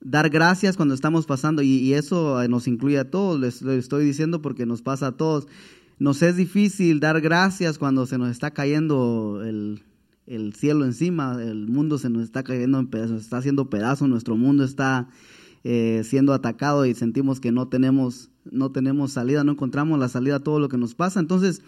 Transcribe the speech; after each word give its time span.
dar 0.00 0.30
gracias 0.30 0.76
cuando 0.76 0.94
estamos 0.94 1.26
pasando, 1.26 1.62
y, 1.62 1.92
eso 1.94 2.46
nos 2.48 2.66
incluye 2.66 2.98
a 2.98 3.10
todos, 3.10 3.38
les, 3.38 3.62
les, 3.62 3.78
estoy 3.78 4.04
diciendo 4.04 4.42
porque 4.42 4.66
nos 4.66 4.82
pasa 4.82 5.08
a 5.08 5.12
todos. 5.12 5.46
Nos 5.98 6.22
es 6.22 6.36
difícil 6.36 6.98
dar 6.98 7.20
gracias 7.20 7.76
cuando 7.76 8.06
se 8.06 8.16
nos 8.16 8.30
está 8.30 8.52
cayendo 8.52 9.42
el, 9.44 9.82
el 10.26 10.54
cielo 10.54 10.84
encima, 10.84 11.42
el 11.42 11.66
mundo 11.66 11.98
se 11.98 12.08
nos 12.08 12.22
está 12.22 12.42
cayendo 12.42 12.78
en 12.78 12.86
pedazos, 12.86 13.20
está 13.20 13.38
haciendo 13.38 13.68
pedazos, 13.68 14.08
nuestro 14.08 14.36
mundo 14.36 14.64
está 14.64 15.08
eh, 15.64 16.02
siendo 16.04 16.32
atacado 16.32 16.86
y 16.86 16.94
sentimos 16.94 17.40
que 17.40 17.52
no 17.52 17.68
tenemos, 17.68 18.30
no 18.50 18.70
tenemos 18.70 19.12
salida, 19.12 19.44
no 19.44 19.52
encontramos 19.52 19.98
la 19.98 20.08
salida 20.08 20.36
a 20.36 20.40
todo 20.40 20.58
lo 20.58 20.68
que 20.68 20.78
nos 20.78 20.94
pasa. 20.94 21.20
Entonces, 21.20 21.62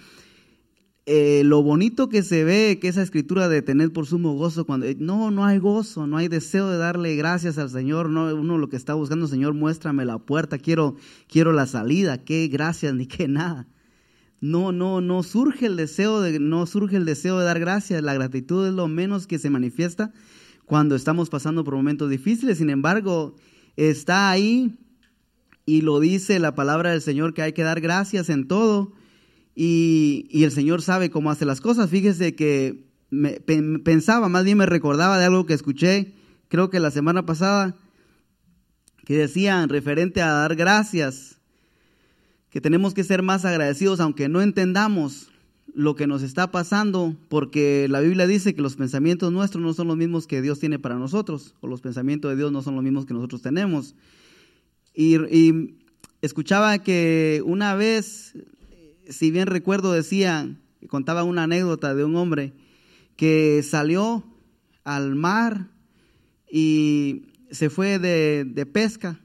eh, 1.06 1.42
lo 1.44 1.62
bonito 1.62 2.08
que 2.08 2.22
se 2.22 2.44
ve, 2.44 2.78
que 2.80 2.88
esa 2.88 3.02
escritura 3.02 3.48
de 3.48 3.62
tener 3.62 3.92
por 3.92 4.06
sumo 4.06 4.34
gozo, 4.34 4.64
cuando 4.64 4.86
eh, 4.86 4.96
no, 4.98 5.30
no 5.30 5.44
hay 5.44 5.58
gozo, 5.58 6.06
no 6.06 6.16
hay 6.16 6.28
deseo 6.28 6.68
de 6.68 6.78
darle 6.78 7.16
gracias 7.16 7.58
al 7.58 7.70
Señor, 7.70 8.08
no, 8.08 8.34
uno 8.34 8.58
lo 8.58 8.68
que 8.68 8.76
está 8.76 8.94
buscando, 8.94 9.26
Señor, 9.26 9.54
muéstrame 9.54 10.04
la 10.04 10.18
puerta, 10.18 10.58
quiero, 10.58 10.96
quiero 11.28 11.52
la 11.52 11.66
salida, 11.66 12.18
qué 12.18 12.48
gracias 12.48 12.94
ni 12.96 13.06
qué 13.06 13.28
nada 13.28 13.68
no, 14.42 14.72
no, 14.72 15.00
no 15.00 15.22
surge 15.22 15.66
el 15.66 15.76
deseo 15.76 16.20
de, 16.20 16.40
no 16.40 16.66
surge 16.66 16.96
el 16.96 17.04
deseo 17.04 17.38
de 17.38 17.44
dar 17.44 17.60
gracias. 17.60 18.02
La 18.02 18.12
gratitud 18.12 18.66
es 18.66 18.74
lo 18.74 18.88
menos 18.88 19.28
que 19.28 19.38
se 19.38 19.50
manifiesta 19.50 20.12
cuando 20.66 20.96
estamos 20.96 21.30
pasando 21.30 21.62
por 21.62 21.76
momentos 21.76 22.10
difíciles. 22.10 22.58
Sin 22.58 22.68
embargo, 22.68 23.36
está 23.76 24.30
ahí 24.30 24.76
y 25.64 25.82
lo 25.82 26.00
dice 26.00 26.40
la 26.40 26.56
palabra 26.56 26.90
del 26.90 27.00
Señor 27.00 27.34
que 27.34 27.42
hay 27.42 27.52
que 27.52 27.62
dar 27.62 27.80
gracias 27.80 28.28
en 28.30 28.48
todo. 28.48 28.92
Y, 29.54 30.42
el 30.44 30.50
Señor 30.50 30.82
sabe 30.82 31.10
cómo 31.10 31.30
hace 31.30 31.44
las 31.44 31.60
cosas. 31.60 31.90
Fíjese 31.90 32.34
que 32.34 32.84
me, 33.10 33.40
pensaba, 33.40 34.28
más 34.28 34.44
bien 34.44 34.58
me 34.58 34.66
recordaba 34.66 35.18
de 35.18 35.26
algo 35.26 35.46
que 35.46 35.54
escuché, 35.54 36.12
creo 36.48 36.70
que 36.70 36.80
la 36.80 36.90
semana 36.90 37.26
pasada, 37.26 37.76
que 39.04 39.16
decían 39.16 39.68
referente 39.68 40.22
a 40.22 40.32
dar 40.32 40.54
gracias 40.54 41.38
que 42.50 42.60
tenemos 42.60 42.94
que 42.94 43.02
ser 43.02 43.22
más 43.22 43.44
agradecidos 43.44 43.98
aunque 44.00 44.28
no 44.28 44.42
entendamos 44.42 45.32
lo 45.74 45.96
que 45.96 46.06
nos 46.06 46.22
está 46.22 46.50
pasando, 46.50 47.16
porque 47.28 47.86
la 47.88 48.00
Biblia 48.00 48.26
dice 48.26 48.54
que 48.54 48.62
los 48.62 48.76
pensamientos 48.76 49.32
nuestros 49.32 49.62
no 49.62 49.72
son 49.72 49.88
los 49.88 49.96
mismos 49.96 50.26
que 50.26 50.42
Dios 50.42 50.58
tiene 50.58 50.78
para 50.78 50.96
nosotros, 50.96 51.54
o 51.60 51.66
los 51.66 51.80
pensamientos 51.80 52.30
de 52.30 52.36
Dios 52.36 52.52
no 52.52 52.62
son 52.62 52.74
los 52.74 52.84
mismos 52.84 53.06
que 53.06 53.14
nosotros 53.14 53.42
tenemos. 53.42 53.94
Y, 54.94 55.74
escuchaba 56.20 56.78
que 56.78 57.42
una 57.44 57.74
vez, 57.74 58.34
si 59.08 59.30
bien 59.30 59.46
recuerdo, 59.46 59.92
decía, 59.92 60.56
contaba 60.88 61.24
una 61.24 61.44
anécdota 61.44 61.94
de 61.94 62.04
un 62.04 62.16
hombre 62.16 62.52
que 63.16 63.62
salió 63.62 64.24
al 64.84 65.14
mar 65.14 65.68
y 66.50 67.26
se 67.50 67.70
fue 67.70 67.98
de, 67.98 68.44
de 68.44 68.66
pesca 68.66 69.20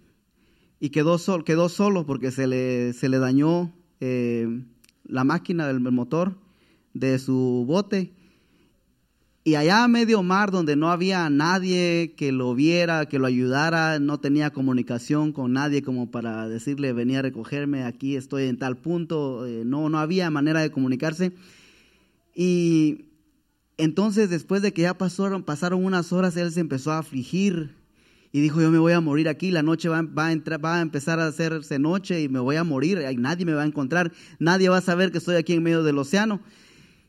y 0.80 0.90
quedó, 0.90 1.18
sol, 1.18 1.44
quedó 1.44 1.70
solo 1.70 2.06
porque 2.06 2.32
se 2.32 2.48
le, 2.48 2.94
se 2.94 3.10
le 3.10 3.20
dañó 3.20 3.74
eh, 4.00 4.64
la 5.06 5.24
máquina 5.24 5.68
del 5.68 5.80
motor 5.80 6.38
de 6.94 7.18
su 7.20 7.66
bote. 7.68 8.14
Y 9.48 9.56
allá 9.56 9.86
a 9.86 9.88
medio 9.88 10.24
mar, 10.24 10.52
donde 10.52 10.76
no 10.76 10.92
había 10.92 11.30
nadie 11.30 12.16
que 12.18 12.34
lo 12.34 12.54
viera, 12.54 13.06
que 13.06 13.18
lo 13.18 13.28
ayudara, 13.28 13.98
no 13.98 14.20
tenía 14.20 14.50
comunicación 14.50 15.32
con 15.32 15.54
nadie 15.54 15.82
como 15.82 16.12
para 16.12 16.50
decirle, 16.50 16.92
venía 16.92 17.20
a 17.20 17.22
recogerme, 17.22 17.86
aquí 17.86 18.18
estoy 18.18 18.44
en 18.44 18.58
tal 18.58 18.76
punto, 18.76 19.46
eh, 19.46 19.64
no, 19.66 19.88
no 19.88 20.00
había 20.00 20.30
manera 20.30 20.60
de 20.60 20.70
comunicarse. 20.70 21.32
Y 22.36 23.06
entonces, 23.78 24.30
después 24.30 24.62
de 24.62 24.74
que 24.74 24.82
ya 24.82 24.98
pasaron, 24.98 25.44
pasaron 25.44 25.86
unas 25.86 26.12
horas, 26.12 26.36
él 26.36 26.52
se 26.52 26.60
empezó 26.60 26.92
a 26.92 26.98
afligir 26.98 27.74
y 28.34 28.42
dijo, 28.42 28.60
yo 28.60 28.70
me 28.70 28.80
voy 28.80 28.92
a 28.92 29.00
morir 29.00 29.30
aquí, 29.30 29.52
la 29.52 29.64
noche 29.64 29.88
va, 29.88 30.00
a, 30.00 30.32
entrar, 30.34 30.66
va 30.66 30.80
a 30.80 30.82
empezar 30.82 31.22
a 31.22 31.28
hacerse 31.28 31.80
noche 31.80 32.22
y 32.22 32.28
me 32.28 32.40
voy 32.40 32.58
a 32.58 32.66
morir, 32.66 33.00
nadie 33.18 33.46
me 33.46 33.54
va 33.54 33.64
a 33.64 33.66
encontrar, 33.66 34.12
nadie 34.40 34.68
va 34.68 34.80
a 34.80 34.82
saber 34.82 35.14
que 35.14 35.20
estoy 35.20 35.38
aquí 35.38 35.54
en 35.54 35.64
medio 35.64 35.84
del 35.84 36.00
océano. 36.00 36.42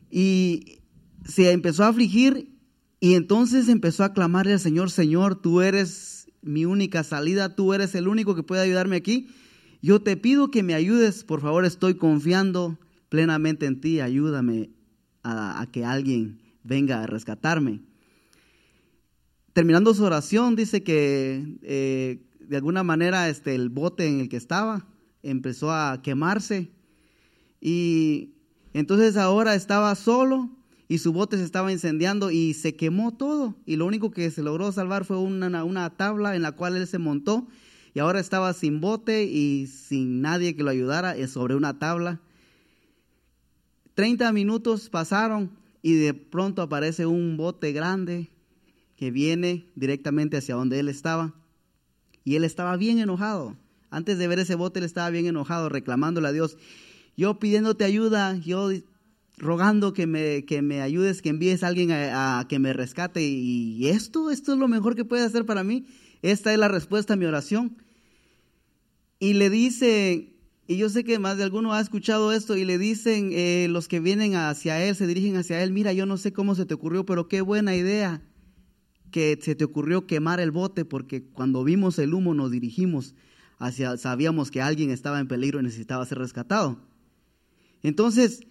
Y 0.09 0.79
se 1.25 1.51
empezó 1.51 1.83
a 1.83 1.89
afligir 1.89 2.51
y 2.99 3.13
entonces 3.13 3.69
empezó 3.69 4.03
a 4.03 4.13
clamarle 4.13 4.53
al 4.53 4.59
Señor, 4.59 4.91
Señor, 4.91 5.41
tú 5.41 5.61
eres 5.61 6.27
mi 6.41 6.65
única 6.65 7.03
salida, 7.03 7.55
tú 7.55 7.73
eres 7.73 7.95
el 7.95 8.07
único 8.07 8.35
que 8.35 8.43
puede 8.43 8.61
ayudarme 8.61 8.95
aquí. 8.95 9.27
Yo 9.81 10.01
te 10.01 10.17
pido 10.17 10.51
que 10.51 10.63
me 10.63 10.73
ayudes, 10.73 11.23
por 11.23 11.41
favor, 11.41 11.65
estoy 11.65 11.95
confiando 11.95 12.77
plenamente 13.07 13.65
en 13.65 13.79
ti, 13.79 14.01
ayúdame 14.01 14.69
a 15.23 15.67
que 15.71 15.85
alguien 15.85 16.39
venga 16.63 17.03
a 17.03 17.07
rescatarme. 17.07 17.81
Terminando 19.53 19.93
su 19.93 20.03
oración, 20.03 20.55
dice 20.55 20.83
que 20.83 21.57
eh, 21.63 22.21
de 22.39 22.57
alguna 22.57 22.83
manera 22.83 23.29
este, 23.29 23.55
el 23.55 23.69
bote 23.69 24.07
en 24.07 24.19
el 24.19 24.29
que 24.29 24.37
estaba 24.37 24.87
empezó 25.21 25.71
a 25.71 26.01
quemarse 26.01 26.71
y 27.59 28.35
entonces 28.73 29.17
ahora 29.17 29.55
estaba 29.55 29.93
solo 29.95 30.49
y 30.91 30.97
su 30.97 31.13
bote 31.13 31.37
se 31.37 31.43
estaba 31.43 31.71
incendiando 31.71 32.31
y 32.31 32.55
se 32.55 32.75
quemó 32.75 33.13
todo 33.13 33.55
y 33.67 33.75
lo 33.75 33.85
único 33.85 34.09
que 34.09 34.31
se 34.31 34.41
logró 34.41 34.71
salvar 34.71 35.05
fue 35.05 35.19
una, 35.19 35.63
una 35.63 35.89
tabla 35.91 36.35
en 36.35 36.41
la 36.41 36.53
cual 36.53 36.75
él 36.75 36.87
se 36.87 36.97
montó 36.97 37.47
y 37.93 37.99
ahora 37.99 38.19
estaba 38.19 38.51
sin 38.53 38.81
bote 38.81 39.23
y 39.23 39.67
sin 39.67 40.21
nadie 40.21 40.55
que 40.55 40.63
lo 40.63 40.71
ayudara 40.71 41.15
sobre 41.27 41.55
una 41.55 41.77
tabla. 41.77 42.19
Treinta 43.93 44.33
minutos 44.33 44.89
pasaron 44.89 45.51
y 45.83 45.93
de 45.93 46.15
pronto 46.15 46.63
aparece 46.63 47.05
un 47.05 47.37
bote 47.37 47.71
grande 47.71 48.29
que 48.95 49.11
viene 49.11 49.67
directamente 49.75 50.37
hacia 50.37 50.55
donde 50.55 50.79
él 50.79 50.89
estaba. 50.89 51.33
Y 52.23 52.35
él 52.35 52.43
estaba 52.43 52.75
bien 52.77 52.99
enojado. 52.99 53.55
Antes 53.91 54.17
de 54.17 54.27
ver 54.27 54.39
ese 54.39 54.55
bote, 54.55 54.79
él 54.79 54.85
estaba 54.85 55.09
bien 55.09 55.25
enojado, 55.25 55.69
reclamándole 55.69 56.27
a 56.27 56.31
Dios. 56.31 56.57
Yo 57.15 57.39
pidiéndote 57.39 57.85
ayuda, 57.85 58.35
yo 58.37 58.69
rogando 59.39 59.93
que 59.93 60.05
me, 60.05 60.45
que 60.45 60.61
me 60.61 60.81
ayudes, 60.81 61.21
que 61.21 61.29
envíes 61.29 61.63
a 61.63 61.67
alguien 61.67 61.91
a, 61.91 62.45
que 62.47 62.59
me 62.59 62.73
rescate. 62.73 63.23
Y 63.23 63.87
esto, 63.87 64.29
esto 64.29 64.53
es 64.53 64.59
lo 64.59 64.67
mejor 64.67 64.95
que 64.95 65.05
puede 65.05 65.23
hacer 65.23 65.45
para 65.45 65.63
mí. 65.63 65.87
Esta 66.21 66.53
es 66.53 66.59
la 66.59 66.67
respuesta 66.67 67.13
a 67.13 67.17
mi 67.17 67.25
oración. 67.25 67.77
Y 69.19 69.33
le 69.33 69.49
dice, 69.49 70.33
y 70.67 70.77
yo 70.77 70.89
sé 70.89 71.03
que 71.03 71.19
más 71.19 71.37
de 71.37 71.43
alguno 71.43 71.73
ha 71.73 71.81
escuchado 71.81 72.31
esto, 72.31 72.55
y 72.55 72.65
le 72.65 72.77
dicen 72.77 73.31
eh, 73.33 73.67
los 73.69 73.87
que 73.87 73.99
vienen 73.99 74.35
hacia 74.35 74.83
él, 74.83 74.95
se 74.95 75.07
dirigen 75.07 75.35
hacia 75.35 75.63
él, 75.63 75.71
mira, 75.71 75.93
yo 75.93 76.05
no 76.05 76.17
sé 76.17 76.31
cómo 76.31 76.55
se 76.55 76.65
te 76.65 76.73
ocurrió, 76.73 77.05
pero 77.05 77.27
qué 77.27 77.41
buena 77.41 77.75
idea 77.75 78.21
que 79.11 79.39
se 79.41 79.55
te 79.55 79.63
ocurrió 79.63 80.05
quemar 80.05 80.39
el 80.39 80.51
bote 80.51 80.85
porque 80.85 81.23
cuando 81.23 81.63
vimos 81.63 81.97
el 81.97 82.13
humo 82.13 82.33
nos 82.33 82.51
dirigimos 82.51 83.15
hacia, 83.57 83.97
sabíamos 83.97 84.51
que 84.51 84.61
alguien 84.61 84.91
estaba 84.91 85.19
en 85.19 85.27
peligro 85.27 85.59
y 85.59 85.63
necesitaba 85.63 86.05
ser 86.05 86.19
rescatado. 86.19 86.79
Entonces, 87.81 88.41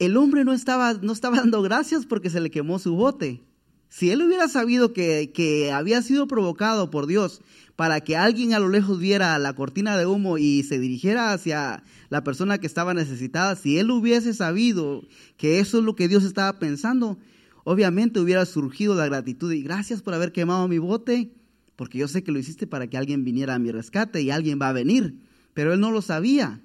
el 0.00 0.16
hombre 0.16 0.44
no 0.44 0.52
estaba, 0.52 0.94
no 0.94 1.12
estaba 1.12 1.36
dando 1.36 1.62
gracias 1.62 2.06
porque 2.06 2.30
se 2.30 2.40
le 2.40 2.50
quemó 2.50 2.80
su 2.80 2.96
bote. 2.96 3.42
Si 3.90 4.10
él 4.10 4.22
hubiera 4.22 4.48
sabido 4.48 4.92
que, 4.92 5.30
que, 5.34 5.72
había 5.72 6.00
sido 6.00 6.26
provocado 6.26 6.90
por 6.90 7.06
Dios 7.06 7.42
para 7.76 8.00
que 8.00 8.16
alguien 8.16 8.54
a 8.54 8.60
lo 8.60 8.68
lejos 8.68 8.98
viera 8.98 9.38
la 9.38 9.52
cortina 9.54 9.96
de 9.96 10.06
humo 10.06 10.38
y 10.38 10.62
se 10.62 10.78
dirigiera 10.78 11.32
hacia 11.32 11.82
la 12.08 12.24
persona 12.24 12.58
que 12.58 12.66
estaba 12.66 12.94
necesitada, 12.94 13.56
si 13.56 13.78
él 13.78 13.90
hubiese 13.90 14.32
sabido 14.32 15.02
que 15.36 15.58
eso 15.58 15.78
es 15.78 15.84
lo 15.84 15.96
que 15.96 16.08
Dios 16.08 16.24
estaba 16.24 16.58
pensando, 16.58 17.18
obviamente 17.64 18.20
hubiera 18.20 18.46
surgido 18.46 18.94
la 18.94 19.06
gratitud 19.06 19.52
y 19.52 19.62
gracias 19.62 20.02
por 20.02 20.14
haber 20.14 20.32
quemado 20.32 20.68
mi 20.68 20.78
bote, 20.78 21.32
porque 21.74 21.98
yo 21.98 22.06
sé 22.08 22.22
que 22.22 22.32
lo 22.32 22.38
hiciste 22.38 22.66
para 22.66 22.86
que 22.86 22.96
alguien 22.96 23.24
viniera 23.24 23.56
a 23.56 23.58
mi 23.58 23.70
rescate 23.72 24.22
y 24.22 24.30
alguien 24.30 24.58
va 24.62 24.68
a 24.68 24.72
venir, 24.72 25.16
pero 25.52 25.74
él 25.74 25.80
no 25.80 25.90
lo 25.90 26.00
sabía. 26.00 26.62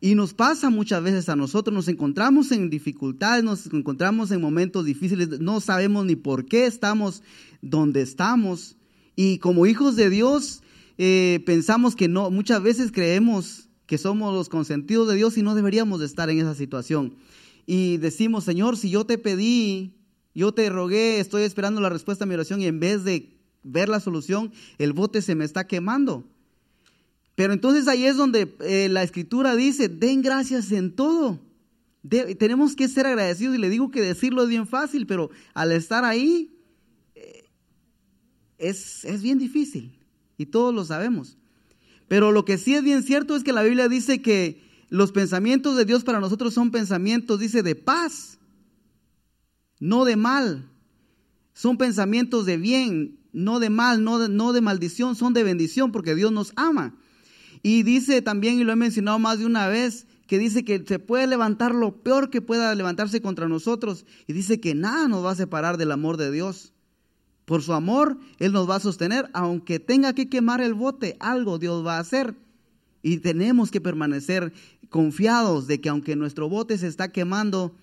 Y 0.00 0.14
nos 0.14 0.32
pasa 0.32 0.70
muchas 0.70 1.02
veces 1.02 1.28
a 1.28 1.36
nosotros, 1.36 1.74
nos 1.74 1.88
encontramos 1.88 2.52
en 2.52 2.70
dificultades, 2.70 3.44
nos 3.44 3.66
encontramos 3.66 4.30
en 4.30 4.40
momentos 4.40 4.84
difíciles, 4.84 5.40
no 5.40 5.60
sabemos 5.60 6.06
ni 6.06 6.16
por 6.16 6.46
qué 6.46 6.66
estamos 6.66 7.22
donde 7.60 8.00
estamos. 8.00 8.76
Y 9.14 9.38
como 9.38 9.66
hijos 9.66 9.96
de 9.96 10.08
Dios, 10.08 10.62
eh, 10.96 11.42
pensamos 11.44 11.96
que 11.96 12.08
no, 12.08 12.30
muchas 12.30 12.62
veces 12.62 12.92
creemos 12.92 13.68
que 13.86 13.98
somos 13.98 14.34
los 14.34 14.48
consentidos 14.48 15.08
de 15.08 15.16
Dios 15.16 15.36
y 15.36 15.42
no 15.42 15.54
deberíamos 15.54 16.00
de 16.00 16.06
estar 16.06 16.30
en 16.30 16.38
esa 16.38 16.54
situación 16.54 17.14
y 17.72 17.98
decimos, 17.98 18.42
Señor, 18.42 18.76
si 18.76 18.90
yo 18.90 19.04
te 19.04 19.16
pedí, 19.16 19.94
yo 20.34 20.52
te 20.52 20.68
rogué, 20.70 21.20
estoy 21.20 21.42
esperando 21.42 21.80
la 21.80 21.88
respuesta 21.88 22.24
a 22.24 22.26
mi 22.26 22.34
oración 22.34 22.60
y 22.60 22.66
en 22.66 22.80
vez 22.80 23.04
de 23.04 23.38
ver 23.62 23.88
la 23.88 24.00
solución, 24.00 24.52
el 24.78 24.92
bote 24.92 25.22
se 25.22 25.36
me 25.36 25.44
está 25.44 25.68
quemando. 25.68 26.24
Pero 27.40 27.54
entonces 27.54 27.88
ahí 27.88 28.04
es 28.04 28.18
donde 28.18 28.54
eh, 28.60 28.90
la 28.90 29.02
escritura 29.02 29.56
dice, 29.56 29.88
den 29.88 30.20
gracias 30.20 30.72
en 30.72 30.94
todo. 30.94 31.40
tenemos 32.38 32.76
que 32.76 32.86
ser 32.86 33.06
agradecidos 33.06 33.54
y 33.54 33.58
le 33.58 33.70
digo 33.70 33.90
que 33.90 34.02
decirlo 34.02 34.42
es 34.42 34.50
bien 34.50 34.66
fácil, 34.66 35.06
pero 35.06 35.30
al 35.54 35.72
estar 35.72 36.04
ahí 36.04 36.54
eh, 37.14 37.48
es, 38.58 39.06
es 39.06 39.22
bien 39.22 39.38
difícil 39.38 39.98
y 40.36 40.44
todos 40.44 40.74
lo 40.74 40.84
sabemos. 40.84 41.38
Pero 42.08 42.30
lo 42.30 42.44
que 42.44 42.58
sí 42.58 42.74
es 42.74 42.82
bien 42.82 43.02
cierto 43.02 43.34
es 43.34 43.42
que 43.42 43.54
la 43.54 43.62
Biblia 43.62 43.88
dice 43.88 44.20
que 44.20 44.60
los 44.90 45.10
pensamientos 45.10 45.78
de 45.78 45.86
Dios 45.86 46.04
para 46.04 46.20
nosotros 46.20 46.52
son 46.52 46.70
pensamientos, 46.70 47.40
dice, 47.40 47.62
de 47.62 47.74
paz, 47.74 48.38
no 49.78 50.04
de 50.04 50.16
mal. 50.16 50.68
Son 51.54 51.78
pensamientos 51.78 52.44
de 52.44 52.58
bien. 52.58 53.18
no 53.32 53.60
de 53.60 53.70
mal, 53.70 54.04
no 54.04 54.18
de, 54.18 54.28
no 54.28 54.52
de 54.52 54.60
maldición, 54.60 55.16
son 55.16 55.32
de 55.32 55.42
bendición 55.42 55.90
porque 55.90 56.14
Dios 56.14 56.32
nos 56.32 56.52
ama. 56.56 56.99
Y 57.62 57.82
dice 57.82 58.22
también, 58.22 58.58
y 58.58 58.64
lo 58.64 58.72
he 58.72 58.76
mencionado 58.76 59.18
más 59.18 59.38
de 59.38 59.46
una 59.46 59.68
vez, 59.68 60.06
que 60.26 60.38
dice 60.38 60.64
que 60.64 60.82
se 60.86 60.98
puede 60.98 61.26
levantar 61.26 61.74
lo 61.74 62.02
peor 62.02 62.30
que 62.30 62.40
pueda 62.40 62.74
levantarse 62.74 63.20
contra 63.20 63.48
nosotros. 63.48 64.06
Y 64.26 64.32
dice 64.32 64.60
que 64.60 64.74
nada 64.74 65.08
nos 65.08 65.24
va 65.24 65.32
a 65.32 65.36
separar 65.36 65.76
del 65.76 65.92
amor 65.92 66.16
de 66.16 66.30
Dios. 66.30 66.72
Por 67.44 67.62
su 67.62 67.72
amor, 67.72 68.16
Él 68.38 68.52
nos 68.52 68.70
va 68.70 68.76
a 68.76 68.80
sostener, 68.80 69.28
aunque 69.32 69.80
tenga 69.80 70.14
que 70.14 70.28
quemar 70.28 70.60
el 70.60 70.74
bote, 70.74 71.16
algo 71.18 71.58
Dios 71.58 71.84
va 71.84 71.96
a 71.96 72.00
hacer. 72.00 72.36
Y 73.02 73.18
tenemos 73.18 73.70
que 73.70 73.80
permanecer 73.80 74.52
confiados 74.88 75.66
de 75.66 75.80
que 75.80 75.88
aunque 75.88 76.16
nuestro 76.16 76.48
bote 76.48 76.78
se 76.78 76.86
está 76.86 77.08
quemando, 77.08 77.74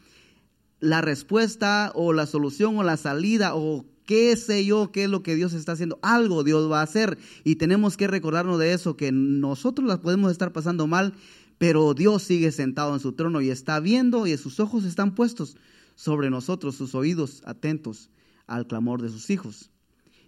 la 0.79 1.01
respuesta 1.01 1.91
o 1.95 2.13
la 2.13 2.25
solución 2.25 2.77
o 2.77 2.83
la 2.83 2.97
salida 2.97 3.55
o 3.55 3.85
qué 4.07 4.35
sé 4.37 4.65
yo, 4.65 4.91
qué 4.91 5.03
es 5.03 5.09
lo 5.09 5.21
que 5.21 5.35
Dios 5.35 5.53
está 5.53 5.73
haciendo, 5.73 5.99
algo 6.01 6.43
Dios 6.43 6.71
va 6.71 6.79
a 6.79 6.83
hacer. 6.83 7.19
Y 7.43 7.57
tenemos 7.57 7.97
que 7.97 8.07
recordarnos 8.07 8.57
de 8.57 8.73
eso, 8.73 8.97
que 8.97 9.11
nosotros 9.11 9.87
las 9.87 9.99
podemos 9.99 10.31
estar 10.31 10.51
pasando 10.51 10.87
mal, 10.87 11.13
pero 11.59 11.93
Dios 11.93 12.23
sigue 12.23 12.51
sentado 12.51 12.93
en 12.95 12.99
su 12.99 13.13
trono 13.13 13.41
y 13.41 13.51
está 13.51 13.79
viendo 13.79 14.25
y 14.25 14.35
sus 14.37 14.59
ojos 14.59 14.85
están 14.85 15.13
puestos 15.13 15.57
sobre 15.95 16.29
nosotros, 16.29 16.75
sus 16.75 16.95
oídos 16.95 17.43
atentos 17.45 18.09
al 18.47 18.65
clamor 18.65 19.01
de 19.01 19.09
sus 19.09 19.29
hijos. 19.29 19.69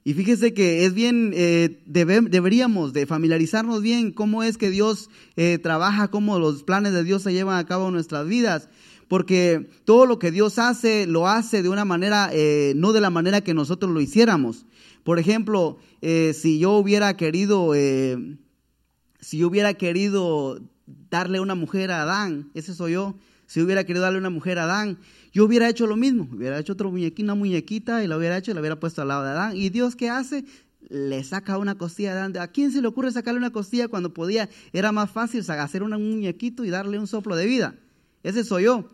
Y 0.04 0.14
fíjese 0.14 0.54
que 0.54 0.86
es 0.86 0.94
bien, 0.94 1.32
eh, 1.36 1.82
deberíamos 1.86 2.94
de 2.94 3.06
familiarizarnos 3.06 3.82
bien 3.82 4.12
cómo 4.12 4.44
es 4.44 4.58
que 4.58 4.70
Dios 4.70 5.10
eh, 5.36 5.58
trabaja, 5.58 6.10
cómo 6.10 6.40
los 6.40 6.64
planes 6.64 6.94
de 6.94 7.04
Dios 7.04 7.24
se 7.24 7.34
llevan 7.34 7.58
a 7.58 7.66
cabo 7.66 7.88
en 7.88 7.94
nuestras 7.94 8.28
vidas, 8.28 8.70
porque 9.10 9.70
todo 9.84 10.06
lo 10.06 10.20
que 10.20 10.32
Dios 10.32 10.58
hace, 10.58 11.06
lo 11.06 11.28
hace 11.28 11.62
de 11.62 11.68
una 11.68 11.84
manera, 11.84 12.30
eh, 12.32 12.72
no 12.78 12.94
de 12.94 13.02
la 13.02 13.10
manera 13.10 13.42
que 13.42 13.54
nosotros 13.54 13.92
lo 13.92 14.00
hiciéramos. 14.00 14.66
Por 15.04 15.20
ejemplo, 15.20 15.80
si 16.02 16.60
yo 16.60 16.72
hubiera 16.74 17.18
querido, 17.18 17.74
si 17.74 19.38
yo 19.38 19.48
hubiera 19.48 19.74
querido 19.74 20.62
darle 21.10 21.40
una 21.40 21.56
mujer 21.56 21.92
a 21.92 22.04
Adán, 22.04 22.52
ese 22.54 22.74
soy 22.74 22.94
yo, 22.94 23.16
si 23.50 23.62
hubiera 23.62 23.84
querido 23.84 24.04
darle 24.04 24.20
una 24.20 24.30
mujer 24.30 24.60
a 24.60 24.64
Adán, 24.64 25.00
yo 25.32 25.46
hubiera 25.46 25.68
hecho 25.70 25.88
lo 25.88 25.96
mismo, 25.96 26.28
hubiera 26.32 26.60
hecho 26.60 26.74
otra 26.74 26.88
muñequita, 26.88 27.24
una 27.24 27.36
muñequita 27.36 28.04
y 28.04 28.08
la 28.08 28.18
hubiera 28.18 28.38
hecho 28.38 28.52
y 28.52 28.54
la 28.54 28.60
hubiera 28.60 28.80
puesto 28.80 29.02
al 29.02 29.08
lado 29.08 29.24
de 29.24 29.32
Adán. 29.32 29.58
¿Y 29.58 29.70
Dios 29.70 29.96
qué 29.96 30.10
hace? 30.10 30.46
Le 30.88 31.24
saca 31.24 31.58
una 31.58 31.76
costilla 31.76 32.14
de 32.14 32.20
Adán. 32.20 32.38
¿A 32.38 32.48
quién 32.48 32.72
se 32.72 32.82
le 32.82 32.88
ocurre 32.88 33.12
sacarle 33.12 33.40
una 33.40 33.52
costilla 33.52 33.88
cuando 33.88 34.14
podía? 34.14 34.50
Era 34.74 34.92
más 34.92 35.10
fácil 35.10 35.44
hacer 35.50 35.84
un 35.84 35.92
muñequito 35.92 36.64
y 36.64 36.70
darle 36.70 37.00
un 37.00 37.08
soplo 37.08 37.36
de 37.36 37.46
vida. 37.46 37.76
Ese 38.24 38.44
soy 38.44 38.64
yo. 38.64 38.90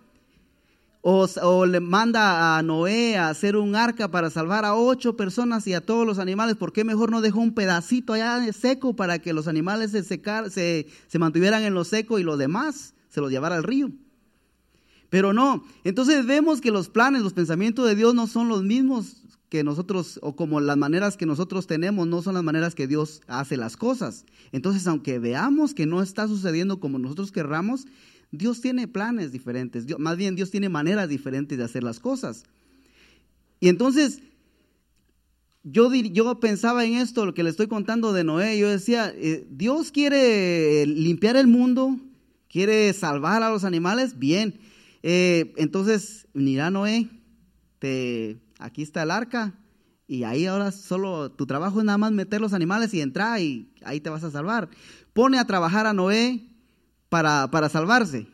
O, 1.07 1.67
le 1.67 1.81
manda 1.81 2.57
a 2.57 2.63
Noé 2.63 3.15
a 3.15 3.29
hacer 3.29 3.57
un 3.57 3.75
arca 3.75 4.09
para 4.09 4.31
salvar 4.31 4.65
a 4.65 4.73
ocho 4.73 5.15
personas 5.15 5.67
y 5.67 5.75
a 5.75 5.85
todos 5.85 6.03
los 6.03 6.17
animales. 6.17 6.55
¿Por 6.55 6.73
qué 6.73 6.83
mejor 6.83 7.11
no 7.11 7.21
dejó 7.21 7.41
un 7.41 7.53
pedacito 7.53 8.13
allá 8.13 8.51
seco 8.53 8.95
para 8.95 9.19
que 9.19 9.31
los 9.31 9.47
animales 9.47 9.91
se, 9.91 10.03
se, 10.03 10.87
se 11.07 11.19
mantuvieran 11.19 11.61
en 11.61 11.75
lo 11.75 11.83
seco 11.83 12.17
y 12.17 12.23
los 12.23 12.39
demás 12.39 12.95
se 13.09 13.21
los 13.21 13.29
llevara 13.29 13.55
al 13.55 13.61
río? 13.61 13.91
Pero 15.11 15.31
no, 15.31 15.63
entonces 15.83 16.25
vemos 16.25 16.59
que 16.59 16.71
los 16.71 16.89
planes, 16.89 17.21
los 17.21 17.33
pensamientos 17.33 17.87
de 17.87 17.93
Dios 17.93 18.15
no 18.15 18.25
son 18.25 18.47
los 18.47 18.63
mismos 18.63 19.17
que 19.49 19.63
nosotros, 19.63 20.19
o 20.23 20.35
como 20.35 20.59
las 20.59 20.75
maneras 20.75 21.17
que 21.17 21.27
nosotros 21.27 21.67
tenemos, 21.67 22.07
no 22.07 22.23
son 22.23 22.33
las 22.33 22.43
maneras 22.43 22.73
que 22.73 22.87
Dios 22.87 23.21
hace 23.27 23.57
las 23.57 23.77
cosas. 23.77 24.25
Entonces, 24.51 24.87
aunque 24.87 25.19
veamos 25.19 25.75
que 25.75 25.85
no 25.85 26.01
está 26.01 26.27
sucediendo 26.27 26.79
como 26.79 26.97
nosotros 26.97 27.31
querramos, 27.31 27.85
Dios 28.37 28.61
tiene 28.61 28.87
planes 28.87 29.31
diferentes, 29.31 29.85
más 29.99 30.17
bien 30.17 30.35
Dios 30.35 30.51
tiene 30.51 30.69
maneras 30.69 31.09
diferentes 31.09 31.57
de 31.57 31.63
hacer 31.63 31.83
las 31.83 31.99
cosas. 31.99 32.43
Y 33.59 33.69
entonces, 33.69 34.21
yo, 35.63 35.93
yo 35.93 36.39
pensaba 36.39 36.85
en 36.85 36.95
esto, 36.95 37.25
lo 37.25 37.33
que 37.33 37.43
le 37.43 37.49
estoy 37.49 37.67
contando 37.67 38.13
de 38.13 38.23
Noé, 38.23 38.57
yo 38.57 38.69
decía, 38.69 39.11
eh, 39.15 39.47
Dios 39.49 39.91
quiere 39.91 40.85
limpiar 40.85 41.35
el 41.37 41.47
mundo, 41.47 41.97
quiere 42.49 42.91
salvar 42.93 43.43
a 43.43 43.49
los 43.49 43.63
animales, 43.63 44.19
bien, 44.19 44.59
eh, 45.03 45.53
entonces, 45.57 46.27
mira 46.33 46.69
Noé, 46.71 47.09
aquí 48.59 48.81
está 48.81 49.03
el 49.03 49.11
arca 49.11 49.53
y 50.07 50.23
ahí 50.23 50.45
ahora 50.45 50.71
solo 50.71 51.31
tu 51.31 51.45
trabajo 51.45 51.79
es 51.79 51.85
nada 51.85 51.97
más 51.97 52.11
meter 52.11 52.41
los 52.41 52.53
animales 52.53 52.93
y 52.93 53.01
entrar 53.01 53.39
y 53.41 53.69
ahí 53.83 53.99
te 53.99 54.09
vas 54.09 54.23
a 54.23 54.31
salvar. 54.31 54.69
Pone 55.13 55.39
a 55.39 55.45
trabajar 55.45 55.87
a 55.87 55.93
Noé 55.93 56.41
para, 57.15 57.49
para 57.49 57.69
salvarse. 57.69 58.27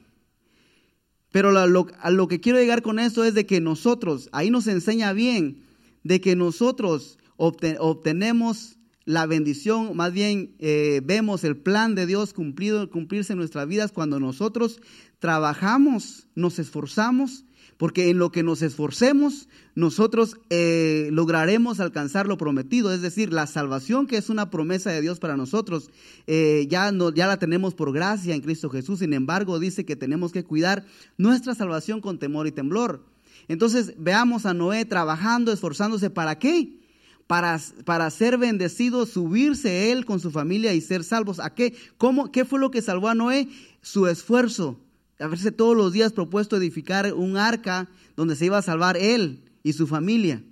Pero 1.32 1.52
lo, 1.52 1.86
a 2.00 2.10
lo 2.10 2.28
que 2.28 2.40
quiero 2.42 2.58
llegar 2.58 2.82
con 2.82 2.98
esto 2.98 3.24
es 3.24 3.36
de 3.36 3.46
que 3.46 3.62
nosotros, 3.62 4.28
ahí 4.32 4.50
nos 4.50 4.66
enseña 4.66 5.14
bien, 5.14 5.62
de 6.04 6.20
que 6.20 6.36
nosotros 6.36 7.20
obtenemos 7.38 8.80
la 9.06 9.28
bendición, 9.28 9.96
más 9.96 10.12
bien 10.14 10.56
eh, 10.58 11.02
vemos 11.04 11.44
el 11.44 11.58
plan 11.58 11.94
de 11.94 12.08
Dios 12.08 12.34
cumplido, 12.34 12.90
cumplirse 12.90 13.34
en 13.34 13.38
nuestras 13.38 13.68
vidas 13.68 13.92
cuando 13.92 14.20
nosotros 14.20 14.82
trabajamos, 15.20 16.26
nos 16.34 16.58
esforzamos, 16.58 17.46
porque 17.82 18.12
en 18.12 18.20
lo 18.20 18.32
que 18.32 18.44
nos 18.44 18.62
esforcemos, 18.62 19.50
nosotros 19.74 20.38
eh, 20.52 21.10
lograremos 21.12 21.80
alcanzar 21.80 22.28
lo 22.28 22.38
prometido, 22.38 22.94
es 22.94 23.02
decir, 23.02 23.34
la 23.34 23.48
salvación 23.48 24.06
que 24.06 24.18
es 24.18 24.30
una 24.30 24.52
promesa 24.52 24.92
de 24.92 25.02
Dios 25.02 25.18
para 25.18 25.36
nosotros, 25.36 25.90
eh, 26.28 26.68
ya, 26.70 26.92
no, 26.92 27.12
ya 27.12 27.26
la 27.26 27.40
tenemos 27.40 27.74
por 27.74 27.92
gracia 27.92 28.36
en 28.36 28.42
Cristo 28.42 28.70
Jesús, 28.70 29.00
sin 29.00 29.14
embargo 29.14 29.58
dice 29.58 29.84
que 29.84 29.96
tenemos 29.96 30.32
que 30.32 30.44
cuidar 30.44 30.86
nuestra 31.18 31.56
salvación 31.56 32.02
con 32.02 32.20
temor 32.20 32.46
y 32.46 32.52
temblor. 32.52 33.04
Entonces 33.48 33.96
veamos 33.98 34.46
a 34.46 34.54
Noé 34.54 34.86
trabajando, 34.86 35.52
esforzándose, 35.52 36.12
¿para 36.12 36.38
qué? 36.38 36.78
Para, 37.26 37.60
para, 37.84 38.12
ser 38.12 38.38
bendecido, 38.38 39.08
subirse 39.08 39.92
él 39.92 40.06
con 40.06 40.20
su 40.20 40.30
familia 40.30 40.76
y 40.76 40.82
ser 40.82 41.04
salvos. 41.04 41.40
¿A 41.40 41.56
qué? 41.56 41.74
¿Cómo, 41.98 42.32
¿Qué 42.32 42.46
fue 42.46 42.60
lo 42.60 42.70
que 42.70 42.84
salvó 42.84 43.08
a 43.08 43.16
Noé? 43.16 43.48
Su 43.82 44.06
esfuerzo, 44.06 44.78
haberse 45.22 45.52
todos 45.52 45.78
los 45.78 45.94
días 45.94 46.14
propuesto 46.14 46.58
edificar 46.58 47.14
un 47.14 47.38
arca 47.38 47.90
donde 48.16 48.36
se 48.36 48.46
iba 48.46 48.58
a 48.58 48.62
salvar 48.62 48.98
él 48.98 49.44
y 49.64 49.74
su 49.74 49.88
familia. 49.88 50.44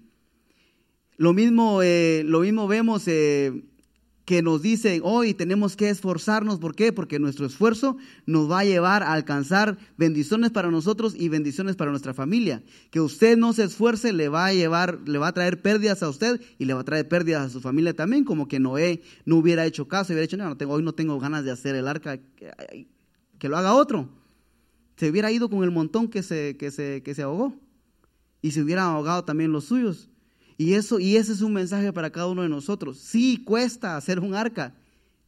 Lo 1.17 1.33
mismo, 1.33 1.81
eh, 1.83 2.23
lo 2.25 2.41
mismo 2.41 2.67
vemos 2.67 3.03
eh, 3.07 3.63
que 4.23 4.41
nos 4.41 4.61
dice 4.61 5.01
hoy 5.03 5.33
tenemos 5.33 5.75
que 5.75 5.89
esforzarnos. 5.89 6.59
¿Por 6.59 6.75
qué? 6.75 6.93
Porque 6.93 7.19
nuestro 7.19 7.45
esfuerzo 7.45 7.97
nos 8.25 8.49
va 8.49 8.59
a 8.59 8.63
llevar 8.63 9.03
a 9.03 9.11
alcanzar 9.13 9.77
bendiciones 9.97 10.51
para 10.51 10.71
nosotros 10.71 11.13
y 11.17 11.27
bendiciones 11.27 11.75
para 11.75 11.91
nuestra 11.91 12.13
familia. 12.13 12.63
Que 12.91 13.01
usted 13.01 13.37
no 13.37 13.51
se 13.51 13.63
esfuerce 13.63 14.13
le 14.13 14.29
va 14.29 14.45
a 14.45 14.53
llevar, 14.53 14.99
le 15.05 15.17
va 15.17 15.27
a 15.27 15.33
traer 15.33 15.61
pérdidas 15.61 16.03
a 16.03 16.09
usted 16.09 16.39
y 16.57 16.65
le 16.65 16.73
va 16.73 16.81
a 16.81 16.85
traer 16.85 17.07
pérdidas 17.09 17.47
a 17.47 17.49
su 17.49 17.59
familia 17.59 17.93
también, 17.95 18.23
como 18.23 18.47
que 18.47 18.59
Noé 18.59 19.01
no 19.25 19.37
hubiera 19.37 19.65
hecho 19.65 19.87
caso 19.87 20.13
hubiera 20.13 20.21
dicho, 20.21 20.37
no, 20.37 20.47
no 20.47 20.57
tengo, 20.57 20.73
hoy 20.73 20.83
no 20.83 20.93
tengo 20.93 21.19
ganas 21.19 21.43
de 21.43 21.51
hacer 21.51 21.75
el 21.75 21.87
arca, 21.87 22.19
que 23.39 23.49
lo 23.49 23.57
haga 23.57 23.73
otro 23.73 24.18
se 24.99 25.09
hubiera 25.09 25.31
ido 25.31 25.49
con 25.49 25.63
el 25.63 25.71
montón 25.71 26.09
que 26.09 26.21
se, 26.21 26.57
que 26.57 26.71
se, 26.71 27.01
que 27.03 27.15
se 27.15 27.21
ahogó. 27.21 27.55
Y 28.41 28.51
se 28.51 28.61
hubieran 28.61 28.87
ahogado 28.87 29.23
también 29.23 29.53
los 29.53 29.63
suyos. 29.63 30.09
Y, 30.57 30.73
eso, 30.73 30.99
y 30.99 31.15
ese 31.15 31.31
es 31.31 31.39
un 31.39 31.53
mensaje 31.53 31.93
para 31.93 32.09
cada 32.09 32.27
uno 32.27 32.41
de 32.41 32.49
nosotros. 32.49 32.97
Sí, 32.97 33.41
cuesta 33.45 33.95
hacer 33.95 34.19
un 34.19 34.35
arca. 34.35 34.75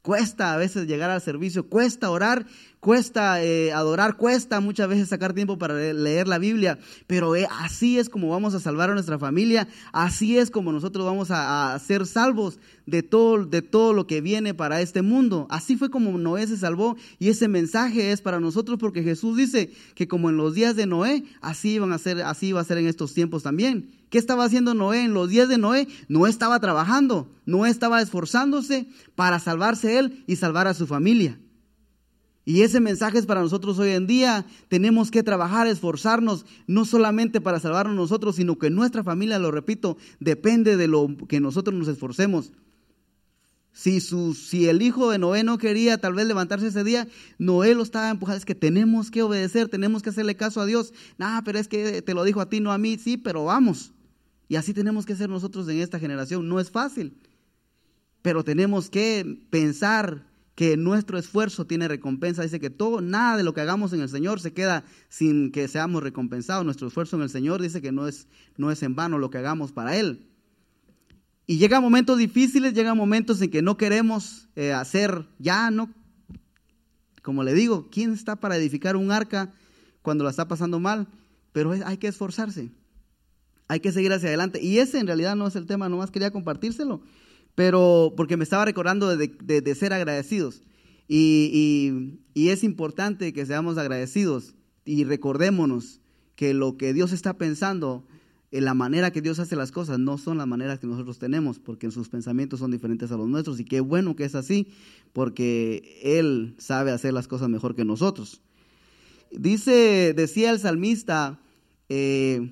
Cuesta 0.01 0.53
a 0.53 0.57
veces 0.57 0.87
llegar 0.87 1.09
al 1.09 1.21
servicio, 1.21 1.69
cuesta 1.69 2.09
orar, 2.09 2.45
cuesta 2.81 3.43
eh, 3.43 3.71
adorar, 3.71 4.17
cuesta 4.17 4.59
muchas 4.59 4.89
veces 4.89 5.07
sacar 5.07 5.33
tiempo 5.33 5.57
para 5.57 5.75
leer 5.93 6.27
la 6.27 6.39
Biblia, 6.39 6.79
pero 7.05 7.35
eh, 7.35 7.47
así 7.59 7.99
es 7.99 8.09
como 8.09 8.29
vamos 8.29 8.55
a 8.55 8.59
salvar 8.59 8.89
a 8.89 8.93
nuestra 8.93 9.19
familia, 9.19 9.67
así 9.93 10.37
es 10.37 10.49
como 10.49 10.71
nosotros 10.71 11.05
vamos 11.05 11.29
a, 11.29 11.79
ser 11.79 12.07
salvos 12.07 12.59
de 12.87 13.03
todo, 13.03 13.45
de 13.45 13.61
todo 13.61 13.93
lo 13.93 14.07
que 14.07 14.19
viene 14.19 14.55
para 14.55 14.81
este 14.81 15.03
mundo. 15.03 15.45
Así 15.51 15.77
fue 15.77 15.91
como 15.91 16.17
Noé 16.17 16.47
se 16.47 16.57
salvó 16.57 16.97
y 17.19 17.29
ese 17.29 17.47
mensaje 17.47 18.11
es 18.11 18.21
para 18.21 18.39
nosotros 18.39 18.79
porque 18.79 19.03
Jesús 19.03 19.37
dice 19.37 19.71
que 19.93 20.07
como 20.07 20.31
en 20.31 20.37
los 20.37 20.55
días 20.55 20.75
de 20.75 20.87
Noé, 20.87 21.23
así 21.39 21.73
iban 21.73 21.93
a 21.93 21.99
ser, 21.99 22.23
así 22.23 22.51
va 22.51 22.61
a 22.61 22.65
ser 22.65 22.79
en 22.79 22.87
estos 22.87 23.13
tiempos 23.13 23.43
también. 23.43 23.91
¿Qué 24.09 24.17
estaba 24.17 24.43
haciendo 24.43 24.73
Noé 24.73 25.03
en 25.03 25.13
los 25.13 25.29
días 25.29 25.47
de 25.47 25.59
Noé? 25.59 25.87
No 26.07 26.25
estaba 26.25 26.59
trabajando, 26.59 27.29
no 27.45 27.67
estaba 27.67 28.01
esforzándose 28.01 28.87
para 29.13 29.39
salvarse 29.39 29.99
él 29.99 30.23
y 30.25 30.37
salvar 30.37 30.67
a 30.67 30.73
su 30.73 30.87
familia. 30.87 31.37
Y 32.43 32.63
ese 32.63 32.79
mensaje 32.79 33.19
es 33.19 33.25
para 33.25 33.41
nosotros 33.41 33.77
hoy 33.77 33.91
en 33.91 34.07
día. 34.07 34.45
Tenemos 34.67 35.11
que 35.11 35.23
trabajar, 35.23 35.67
esforzarnos, 35.67 36.45
no 36.65 36.85
solamente 36.85 37.39
para 37.39 37.59
salvarnos 37.59 37.95
nosotros, 37.95 38.35
sino 38.35 38.57
que 38.57 38.69
nuestra 38.69 39.03
familia, 39.03 39.37
lo 39.37 39.51
repito, 39.51 39.97
depende 40.19 40.75
de 40.75 40.87
lo 40.87 41.07
que 41.27 41.39
nosotros 41.39 41.75
nos 41.75 41.87
esforcemos. 41.87 42.51
Si, 43.73 44.01
su, 44.01 44.33
si 44.33 44.67
el 44.67 44.81
hijo 44.81 45.11
de 45.11 45.17
Noé 45.17 45.43
no 45.43 45.57
quería 45.57 45.97
tal 45.99 46.13
vez 46.13 46.27
levantarse 46.27 46.67
ese 46.67 46.83
día, 46.83 47.07
Noé 47.37 47.75
lo 47.75 47.83
estaba 47.83 48.09
empujando. 48.09 48.39
Es 48.39 48.45
que 48.45 48.55
tenemos 48.55 49.11
que 49.11 49.21
obedecer, 49.21 49.69
tenemos 49.69 50.01
que 50.01 50.09
hacerle 50.09 50.35
caso 50.35 50.61
a 50.61 50.65
Dios. 50.65 50.93
Nah, 51.17 51.41
pero 51.43 51.59
es 51.59 51.67
que 51.67 52.01
te 52.01 52.13
lo 52.13 52.23
dijo 52.23 52.41
a 52.41 52.49
ti, 52.49 52.59
no 52.59 52.71
a 52.71 52.77
mí. 52.77 52.97
Sí, 52.97 53.17
pero 53.17 53.45
vamos. 53.45 53.93
Y 54.49 54.55
así 54.55 54.73
tenemos 54.73 55.05
que 55.05 55.15
ser 55.15 55.29
nosotros 55.29 55.69
en 55.69 55.79
esta 55.79 55.99
generación. 55.99 56.49
No 56.49 56.59
es 56.59 56.71
fácil, 56.71 57.13
pero 58.21 58.43
tenemos 58.43 58.89
que 58.89 59.45
pensar 59.49 60.30
que 60.55 60.77
nuestro 60.77 61.17
esfuerzo 61.17 61.65
tiene 61.65 61.87
recompensa. 61.87 62.43
Dice 62.43 62.59
que 62.59 62.69
todo, 62.69 63.01
nada 63.01 63.37
de 63.37 63.43
lo 63.43 63.53
que 63.53 63.61
hagamos 63.61 63.93
en 63.93 64.01
el 64.01 64.09
Señor 64.09 64.39
se 64.41 64.53
queda 64.53 64.83
sin 65.09 65.51
que 65.51 65.67
seamos 65.67 66.03
recompensados. 66.03 66.65
Nuestro 66.65 66.87
esfuerzo 66.87 67.15
en 67.15 67.23
el 67.23 67.29
Señor 67.29 67.61
dice 67.61 67.81
que 67.81 67.91
no 67.91 68.07
es, 68.07 68.27
no 68.57 68.71
es 68.71 68.83
en 68.83 68.95
vano 68.95 69.17
lo 69.17 69.29
que 69.29 69.37
hagamos 69.37 69.71
para 69.71 69.95
Él. 69.97 70.27
Y 71.47 71.57
llegan 71.57 71.81
momentos 71.81 72.17
difíciles, 72.17 72.73
llegan 72.73 72.97
momentos 72.97 73.41
en 73.41 73.51
que 73.51 73.61
no 73.61 73.75
queremos 73.77 74.47
eh, 74.55 74.73
hacer 74.73 75.25
ya, 75.39 75.71
no. 75.71 75.89
Como 77.21 77.43
le 77.43 77.53
digo, 77.53 77.89
¿quién 77.91 78.13
está 78.13 78.35
para 78.35 78.57
edificar 78.57 78.95
un 78.95 79.11
arca 79.11 79.51
cuando 80.01 80.23
la 80.23 80.29
está 80.29 80.47
pasando 80.47 80.79
mal? 80.79 81.07
Pero 81.51 81.73
hay 81.85 81.97
que 81.97 82.07
esforzarse, 82.07 82.71
hay 83.67 83.79
que 83.79 83.91
seguir 83.91 84.13
hacia 84.13 84.29
adelante. 84.29 84.61
Y 84.61 84.79
ese 84.79 84.99
en 84.99 85.07
realidad 85.07 85.35
no 85.35 85.47
es 85.47 85.55
el 85.55 85.65
tema, 85.65 85.89
nomás 85.89 86.09
quería 86.09 86.31
compartírselo, 86.31 87.01
pero 87.55 88.13
porque 88.15 88.37
me 88.37 88.43
estaba 88.43 88.65
recordando 88.65 89.15
de, 89.15 89.75
ser 89.75 89.93
agradecidos. 89.93 90.61
Y, 91.07 92.19
es 92.35 92.63
importante 92.63 93.33
que 93.33 93.45
seamos 93.45 93.77
agradecidos 93.77 94.55
y 94.85 95.03
recordémonos 95.03 95.99
que 96.35 96.53
lo 96.53 96.77
que 96.77 96.93
Dios 96.93 97.11
está 97.11 97.37
pensando 97.37 98.05
en 98.51 98.65
la 98.65 98.73
manera 98.73 99.11
que 99.11 99.21
Dios 99.21 99.39
hace 99.39 99.55
las 99.55 99.71
cosas 99.71 99.99
no 99.99 100.17
son 100.17 100.37
las 100.37 100.47
maneras 100.47 100.79
que 100.79 100.87
nosotros 100.87 101.19
tenemos, 101.19 101.59
porque 101.59 101.89
sus 101.89 102.09
pensamientos 102.09 102.59
son 102.59 102.71
diferentes 102.71 103.11
a 103.11 103.17
los 103.17 103.29
nuestros. 103.29 103.59
Y 103.59 103.65
qué 103.65 103.79
bueno 103.79 104.15
que 104.15 104.25
es 104.25 104.35
así, 104.35 104.67
porque 105.13 105.99
Él 106.03 106.55
sabe 106.57 106.91
hacer 106.91 107.13
las 107.13 107.27
cosas 107.27 107.47
mejor 107.47 107.75
que 107.75 107.85
nosotros. 107.85 108.41
Dice, 109.31 110.13
decía 110.13 110.51
el 110.51 110.59
salmista, 110.59 111.39
eh, 111.87 112.51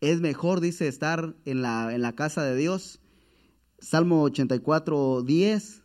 es 0.00 0.20
mejor, 0.20 0.60
dice, 0.60 0.88
estar 0.88 1.36
en 1.44 1.62
la, 1.62 1.94
en 1.94 2.02
la 2.02 2.14
casa 2.14 2.42
de 2.42 2.56
Dios. 2.56 2.98
Salmo 3.82 4.22
84, 4.22 5.22
10. 5.22 5.82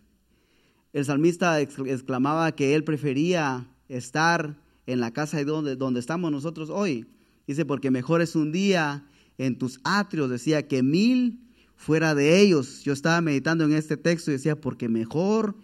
El 0.93 1.05
salmista 1.05 1.59
exclamaba 1.59 2.53
que 2.53 2.75
él 2.75 2.83
prefería 2.83 3.67
estar 3.89 4.57
en 4.85 5.01
la 5.01 5.11
casa 5.11 5.37
de 5.37 5.45
donde, 5.45 5.75
donde 5.75 5.99
estamos 5.99 6.31
nosotros 6.31 6.69
hoy 6.69 7.05
Dice, 7.47 7.63
porque 7.63 7.91
mejor 7.91 8.21
es 8.21 8.35
un 8.35 8.51
día 8.51 9.07
en 9.37 9.57
tus 9.57 9.79
atrios, 9.85 10.29
decía, 10.29 10.67
que 10.67 10.83
mil 10.83 11.39
fuera 11.77 12.13
de 12.13 12.41
ellos. 12.41 12.83
Yo 12.83 12.91
estaba 12.91 13.21
meditando 13.21 13.63
en 13.63 13.71
este 13.71 13.95
texto 13.95 14.29
y 14.29 14.33
decía, 14.33 14.59
porque 14.59 14.89
mejor 14.89 15.55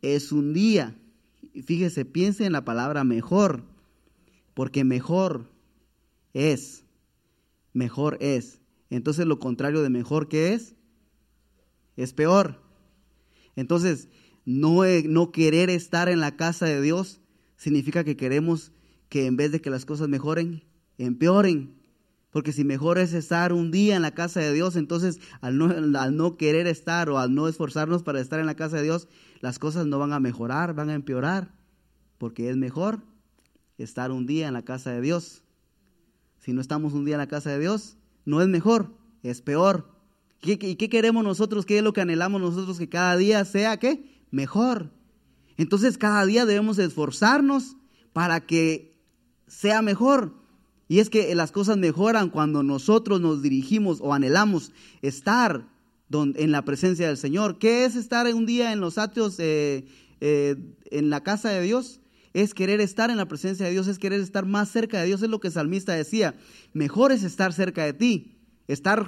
es 0.00 0.32
un 0.32 0.54
día. 0.54 0.96
Fíjese, 1.64 2.06
piense 2.06 2.46
en 2.46 2.52
la 2.52 2.64
palabra 2.64 3.04
mejor, 3.04 3.62
porque 4.54 4.84
mejor 4.84 5.50
es, 6.32 6.84
mejor 7.74 8.16
es. 8.20 8.62
Entonces 8.88 9.26
lo 9.26 9.38
contrario 9.38 9.82
de 9.82 9.90
mejor 9.90 10.28
que 10.28 10.54
es, 10.54 10.74
es 11.98 12.12
peor. 12.12 12.62
Entonces, 13.56 14.08
no, 14.44 14.82
no 15.04 15.32
querer 15.32 15.68
estar 15.68 16.08
en 16.08 16.20
la 16.20 16.36
casa 16.36 16.64
de 16.64 16.80
Dios 16.80 17.20
significa 17.56 18.04
que 18.04 18.16
queremos 18.16 18.72
que 19.08 19.26
en 19.26 19.36
vez 19.36 19.50
de 19.52 19.60
que 19.60 19.68
las 19.68 19.84
cosas 19.84 20.08
mejoren, 20.08 20.62
empeoren. 20.96 21.74
Porque 22.30 22.52
si 22.52 22.62
mejor 22.62 22.98
es 22.98 23.14
estar 23.14 23.52
un 23.52 23.72
día 23.72 23.96
en 23.96 24.02
la 24.02 24.12
casa 24.12 24.38
de 24.40 24.52
Dios, 24.52 24.76
entonces 24.76 25.18
al 25.40 25.58
no, 25.58 25.98
al 25.98 26.16
no, 26.16 26.36
querer 26.36 26.68
estar 26.68 27.10
o 27.10 27.18
al 27.18 27.34
no 27.34 27.48
esforzarnos 27.48 28.04
para 28.04 28.20
estar 28.20 28.38
en 28.38 28.46
la 28.46 28.54
casa 28.54 28.76
de 28.76 28.84
Dios, 28.84 29.08
las 29.40 29.58
cosas 29.58 29.86
no 29.86 29.98
van 29.98 30.12
a 30.12 30.20
mejorar, 30.20 30.74
van 30.74 30.90
a 30.90 30.94
empeorar. 30.94 31.52
Porque 32.16 32.48
es 32.48 32.56
mejor 32.56 33.02
estar 33.76 34.12
un 34.12 34.26
día 34.26 34.46
en 34.46 34.54
la 34.54 34.64
casa 34.64 34.92
de 34.92 35.00
Dios. 35.00 35.42
Si 36.38 36.52
no 36.52 36.60
estamos 36.60 36.92
un 36.92 37.04
día 37.04 37.16
en 37.16 37.20
la 37.20 37.28
casa 37.28 37.50
de 37.50 37.58
Dios, 37.58 37.96
no 38.24 38.40
es 38.40 38.46
mejor, 38.48 38.92
es 39.24 39.42
peor. 39.42 39.97
¿Y 40.42 40.76
qué 40.76 40.88
queremos 40.88 41.24
nosotros? 41.24 41.66
¿Qué 41.66 41.78
es 41.78 41.84
lo 41.84 41.92
que 41.92 42.00
anhelamos 42.00 42.40
nosotros? 42.40 42.78
Que 42.78 42.88
cada 42.88 43.16
día 43.16 43.44
sea, 43.44 43.78
¿qué? 43.78 44.04
Mejor. 44.30 44.90
Entonces 45.56 45.98
cada 45.98 46.24
día 46.24 46.46
debemos 46.46 46.78
esforzarnos 46.78 47.76
para 48.12 48.46
que 48.46 48.96
sea 49.46 49.82
mejor. 49.82 50.34
Y 50.86 51.00
es 51.00 51.10
que 51.10 51.34
las 51.34 51.52
cosas 51.52 51.76
mejoran 51.76 52.30
cuando 52.30 52.62
nosotros 52.62 53.20
nos 53.20 53.42
dirigimos 53.42 54.00
o 54.00 54.14
anhelamos 54.14 54.72
estar 55.02 55.68
en 56.10 56.50
la 56.50 56.64
presencia 56.64 57.08
del 57.08 57.18
Señor. 57.18 57.58
¿Qué 57.58 57.84
es 57.84 57.96
estar 57.96 58.32
un 58.32 58.46
día 58.46 58.72
en 58.72 58.80
los 58.80 58.96
atrios, 58.96 59.36
eh, 59.38 59.84
eh, 60.20 60.56
en 60.90 61.10
la 61.10 61.22
casa 61.22 61.50
de 61.50 61.62
Dios? 61.62 62.00
Es 62.32 62.54
querer 62.54 62.80
estar 62.80 63.10
en 63.10 63.16
la 63.16 63.26
presencia 63.28 63.66
de 63.66 63.72
Dios, 63.72 63.88
es 63.88 63.98
querer 63.98 64.20
estar 64.20 64.46
más 64.46 64.70
cerca 64.70 65.00
de 65.00 65.06
Dios. 65.06 65.20
Es 65.22 65.28
lo 65.28 65.40
que 65.40 65.48
el 65.48 65.54
salmista 65.54 65.92
decía. 65.92 66.34
Mejor 66.72 67.12
es 67.12 67.24
estar 67.24 67.52
cerca 67.52 67.84
de 67.84 67.92
ti. 67.92 68.38
Estar 68.68 69.06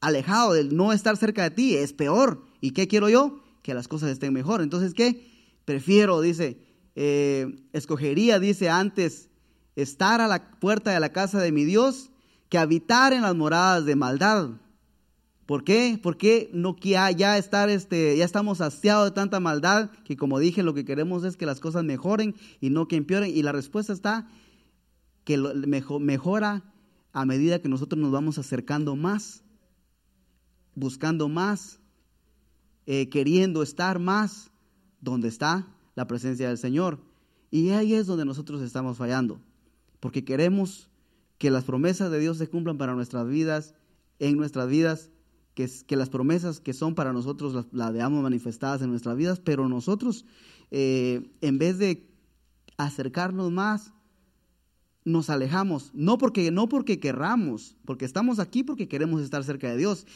alejado 0.00 0.52
del 0.52 0.76
no 0.76 0.92
estar 0.92 1.16
cerca 1.16 1.44
de 1.44 1.50
ti 1.50 1.76
es 1.76 1.92
peor. 1.92 2.44
¿Y 2.60 2.72
qué 2.72 2.88
quiero 2.88 3.08
yo? 3.08 3.40
Que 3.62 3.74
las 3.74 3.88
cosas 3.88 4.10
estén 4.10 4.32
mejor. 4.32 4.62
Entonces, 4.62 4.94
¿qué? 4.94 5.26
Prefiero, 5.64 6.20
dice, 6.20 6.60
eh, 6.94 7.62
escogería, 7.72 8.38
dice 8.38 8.70
antes, 8.70 9.30
estar 9.74 10.20
a 10.20 10.28
la 10.28 10.50
puerta 10.58 10.92
de 10.92 11.00
la 11.00 11.12
casa 11.12 11.40
de 11.40 11.52
mi 11.52 11.64
Dios 11.64 12.10
que 12.48 12.58
habitar 12.58 13.12
en 13.12 13.22
las 13.22 13.34
moradas 13.34 13.84
de 13.84 13.96
maldad. 13.96 14.50
¿Por 15.46 15.62
qué? 15.62 15.98
Porque 16.02 16.50
no 16.52 16.76
ya, 16.80 17.10
ya 17.12 17.38
estar 17.38 17.70
este 17.70 18.16
ya 18.16 18.24
estamos 18.24 18.60
hastiados 18.60 19.04
de 19.06 19.14
tanta 19.14 19.38
maldad 19.38 19.90
que 20.04 20.16
como 20.16 20.40
dije 20.40 20.64
lo 20.64 20.74
que 20.74 20.84
queremos 20.84 21.22
es 21.22 21.36
que 21.36 21.46
las 21.46 21.60
cosas 21.60 21.84
mejoren 21.84 22.34
y 22.60 22.70
no 22.70 22.88
que 22.88 22.96
empeoren 22.96 23.30
y 23.30 23.42
la 23.42 23.52
respuesta 23.52 23.92
está 23.92 24.28
que 25.24 25.38
mejora 26.00 26.64
a 27.12 27.24
medida 27.24 27.60
que 27.60 27.68
nosotros 27.68 28.00
nos 28.00 28.12
vamos 28.12 28.38
acercando 28.38 28.94
más, 28.96 29.42
buscando 30.76 31.28
más, 31.28 31.80
eh, 32.86 33.08
queriendo 33.08 33.64
estar 33.64 33.98
más 33.98 34.52
donde 35.00 35.26
está 35.26 35.66
la 35.96 36.06
presencia 36.06 36.46
del 36.46 36.58
Señor. 36.58 37.00
Y 37.50 37.70
ahí 37.70 37.94
es 37.94 38.06
donde 38.06 38.24
nosotros 38.24 38.62
estamos 38.62 38.96
fallando 38.96 39.40
porque 40.00 40.24
queremos 40.24 40.88
que 41.38 41.50
las 41.50 41.64
promesas 41.64 42.10
de 42.10 42.20
Dios 42.20 42.38
se 42.38 42.48
cumplan 42.48 42.78
para 42.78 42.94
nuestras 42.94 43.28
vidas, 43.28 43.74
en 44.18 44.36
nuestras 44.36 44.68
vidas, 44.68 45.10
que, 45.54 45.68
que 45.86 45.96
las 45.96 46.10
promesas 46.10 46.60
que 46.60 46.72
son 46.72 46.94
para 46.94 47.12
nosotros 47.12 47.66
las, 47.72 47.92
veamos 47.92 48.22
manifestadas 48.22 48.82
en 48.82 48.90
nuestras 48.90 49.16
vidas, 49.16 49.40
pero 49.40 49.68
nosotros, 49.68 50.24
eh, 50.70 51.30
en 51.40 51.58
vez 51.58 51.78
de 51.78 52.08
acercarnos 52.76 53.50
más, 53.50 53.92
nos 55.04 55.30
alejamos, 55.30 55.90
no 55.94 56.18
porque, 56.18 56.50
no 56.50 56.68
porque 56.68 56.98
querramos, 56.98 57.76
porque 57.84 58.04
estamos 58.04 58.38
aquí 58.38 58.62
porque 58.64 58.88
queremos 58.88 59.22
estar 59.22 59.44
cerca 59.44 59.68
de 59.68 59.76
Dios, 59.76 60.06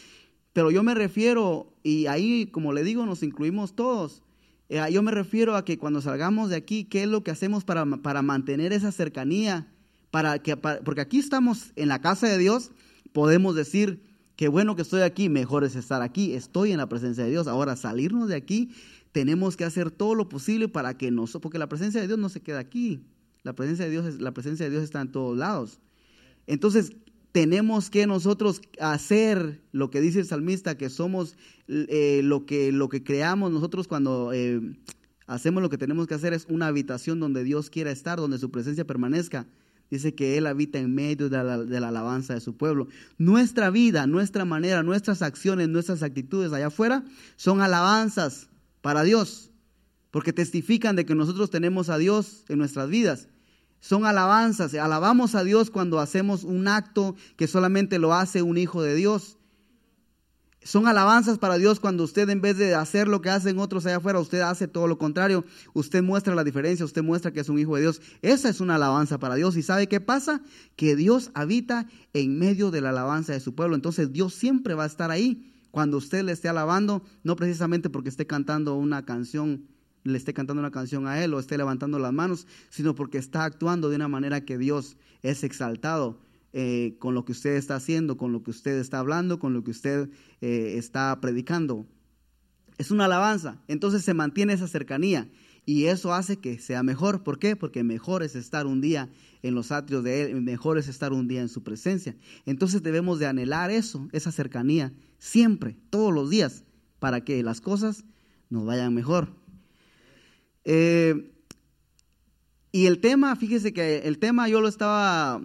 pero 0.53 0.71
yo 0.71 0.83
me 0.83 0.95
refiero, 0.95 1.73
y 1.83 2.07
ahí, 2.07 2.47
como 2.47 2.73
le 2.73 2.83
digo, 2.85 3.07
nos 3.07 3.23
incluimos 3.23 3.75
todos, 3.75 4.23
eh, 4.69 4.81
yo 4.93 5.03
me 5.03 5.11
refiero 5.11 5.57
a 5.57 5.65
que 5.65 5.79
cuando 5.79 6.01
salgamos 6.01 6.51
de 6.51 6.57
aquí, 6.57 6.85
¿qué 6.85 7.03
es 7.03 7.09
lo 7.09 7.23
que 7.23 7.31
hacemos 7.31 7.65
para, 7.65 7.85
para 7.87 8.23
mantener 8.23 8.73
esa 8.73 8.93
cercanía? 8.93 9.67
Para 10.11 10.41
que, 10.41 10.57
porque 10.57 11.01
aquí 11.01 11.19
estamos 11.19 11.73
en 11.77 11.89
la 11.89 12.01
casa 12.01 12.29
de 12.29 12.39
Dios, 12.39 12.71
podemos 13.13 13.55
decir, 13.55 14.03
qué 14.37 14.49
bueno 14.49 14.77
que 14.77 14.83
estoy 14.83 15.03
aquí, 15.03 15.29
mejor 15.29 15.65
es 15.65 15.77
estar 15.77 16.03
aquí, 16.03 16.35
estoy 16.35 16.73
en 16.73 16.79
la 16.79 16.89
presencia 16.89 17.25
de 17.25 17.31
Dios. 17.31 17.49
Ahora, 17.49 17.77
salirnos 17.77 18.29
de 18.29 18.37
aquí, 18.37 18.71
tenemos 19.13 19.57
que 19.57 19.65
hacer 19.65 19.91
todo 19.91 20.15
lo 20.15 20.29
posible 20.29 20.69
para 20.69 20.97
que 20.97 21.11
nos, 21.11 21.33
porque 21.33 21.59
la 21.59 21.69
presencia 21.69 22.01
de 22.01 22.07
Dios 22.07 22.19
no 22.19 22.29
se 22.29 22.41
queda 22.41 22.61
aquí, 22.61 23.03
la 23.43 23.55
presencia 23.55 23.87
de 23.87 23.91
Dios, 23.91 24.21
la 24.21 24.33
presencia 24.33 24.67
de 24.67 24.71
Dios 24.71 24.85
está 24.85 25.01
en 25.01 25.11
todos 25.11 25.37
lados. 25.37 25.81
Entonces, 26.47 26.93
tenemos 27.33 27.91
que 27.91 28.07
nosotros 28.07 28.61
hacer 28.81 29.61
lo 29.73 29.91
que 29.91 30.01
dice 30.01 30.21
el 30.21 30.27
salmista, 30.27 30.77
que 30.77 30.91
somos 30.91 31.37
eh, 31.69 32.21
lo, 32.25 32.47
que, 32.47 32.73
lo 32.73 32.89
que 32.89 33.05
creamos 33.05 33.53
nosotros 33.53 33.87
cuando 33.87 34.33
eh, 34.33 34.61
hacemos 35.27 35.63
lo 35.63 35.71
que 35.71 35.79
tenemos 35.79 36.07
que 36.07 36.15
hacer 36.15 36.33
es 36.33 36.47
una 36.49 36.67
habitación 36.67 37.21
donde 37.21 37.45
Dios 37.45 37.71
quiera 37.71 37.91
estar, 37.91 38.19
donde 38.19 38.39
su 38.39 38.51
presencia 38.51 38.85
permanezca. 38.85 39.47
Dice 39.91 40.15
que 40.15 40.39
Él 40.39 40.47
habita 40.47 40.79
en 40.79 40.95
medio 40.95 41.29
de 41.29 41.43
la, 41.43 41.59
de 41.59 41.81
la 41.81 41.89
alabanza 41.89 42.35
de 42.35 42.41
su 42.41 42.57
pueblo. 42.57 42.87
Nuestra 43.19 43.71
vida, 43.71 44.07
nuestra 44.07 44.45
manera, 44.45 44.83
nuestras 44.85 45.21
acciones, 45.21 45.69
nuestras 45.69 46.03
actitudes 46.03 46.53
allá 46.53 46.69
afuera 46.69 47.05
son 47.37 47.61
alabanzas 47.61 48.49
para 48.83 49.03
Dios, 49.03 49.51
porque 50.13 50.33
testifican 50.33 50.95
de 50.95 51.05
que 51.05 51.17
nosotros 51.17 51.51
tenemos 51.51 51.89
a 51.89 51.99
Dios 51.99 52.45
en 52.49 52.59
nuestras 52.59 52.89
vidas 52.89 53.29
son 53.81 54.05
alabanzas. 54.05 54.75
Alabamos 54.75 55.35
a 55.35 55.43
Dios 55.43 55.71
cuando 55.71 56.01
hacemos 56.01 56.45
un 56.45 56.69
acto 56.69 57.17
que 57.37 57.47
solamente 57.47 57.99
lo 57.99 58.15
hace 58.15 58.43
un 58.43 58.59
hijo 58.59 58.83
de 58.83 58.95
Dios. 58.95 59.39
Son 60.63 60.87
alabanzas 60.87 61.39
para 61.39 61.57
Dios 61.57 61.81
cuando 61.81 62.05
usted 62.05 62.29
en 62.29 62.43
vez 62.43 62.59
de 62.59 62.75
hacer 62.75 63.09
lo 63.09 63.23
que 63.23 63.31
hacen 63.31 63.59
otros 63.59 63.87
allá 63.87 63.97
afuera, 63.97 64.21
usted 64.21 64.41
hace 64.41 64.69
todo 64.69 64.87
lo 64.87 64.99
contrario. 64.99 65.47
Usted 65.73 66.03
muestra 66.03 66.35
la 66.35 66.45
diferencia, 66.45 66.85
usted 66.85 67.03
muestra 67.03 67.33
que 67.33 67.41
es 67.41 67.49
un 67.49 67.59
hijo 67.59 67.77
de 67.77 67.83
Dios. 67.83 68.03
Esa 68.21 68.51
es 68.51 68.61
una 68.61 68.75
alabanza 68.75 69.19
para 69.19 69.37
Dios. 69.37 69.57
¿Y 69.57 69.63
sabe 69.63 69.89
qué 69.89 70.01
pasa? 70.01 70.43
Que 70.77 70.97
Dios 70.97 71.31
habita 71.33 71.89
en 72.13 72.39
medio 72.39 72.71
de 72.71 72.83
la 72.83 72.91
alabanza 72.91 73.33
de 73.33 73.41
su 73.41 73.55
pueblo. 73.55 73.75
Entonces 73.75 74.13
Dios 74.13 74.35
siempre 74.35 74.75
va 74.75 74.85
a 74.85 74.89
estar 74.89 75.11
ahí 75.11 75.51
cuando 75.71 75.97
usted 75.97 76.25
le 76.25 76.33
esté 76.33 76.51
alabando, 76.51 77.03
no 77.23 77.37
precisamente 77.37 77.89
porque 77.89 78.11
esté 78.11 78.27
cantando 78.27 78.75
una 78.75 79.07
canción 79.07 79.65
le 80.05 80.17
esté 80.17 80.33
cantando 80.33 80.61
una 80.61 80.71
canción 80.71 81.07
a 81.07 81.23
Él 81.23 81.35
o 81.35 81.41
esté 81.41 81.59
levantando 81.59 81.99
las 81.99 82.13
manos, 82.13 82.47
sino 82.69 82.95
porque 82.95 83.19
está 83.19 83.45
actuando 83.45 83.91
de 83.91 83.97
una 83.97 84.09
manera 84.09 84.45
que 84.45 84.59
Dios 84.59 84.97
es 85.23 85.45
exaltado 85.45 86.19
eh, 86.53 86.97
con 86.99 87.15
lo 87.15 87.25
que 87.25 87.33
usted 87.33 87.57
está 87.57 87.77
haciendo, 87.77 88.17
con 88.17 88.33
lo 88.33 88.43
que 88.43 88.51
usted 88.51 88.79
está 88.79 88.99
hablando, 88.99 89.39
con 89.39 89.53
lo 89.53 89.63
que 89.63 89.71
usted 89.71 90.11
eh, 90.41 90.75
está 90.77 91.21
predicando. 91.21 91.87
Es 92.79 92.91
una 92.91 93.05
alabanza, 93.05 93.63
entonces 93.69 94.03
se 94.03 94.15
mantiene 94.15 94.55
esa 94.55 94.67
cercanía. 94.67 95.29
Y 95.67 95.85
eso 95.85 96.15
hace 96.15 96.39
que 96.39 96.59
sea 96.59 96.83
mejor. 96.83 97.23
¿Por 97.23 97.39
qué? 97.39 97.55
Porque 97.55 97.85
mejor 97.85 98.23
es 98.23 98.35
estar 98.35 98.67
un 98.67 98.81
día 98.81 99.09
en 99.43 99.55
los 99.55 99.71
atrios 99.71 100.03
de 100.03 100.23
Él, 100.23 100.41
mejor 100.41 100.79
es 100.79 100.89
estar 100.89 101.13
un 101.13 101.29
día 101.29 101.43
en 101.43 101.49
su 101.49 101.63
presencia. 101.63 102.17
Entonces 102.47 102.83
debemos 102.83 103.19
de 103.19 103.27
anhelar 103.27 103.71
eso, 103.71 104.09
esa 104.13 104.33
cercanía, 104.33 104.93
siempre, 105.19 105.77
todos 105.91 106.13
los 106.13 106.31
días, 106.31 106.65
para 106.99 107.25
que 107.25 107.43
las 107.43 107.61
cosas 107.61 108.05
nos 108.49 108.67
vayan 108.67 108.95
mejor. 108.95 109.29
Eh, 110.65 111.31
y 112.73 112.87
el 112.87 113.01
tema, 113.01 113.35
fíjese 113.35 113.73
que 113.73 113.99
el 113.99 114.19
tema 114.19 114.49
yo 114.49 114.61
lo 114.61 114.69
estaba, 114.69 115.41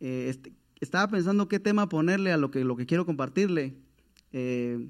eh, 0.00 0.34
estaba 0.80 1.08
pensando 1.08 1.48
qué 1.48 1.60
tema 1.60 1.88
ponerle 1.88 2.32
a 2.32 2.36
lo 2.36 2.50
que, 2.50 2.64
lo 2.64 2.76
que 2.76 2.86
quiero 2.86 3.06
compartirle. 3.06 3.76
Eh, 4.32 4.88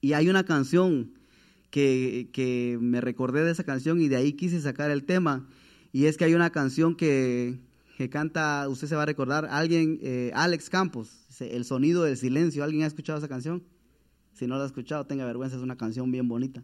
y 0.00 0.14
hay 0.14 0.28
una 0.30 0.44
canción 0.44 1.12
que, 1.70 2.78
me 2.80 3.00
recordé 3.00 3.44
de 3.44 3.52
esa 3.52 3.64
canción 3.64 4.00
y 4.00 4.08
de 4.08 4.16
ahí 4.16 4.32
quise 4.32 4.60
sacar 4.60 4.90
el 4.90 5.04
tema. 5.04 5.46
Y 5.92 6.06
es 6.06 6.16
que 6.16 6.24
hay 6.24 6.34
una 6.34 6.50
canción 6.50 6.96
que, 6.96 7.58
canta, 8.10 8.66
usted 8.68 8.88
se 8.88 8.96
va 8.96 9.02
a 9.02 9.06
recordar, 9.06 9.46
alguien, 9.50 9.98
eh, 10.02 10.30
Alex 10.34 10.70
Campos, 10.70 11.26
El 11.40 11.66
sonido 11.66 12.04
del 12.04 12.16
silencio. 12.16 12.64
¿Alguien 12.64 12.84
ha 12.84 12.86
escuchado 12.86 13.18
esa 13.18 13.28
canción? 13.28 13.62
Si 14.32 14.46
no 14.46 14.56
la 14.56 14.62
ha 14.62 14.66
escuchado, 14.66 15.06
tenga 15.06 15.26
vergüenza, 15.26 15.56
es 15.56 15.62
una 15.62 15.76
canción 15.76 16.10
bien 16.10 16.26
bonita. 16.26 16.62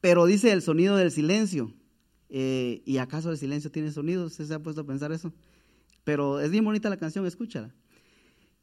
Pero 0.00 0.26
dice 0.26 0.52
el 0.52 0.62
sonido 0.62 0.96
del 0.96 1.10
silencio. 1.10 1.72
Eh, 2.30 2.82
¿Y 2.84 2.98
acaso 2.98 3.30
el 3.30 3.38
silencio 3.38 3.70
tiene 3.70 3.90
sonido? 3.90 4.26
¿Usted 4.26 4.44
se 4.46 4.54
ha 4.54 4.62
puesto 4.62 4.82
a 4.82 4.86
pensar 4.86 5.12
eso? 5.12 5.32
Pero 6.04 6.40
es 6.40 6.50
bien 6.50 6.64
bonita 6.64 6.88
la 6.88 6.96
canción, 6.96 7.26
escúchala. 7.26 7.74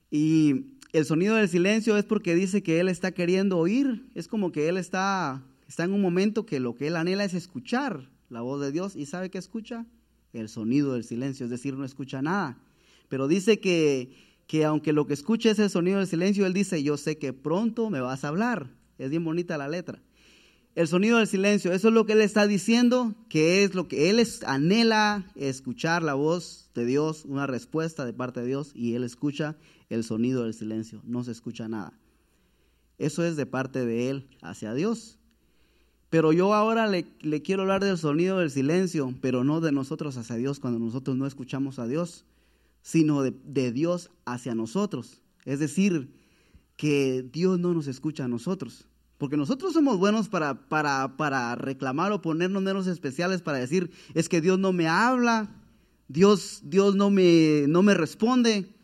Y 0.09 0.77
el 0.93 1.05
sonido 1.05 1.35
del 1.35 1.49
silencio 1.49 1.97
es 1.97 2.05
porque 2.05 2.35
dice 2.35 2.63
que 2.63 2.79
él 2.79 2.89
está 2.89 3.11
queriendo 3.11 3.57
oír. 3.57 4.09
Es 4.15 4.27
como 4.27 4.51
que 4.51 4.69
él 4.69 4.77
está, 4.77 5.43
está 5.67 5.83
en 5.83 5.93
un 5.93 6.01
momento 6.01 6.45
que 6.45 6.59
lo 6.59 6.75
que 6.75 6.87
él 6.87 6.95
anhela 6.95 7.25
es 7.25 7.33
escuchar 7.33 8.09
la 8.29 8.41
voz 8.41 8.61
de 8.61 8.71
Dios. 8.71 8.95
¿Y 8.95 9.05
sabe 9.05 9.29
qué 9.29 9.37
escucha? 9.37 9.85
El 10.33 10.49
sonido 10.49 10.93
del 10.93 11.03
silencio, 11.03 11.45
es 11.45 11.49
decir, 11.49 11.75
no 11.75 11.85
escucha 11.85 12.21
nada. 12.21 12.57
Pero 13.09 13.27
dice 13.27 13.59
que, 13.59 14.13
que 14.47 14.65
aunque 14.65 14.93
lo 14.93 15.05
que 15.05 15.13
escucha 15.13 15.51
es 15.51 15.59
el 15.59 15.69
sonido 15.69 15.99
del 15.99 16.07
silencio, 16.07 16.45
él 16.45 16.53
dice, 16.53 16.81
yo 16.83 16.97
sé 16.97 17.17
que 17.17 17.33
pronto 17.33 17.89
me 17.89 18.01
vas 18.01 18.23
a 18.23 18.29
hablar. 18.29 18.69
Es 18.97 19.09
bien 19.09 19.23
bonita 19.23 19.57
la 19.57 19.67
letra. 19.67 20.01
El 20.75 20.89
sonido 20.89 21.19
del 21.19 21.27
silencio, 21.27 21.71
eso 21.71 21.87
es 21.87 21.93
lo 21.93 22.05
que 22.05 22.13
él 22.13 22.21
está 22.21 22.47
diciendo, 22.47 23.15
que 23.29 23.63
es 23.63 23.75
lo 23.75 23.87
que 23.87 24.09
él 24.09 24.21
anhela 24.45 25.23
escuchar 25.35 26.03
la 26.03 26.15
voz 26.15 26.69
de 26.75 26.85
Dios, 26.85 27.23
una 27.23 27.47
respuesta 27.47 28.03
de 28.03 28.11
parte 28.11 28.41
de 28.41 28.47
Dios, 28.47 28.73
y 28.75 28.93
él 28.95 29.05
escucha 29.05 29.55
el 29.89 30.03
sonido 30.03 30.43
del 30.43 30.53
silencio, 30.53 31.01
no 31.05 31.23
se 31.23 31.31
escucha 31.31 31.69
nada. 31.69 31.93
Eso 32.97 33.23
es 33.23 33.37
de 33.37 33.45
parte 33.45 33.85
de 33.85 34.09
él 34.09 34.27
hacia 34.41 34.73
Dios. 34.73 35.17
Pero 36.09 36.33
yo 36.33 36.53
ahora 36.53 36.87
le, 36.87 37.05
quiero 37.41 37.63
hablar 37.63 37.83
del 37.83 37.97
sonido 37.97 38.39
del 38.39 38.51
silencio, 38.51 39.13
pero 39.21 39.43
no 39.43 39.61
de 39.61 39.71
nosotros 39.71 40.17
hacia 40.17 40.35
Dios 40.35 40.59
cuando 40.59 40.79
nosotros 40.79 41.17
no 41.17 41.25
escuchamos 41.25 41.79
a 41.79 41.87
Dios, 41.87 42.25
sino 42.81 43.23
de, 43.23 43.71
Dios 43.71 44.11
hacia 44.25 44.55
nosotros. 44.55 45.21
Es 45.45 45.59
decir, 45.59 46.13
que 46.77 47.25
Dios 47.33 47.59
no 47.59 47.73
nos 47.73 47.87
escucha 47.87 48.25
a 48.25 48.29
nosotros. 48.29 48.87
Porque 49.17 49.37
nosotros 49.37 49.73
somos 49.73 49.97
buenos 49.97 50.27
para, 50.27 50.67
para, 50.67 51.15
para, 51.15 51.55
reclamar 51.55 52.11
o 52.11 52.21
ponernos 52.21 52.61
menos 52.61 52.87
especiales 52.87 53.41
para 53.41 53.59
decir, 53.59 53.91
es 54.13 54.27
que 54.27 54.41
Dios 54.41 54.59
no 54.59 54.73
me 54.73 54.87
habla, 54.87 55.49
Dios, 56.07 56.61
Dios 56.63 56.95
no, 56.95 57.09
me, 57.09 57.65
no 57.67 57.81
me 57.81 57.93
responde. 57.93 58.75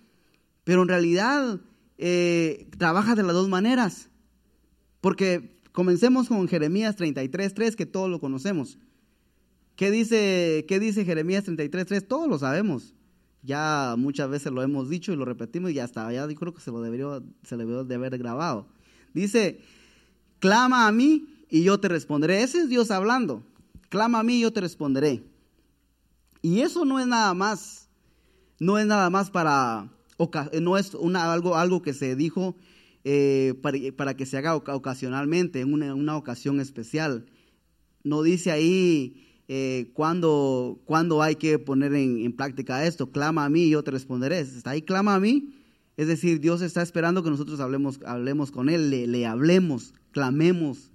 Pero 0.64 0.84
en 0.84 0.88
realidad 0.88 1.60
eh, 1.98 2.68
trabaja 2.78 3.16
de 3.16 3.24
las 3.24 3.34
dos 3.34 3.50
maneras. 3.50 4.10
Porque 5.02 5.60
comencemos 5.72 6.30
con 6.30 6.48
Jeremías 6.48 6.98
33.3, 6.98 7.76
que 7.76 7.86
todos 7.86 8.10
lo 8.10 8.20
conocemos. 8.20 8.78
¿Qué 9.76 9.92
dice, 9.92 10.66
qué 10.68 10.80
dice 10.80 11.06
Jeremías 11.06 11.46
33.3? 11.46 12.08
Todos 12.08 12.30
lo 12.30 12.38
sabemos. 12.38 12.94
Ya 13.44 13.96
muchas 13.98 14.30
veces 14.30 14.52
lo 14.52 14.62
hemos 14.62 14.90
dicho 14.90 15.12
y 15.12 15.16
lo 15.16 15.26
repetimos 15.26 15.72
y 15.72 15.80
hasta 15.80 16.12
ya 16.14 16.28
creo 16.28 16.54
que 16.54 16.62
se 16.62 16.72
lo 16.72 16.82
debería, 16.82 17.22
se 17.44 17.58
debe 17.58 17.84
de 17.84 17.96
haber 17.96 18.18
grabado. 18.18 18.68
Dice, 19.14 19.62
clama 20.42 20.88
a 20.88 20.92
mí 20.92 21.30
y 21.50 21.64
yo 21.64 21.80
te 21.80 21.88
responderé. 21.88 22.44
Ese 22.44 22.58
es 22.60 22.68
Dios 22.68 22.92
hablando. 22.92 23.44
Clama 23.88 24.20
a 24.20 24.24
mí 24.24 24.36
y 24.36 24.42
yo 24.42 24.52
te 24.52 24.60
responderé. 24.60 25.24
Y 26.42 26.60
eso 26.60 26.84
no 26.84 27.00
es 27.00 27.08
nada 27.08 27.34
más, 27.34 27.88
no 28.60 28.78
es 28.78 28.86
nada 28.86 29.10
más 29.10 29.32
para 29.32 29.90
no 30.62 30.78
es 30.78 30.96
algo, 31.16 31.56
algo 31.56 31.82
que 31.82 31.94
se 31.94 32.16
dijo 32.16 32.56
eh, 33.04 33.56
para, 33.96 34.16
que 34.16 34.26
se 34.26 34.38
haga 34.38 34.56
ocasionalmente, 34.56 35.62
en 35.62 35.74
una, 35.74 36.18
ocasión 36.18 36.60
especial. 36.60 37.26
No 38.04 38.22
dice 38.22 38.52
ahí 38.52 39.44
eh, 39.48 39.92
cuándo, 39.94 40.80
hay 41.22 41.36
que 41.36 41.60
poner 41.60 41.94
en, 41.94 42.34
práctica 42.34 42.86
esto. 42.86 43.12
Clama 43.12 43.46
a 43.46 43.50
mí 43.50 43.64
y 43.64 43.70
yo 43.72 43.84
te 43.84 43.92
responderé. 43.92 44.40
Está 44.40 44.72
ahí, 44.72 44.82
clama 44.82 45.16
a 45.16 45.20
mí. 45.20 45.56
Es 45.98 46.08
decir, 46.08 46.40
Dios 46.40 46.62
está 46.62 46.82
esperando 46.82 47.24
que 47.24 47.30
nosotros 47.30 47.60
hablemos, 47.60 48.00
hablemos 48.06 48.52
con 48.52 48.70
Él, 48.70 48.90
le, 48.90 49.08
le 49.08 49.26
hablemos, 49.26 49.94
clamemos, 50.12 50.92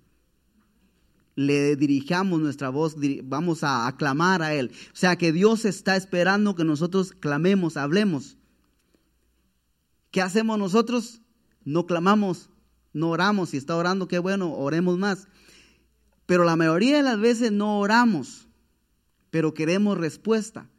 le 1.34 1.76
dirijamos 1.76 2.40
nuestra 2.40 2.70
voz, 2.70 2.96
vamos 3.24 3.62
a 3.62 3.86
aclamar 3.86 4.42
a 4.42 4.54
Él. 4.54 4.72
O 4.92 4.96
sea 4.96 5.16
que 5.16 5.32
Dios 5.32 5.64
está 5.64 5.96
esperando 5.96 6.54
que 6.54 6.64
nosotros 6.64 7.12
clamemos, 7.12 7.76
hablemos. 7.76 8.36
¿Qué 10.10 10.22
hacemos 10.22 10.58
nosotros? 10.58 11.20
No 11.64 11.86
clamamos, 11.86 12.48
no 12.94 13.10
oramos. 13.10 13.50
Si 13.50 13.58
está 13.58 13.76
orando, 13.76 14.08
qué 14.08 14.18
bueno, 14.18 14.54
oremos 14.54 14.96
más. 14.98 15.28
Pero 16.24 16.44
la 16.44 16.56
mayoría 16.56 16.96
de 16.96 17.02
las 17.02 17.20
veces 17.20 17.52
no 17.52 17.78
oramos, 17.78 18.48
pero 19.30 19.52
queremos 19.52 19.98
respuesta. 19.98 20.70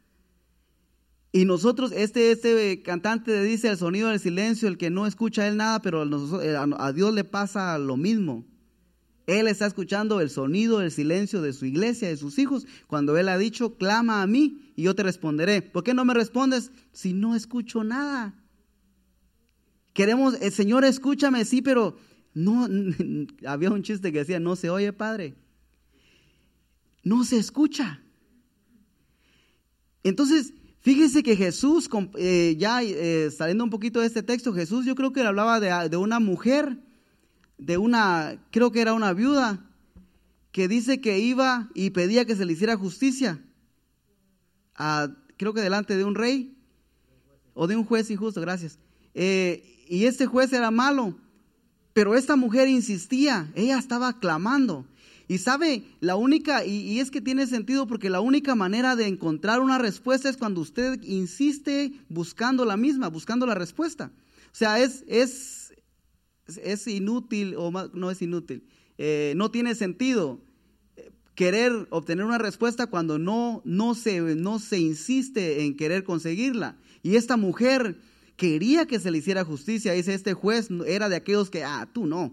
Y 1.30 1.44
nosotros, 1.44 1.92
este, 1.92 2.30
este 2.30 2.82
cantante 2.82 3.42
dice 3.42 3.68
el 3.68 3.76
sonido 3.76 4.08
del 4.08 4.18
silencio, 4.18 4.66
el 4.66 4.78
que 4.78 4.90
no 4.90 5.06
escucha 5.06 5.46
él 5.46 5.58
nada, 5.58 5.82
pero 5.82 6.04
eh, 6.42 6.56
a 6.56 6.92
Dios 6.92 7.12
le 7.12 7.24
pasa 7.24 7.76
lo 7.78 7.96
mismo. 7.96 8.46
Él 9.28 9.46
está 9.46 9.66
escuchando 9.66 10.22
el 10.22 10.30
sonido 10.30 10.78
del 10.78 10.90
silencio 10.90 11.42
de 11.42 11.52
su 11.52 11.66
iglesia, 11.66 12.08
de 12.08 12.16
sus 12.16 12.38
hijos, 12.38 12.66
cuando 12.86 13.18
Él 13.18 13.28
ha 13.28 13.36
dicho, 13.36 13.76
clama 13.76 14.22
a 14.22 14.26
mí 14.26 14.72
y 14.74 14.84
yo 14.84 14.94
te 14.94 15.02
responderé. 15.02 15.60
¿Por 15.60 15.84
qué 15.84 15.92
no 15.92 16.06
me 16.06 16.14
respondes 16.14 16.72
si 16.92 17.12
no 17.12 17.36
escucho 17.36 17.84
nada? 17.84 18.34
Queremos, 19.92 20.40
el 20.40 20.50
Señor, 20.50 20.86
escúchame, 20.86 21.44
sí, 21.44 21.60
pero 21.60 21.98
no, 22.32 22.66
había 23.46 23.70
un 23.70 23.82
chiste 23.82 24.12
que 24.12 24.20
decía, 24.20 24.40
no 24.40 24.56
se 24.56 24.70
oye, 24.70 24.94
Padre. 24.94 25.34
No 27.02 27.22
se 27.22 27.36
escucha. 27.36 28.00
Entonces, 30.04 30.54
fíjese 30.80 31.22
que 31.22 31.36
Jesús, 31.36 31.88
eh, 32.16 32.56
ya 32.58 32.82
eh, 32.82 33.30
saliendo 33.30 33.64
un 33.64 33.70
poquito 33.70 34.00
de 34.00 34.06
este 34.06 34.22
texto, 34.22 34.52
Jesús 34.52 34.84
yo 34.86 34.94
creo 34.94 35.12
que 35.12 35.22
hablaba 35.22 35.60
de, 35.60 35.96
una 35.96 36.20
mujer, 36.20 36.78
de 37.58 37.78
una, 37.78 38.40
creo 38.50 38.72
que 38.72 38.80
era 38.80 38.94
una 38.94 39.12
viuda, 39.12 39.64
que 40.52 40.68
dice 40.68 41.00
que 41.00 41.18
iba 41.18 41.68
y 41.74 41.90
pedía 41.90 42.24
que 42.24 42.36
se 42.36 42.44
le 42.44 42.52
hiciera 42.52 42.76
justicia, 42.76 43.40
creo 45.36 45.54
que 45.54 45.60
delante 45.60 45.96
de 45.96 46.04
un 46.04 46.14
rey 46.14 46.56
o 47.54 47.66
de 47.66 47.76
un 47.76 47.84
juez 47.84 48.10
injusto, 48.10 48.40
gracias. 48.40 48.78
Eh, 49.14 49.84
y 49.88 50.04
este 50.04 50.26
juez 50.26 50.52
era 50.52 50.70
malo, 50.70 51.18
pero 51.92 52.14
esta 52.14 52.36
mujer 52.36 52.68
insistía, 52.68 53.50
ella 53.56 53.78
estaba 53.78 54.20
clamando. 54.20 54.86
Y 55.28 55.36
sabe, 55.38 55.84
la 56.00 56.16
única, 56.16 56.64
y, 56.64 57.00
es 57.00 57.10
que 57.10 57.20
tiene 57.20 57.46
sentido 57.46 57.86
porque 57.86 58.08
la 58.08 58.22
única 58.22 58.54
manera 58.54 58.96
de 58.96 59.06
encontrar 59.06 59.60
una 59.60 59.76
respuesta 59.76 60.30
es 60.30 60.38
cuando 60.38 60.62
usted 60.62 61.02
insiste 61.02 61.92
buscando 62.08 62.64
la 62.64 62.78
misma, 62.78 63.08
buscando 63.08 63.44
la 63.44 63.54
respuesta. 63.54 64.10
O 64.46 64.56
sea, 64.56 64.80
es, 64.80 65.04
es, 65.06 65.74
es 66.46 66.86
inútil, 66.86 67.54
o 67.58 67.70
no 67.70 68.10
es 68.10 68.22
inútil, 68.22 68.64
eh, 68.96 69.34
no 69.36 69.50
tiene 69.50 69.74
sentido 69.74 70.40
eh, 70.96 71.10
querer 71.34 71.86
obtener 71.90 72.24
una 72.24 72.38
respuesta 72.38 72.86
cuando 72.86 73.18
no, 73.18 73.60
no, 73.66 73.94
se, 73.94 74.22
no 74.34 74.58
se 74.58 74.78
insiste 74.78 75.62
en 75.62 75.76
querer 75.76 76.04
conseguirla. 76.04 76.78
Y 77.02 77.16
esta 77.16 77.36
mujer 77.36 77.98
quería 78.36 78.86
que 78.86 78.98
se 78.98 79.10
le 79.10 79.18
hiciera 79.18 79.44
justicia. 79.44 79.92
Dice, 79.92 80.14
este 80.14 80.32
juez 80.32 80.70
era 80.86 81.10
de 81.10 81.16
aquellos 81.16 81.50
que, 81.50 81.64
ah, 81.64 81.86
tú 81.92 82.06
no. 82.06 82.32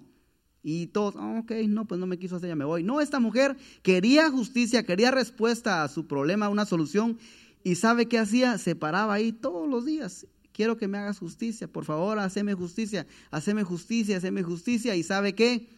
Y 0.68 0.88
todos, 0.88 1.14
ah, 1.16 1.42
ok, 1.44 1.52
no, 1.68 1.86
pues 1.86 2.00
no 2.00 2.08
me 2.08 2.18
quiso 2.18 2.38
hacer, 2.38 2.50
ya 2.50 2.56
me 2.56 2.66
voy. 2.66 2.82
No, 2.82 3.00
esta 3.00 3.20
mujer 3.20 3.56
quería 3.84 4.32
justicia, 4.32 4.82
quería 4.82 5.12
respuesta 5.12 5.84
a 5.84 5.88
su 5.88 6.08
problema, 6.08 6.50
una 6.50 6.66
solución. 6.66 7.20
Y 7.64 7.76
¿sabe 7.76 8.08
qué 8.08 8.18
hacía? 8.18 8.58
Se 8.58 8.76
paraba 8.76 9.14
ahí 9.14 9.32
todos 9.32 9.70
los 9.70 9.86
días. 9.86 10.26
Quiero 10.54 10.76
que 10.76 10.88
me 10.88 10.98
hagas 10.98 11.20
justicia, 11.20 11.68
por 11.68 11.86
favor, 11.86 12.18
haceme 12.18 12.56
justicia, 12.56 13.06
haceme 13.30 13.64
justicia, 13.64 14.18
haceme 14.18 14.42
justicia. 14.42 14.96
¿Y 14.96 15.04
sabe 15.04 15.36
qué? 15.36 15.70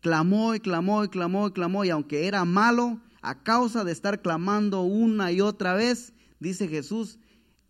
Clamó 0.00 0.56
y 0.56 0.58
clamó 0.58 1.04
y 1.04 1.08
clamó 1.10 1.46
y 1.46 1.52
clamó. 1.52 1.84
Y 1.84 1.90
aunque 1.90 2.26
era 2.26 2.44
malo, 2.44 3.00
a 3.22 3.40
causa 3.44 3.84
de 3.84 3.92
estar 3.92 4.20
clamando 4.20 4.82
una 4.82 5.30
y 5.30 5.42
otra 5.42 5.74
vez, 5.74 6.12
dice 6.40 6.66
Jesús, 6.66 7.20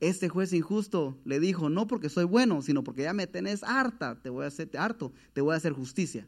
este 0.01 0.31
juez 0.31 0.55
injusto 0.55 1.19
le 1.27 1.41
dijo, 1.41 1.69
no 1.69 1.87
porque 1.87 2.09
soy 2.09 2.25
bueno, 2.25 2.63
sino 2.63 2.83
porque 2.83 3.03
ya 3.03 3.13
me 3.13 3.27
tenés 3.27 3.63
harta, 3.63 4.19
te 4.23 4.31
voy 4.31 4.45
a 4.45 4.49
hacer 4.49 4.71
harto, 4.79 5.13
te 5.35 5.43
voy 5.43 5.53
a 5.53 5.59
hacer 5.59 5.75
justicia. 5.75 6.27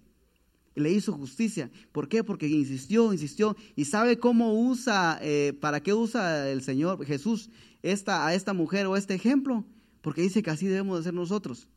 Le 0.77 0.93
hizo 0.93 1.12
justicia. 1.12 1.71
¿Por 1.91 2.09
qué? 2.09 2.23
Porque 2.23 2.47
insistió, 2.47 3.12
insistió. 3.12 3.57
¿Y 3.75 3.87
sabe 3.87 4.19
cómo 4.19 4.55
usa, 4.55 5.19
eh, 5.23 5.53
para 5.61 5.83
qué 5.83 5.95
usa 5.95 6.49
el 6.51 6.62
Señor 6.62 7.05
Jesús 7.05 7.51
esta, 7.83 8.27
a 8.27 8.35
esta 8.35 8.53
mujer 8.53 8.87
o 8.87 8.97
este 8.97 9.15
ejemplo? 9.15 9.65
Porque 10.03 10.23
dice 10.23 10.43
que 10.43 10.51
así 10.51 10.67
debemos 10.67 10.99
de 10.99 11.05
ser 11.05 11.15
nosotros. 11.15 11.69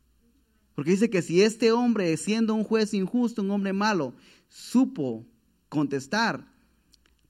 Porque 0.75 0.91
dice 0.91 1.09
que 1.09 1.21
si 1.21 1.41
este 1.41 1.71
hombre, 1.71 2.15
siendo 2.17 2.53
un 2.53 2.63
juez 2.63 2.93
injusto, 2.93 3.41
un 3.41 3.51
hombre 3.51 3.73
malo, 3.73 4.13
supo 4.47 5.25
contestar, 5.67 6.47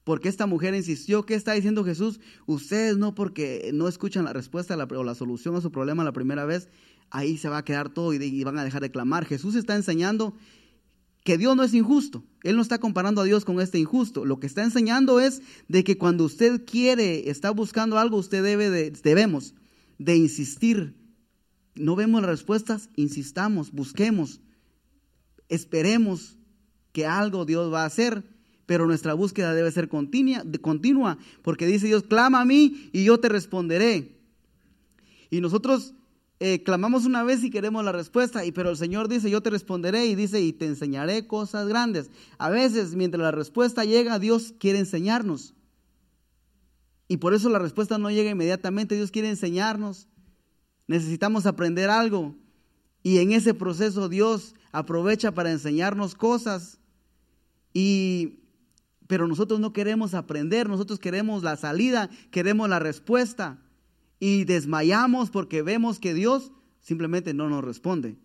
porque 0.04 0.28
esta 0.28 0.46
mujer 0.46 0.74
insistió, 0.74 1.24
¿qué 1.24 1.34
está 1.34 1.52
diciendo 1.52 1.84
Jesús? 1.84 2.20
Ustedes 2.46 2.96
no 2.96 3.14
porque 3.14 3.70
no 3.74 3.86
escuchan 3.86 4.24
la 4.24 4.32
respuesta 4.32 4.76
o 4.76 5.04
la 5.04 5.14
solución 5.14 5.54
a 5.56 5.60
su 5.60 5.70
problema 5.70 6.04
la 6.04 6.12
primera 6.12 6.44
vez, 6.44 6.68
ahí 7.10 7.36
se 7.36 7.48
va 7.48 7.58
a 7.58 7.64
quedar 7.64 7.90
todo 7.90 8.12
y, 8.12 8.44
van 8.44 8.58
a 8.58 8.64
dejar 8.64 8.82
de 8.82 8.90
clamar. 8.90 9.24
Jesús 9.24 9.54
está 9.54 9.76
enseñando 9.76 10.34
que 11.24 11.38
Dios 11.38 11.56
no 11.56 11.62
es 11.62 11.74
injusto. 11.74 12.24
Él 12.42 12.56
no 12.56 12.62
está 12.62 12.78
comparando 12.78 13.20
a 13.20 13.24
Dios 13.24 13.44
con 13.44 13.60
este 13.60 13.78
injusto. 13.78 14.24
Lo 14.24 14.40
que 14.40 14.46
está 14.46 14.62
enseñando 14.62 15.20
es 15.20 15.42
de 15.68 15.84
que 15.84 15.98
cuando 15.98 16.24
usted 16.24 16.64
quiere, 16.64 17.30
está 17.30 17.50
buscando 17.50 17.98
algo, 17.98 18.16
usted 18.16 18.42
debe 18.42 18.70
de, 18.70 18.90
debemos 18.90 19.54
de 19.98 20.16
insistir. 20.16 20.96
No 21.74 21.96
vemos 21.96 22.22
las 22.22 22.30
respuestas, 22.30 22.88
insistamos, 22.96 23.72
busquemos, 23.72 24.40
esperemos 25.48 26.38
que 26.92 27.06
algo 27.06 27.44
Dios 27.44 27.72
va 27.72 27.82
a 27.82 27.86
hacer, 27.86 28.24
pero 28.66 28.86
nuestra 28.86 29.14
búsqueda 29.14 29.54
debe 29.54 29.70
ser 29.70 29.88
continua, 29.88 30.44
continua 30.60 31.18
porque 31.42 31.66
dice 31.66 31.86
Dios, 31.86 32.04
clama 32.04 32.40
a 32.40 32.44
mí 32.44 32.90
y 32.92 33.04
yo 33.04 33.20
te 33.20 33.28
responderé. 33.28 34.16
Y 35.30 35.40
nosotros 35.40 35.94
eh, 36.42 36.62
clamamos 36.62 37.04
una 37.04 37.22
vez 37.22 37.44
y 37.44 37.50
queremos 37.50 37.84
la 37.84 37.92
respuesta, 37.92 38.46
y, 38.46 38.52
pero 38.52 38.70
el 38.70 38.76
Señor 38.78 39.08
dice, 39.08 39.28
yo 39.28 39.42
te 39.42 39.50
responderé 39.50 40.06
y 40.06 40.14
dice, 40.14 40.40
y 40.40 40.54
te 40.54 40.64
enseñaré 40.64 41.26
cosas 41.26 41.68
grandes. 41.68 42.10
A 42.38 42.48
veces, 42.48 42.94
mientras 42.94 43.22
la 43.22 43.30
respuesta 43.30 43.84
llega, 43.84 44.18
Dios 44.18 44.54
quiere 44.58 44.78
enseñarnos. 44.78 45.54
Y 47.08 47.18
por 47.18 47.34
eso 47.34 47.50
la 47.50 47.58
respuesta 47.58 47.98
no 47.98 48.10
llega 48.10 48.30
inmediatamente, 48.30 48.94
Dios 48.94 49.10
quiere 49.10 49.28
enseñarnos. 49.28 50.08
Necesitamos 50.86 51.44
aprender 51.44 51.90
algo. 51.90 52.34
Y 53.02 53.18
en 53.18 53.32
ese 53.32 53.52
proceso 53.52 54.08
Dios 54.08 54.54
aprovecha 54.72 55.32
para 55.32 55.50
enseñarnos 55.50 56.14
cosas. 56.14 56.78
Y 57.74 58.38
pero 59.06 59.26
nosotros 59.26 59.58
no 59.58 59.72
queremos 59.72 60.14
aprender, 60.14 60.68
nosotros 60.68 61.00
queremos 61.00 61.42
la 61.42 61.56
salida, 61.56 62.08
queremos 62.30 62.68
la 62.68 62.78
respuesta 62.78 63.58
y 64.20 64.44
desmayamos 64.44 65.30
porque 65.30 65.62
vemos 65.62 65.98
que 65.98 66.14
Dios 66.14 66.52
simplemente 66.80 67.34
no 67.34 67.48
nos 67.48 67.64
responde. 67.64 68.18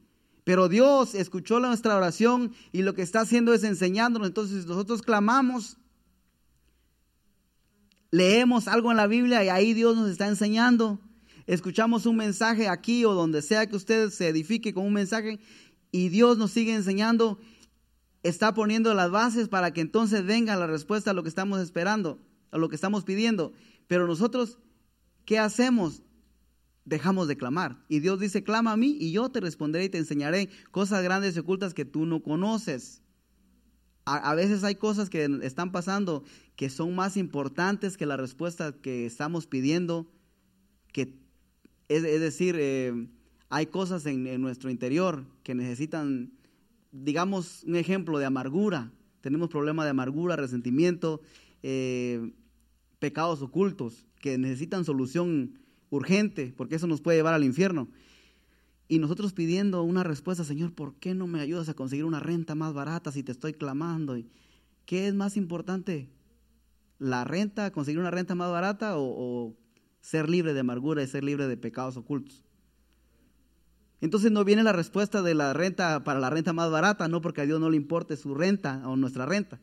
Pero 0.43 0.69
Dios 0.69 1.15
escuchó 1.15 1.59
nuestra 1.59 1.95
oración 1.95 2.53
y 2.71 2.83
lo 2.83 2.93
que 2.93 3.01
está 3.01 3.21
haciendo 3.21 3.53
es 3.53 3.63
enseñándonos. 3.63 4.27
Entonces 4.27 4.67
nosotros 4.67 5.01
clamamos, 5.01 5.77
leemos 8.11 8.67
algo 8.67 8.91
en 8.91 8.97
la 8.97 9.07
Biblia 9.07 9.43
y 9.43 9.49
ahí 9.49 9.73
Dios 9.73 9.95
nos 9.95 10.11
está 10.11 10.27
enseñando. 10.27 10.99
Escuchamos 11.47 12.05
un 12.05 12.17
mensaje 12.17 12.67
aquí 12.67 13.05
o 13.05 13.13
donde 13.13 13.41
sea 13.41 13.67
que 13.67 13.75
usted 13.75 14.09
se 14.11 14.27
edifique 14.27 14.73
con 14.73 14.85
un 14.85 14.93
mensaje 14.93 15.39
y 15.91 16.09
Dios 16.09 16.37
nos 16.37 16.51
sigue 16.51 16.75
enseñando. 16.75 17.39
Está 18.21 18.53
poniendo 18.53 18.93
las 18.93 19.11
bases 19.11 19.47
para 19.47 19.71
que 19.71 19.81
entonces 19.81 20.25
venga 20.25 20.55
la 20.55 20.67
respuesta 20.67 21.11
a 21.11 21.13
lo 21.13 21.23
que 21.23 21.29
estamos 21.29 21.59
esperando, 21.61 22.19
a 22.51 22.57
lo 22.57 22.69
que 22.69 22.75
estamos 22.75 23.03
pidiendo. 23.03 23.53
Pero 23.87 24.07
nosotros 24.07 24.59
¿qué 25.25 25.39
hacemos? 25.39 26.01
Dejamos 26.85 27.27
de 27.27 27.37
clamar. 27.37 27.83
Y 27.89 27.99
Dios 27.99 28.19
dice, 28.19 28.43
clama 28.43 28.71
a 28.71 28.77
mí 28.77 28.95
y 28.99 29.11
yo 29.11 29.29
te 29.29 29.39
responderé 29.39 29.85
y 29.85 29.89
te 29.89 29.97
enseñaré 29.97 30.49
cosas 30.71 31.03
grandes 31.03 31.35
y 31.35 31.39
ocultas 31.39 31.73
que 31.73 31.85
tú 31.85 32.05
no 32.05 32.21
conoces. 32.21 33.01
A, 34.07 34.35
veces 34.35 34.63
hay 34.63 34.75
cosas 34.75 35.09
que 35.09 35.27
están 35.41 35.71
pasando 35.71 36.23
que 36.55 36.69
son 36.69 36.93
más 36.93 37.17
importantes 37.17 37.97
que 37.97 38.05
la 38.05 38.17
respuesta 38.17 38.71
que 38.71 39.07
estamos 39.07 39.47
pidiendo. 39.47 40.07
Que, 40.93 41.17
es, 41.89 42.03
decir, 42.03 42.55
eh, 42.59 43.07
hay 43.49 43.65
cosas 43.65 44.05
en, 44.05 44.39
nuestro 44.41 44.69
interior 44.69 45.25
que 45.41 45.55
necesitan, 45.55 46.33
digamos, 46.91 47.63
un 47.63 47.77
ejemplo 47.77 48.19
de 48.19 48.25
amargura. 48.25 48.91
Tenemos 49.21 49.49
problemas 49.49 49.87
de 49.87 49.89
amargura, 49.89 50.35
resentimiento, 50.35 51.21
eh, 51.63 52.31
pecados 53.05 53.43
ocultos 53.43 54.07
que 54.19 54.39
necesitan 54.39 54.83
solución 54.83 55.59
urgente, 55.91 56.55
porque 56.57 56.73
eso 56.73 56.87
nos 56.87 57.01
puede 57.01 57.19
llevar 57.19 57.35
al 57.35 57.43
infierno. 57.43 57.87
Y 58.87 58.97
nosotros 58.97 59.31
pidiendo 59.31 59.83
una 59.83 60.01
respuesta, 60.01 60.43
Señor, 60.43 60.73
¿por 60.73 60.95
qué 60.95 61.13
no 61.13 61.27
me 61.27 61.39
ayudas 61.39 61.69
a 61.69 61.75
conseguir 61.75 62.05
una 62.05 62.19
renta 62.19 62.55
más 62.55 62.73
barata 62.73 63.11
si 63.11 63.21
te 63.21 63.31
estoy 63.31 63.53
clamando? 63.53 64.17
¿Qué 64.87 65.07
es 65.07 65.13
más 65.13 65.37
importante? 65.37 66.09
¿La 66.97 67.25
renta, 67.25 67.71
conseguir 67.71 67.99
una 67.99 68.09
renta 68.09 68.33
más 68.33 68.49
barata 68.49 68.97
o, 68.97 69.03
o 69.03 69.55
ser 70.01 70.27
libre 70.27 70.55
de 70.55 70.61
amargura 70.61 71.03
y 71.03 71.07
ser 71.07 71.23
libre 71.23 71.47
de 71.47 71.57
pecados 71.57 71.97
ocultos? 71.97 72.43
Entonces 74.01 74.31
no 74.31 74.43
viene 74.43 74.63
la 74.63 74.73
respuesta 74.73 75.21
de 75.21 75.35
la 75.35 75.53
renta 75.53 76.03
para 76.03 76.19
la 76.19 76.31
renta 76.31 76.53
más 76.53 76.71
barata, 76.71 77.07
no 77.07 77.21
porque 77.21 77.41
a 77.41 77.45
Dios 77.45 77.59
no 77.59 77.69
le 77.69 77.77
importe 77.77 78.17
su 78.17 78.33
renta 78.33 78.81
o 78.87 78.95
nuestra 78.95 79.27
renta 79.27 79.61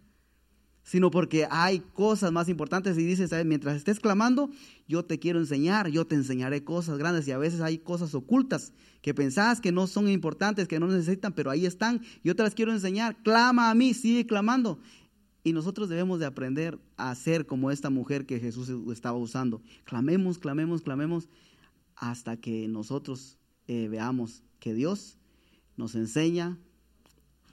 sino 0.82 1.10
porque 1.10 1.46
hay 1.50 1.80
cosas 1.80 2.32
más 2.32 2.48
importantes 2.48 2.98
y 2.98 3.04
dices, 3.04 3.30
mientras 3.46 3.76
estés 3.76 4.00
clamando, 4.00 4.50
yo 4.88 5.04
te 5.04 5.18
quiero 5.18 5.38
enseñar, 5.38 5.88
yo 5.88 6.06
te 6.06 6.14
enseñaré 6.14 6.64
cosas 6.64 6.98
grandes 6.98 7.26
y 7.28 7.32
a 7.32 7.38
veces 7.38 7.60
hay 7.60 7.78
cosas 7.78 8.14
ocultas 8.14 8.72
que 9.00 9.14
pensás 9.14 9.60
que 9.60 9.72
no 9.72 9.86
son 9.86 10.08
importantes, 10.08 10.68
que 10.68 10.80
no 10.80 10.86
necesitan, 10.86 11.32
pero 11.32 11.50
ahí 11.50 11.66
están, 11.66 12.02
yo 12.22 12.34
te 12.36 12.42
las 12.42 12.54
quiero 12.54 12.72
enseñar, 12.72 13.16
clama 13.22 13.70
a 13.70 13.74
mí, 13.74 13.94
sigue 13.94 14.26
clamando. 14.26 14.78
Y 15.44 15.52
nosotros 15.52 15.88
debemos 15.88 16.20
de 16.20 16.26
aprender 16.26 16.78
a 16.96 17.12
ser 17.16 17.46
como 17.46 17.72
esta 17.72 17.90
mujer 17.90 18.26
que 18.26 18.38
Jesús 18.38 18.70
estaba 18.92 19.18
usando. 19.18 19.60
Clamemos, 19.84 20.38
clamemos, 20.38 20.82
clamemos, 20.82 21.28
hasta 21.96 22.36
que 22.36 22.68
nosotros 22.68 23.38
eh, 23.66 23.88
veamos 23.88 24.44
que 24.60 24.72
Dios 24.72 25.18
nos 25.76 25.96
enseña, 25.96 26.58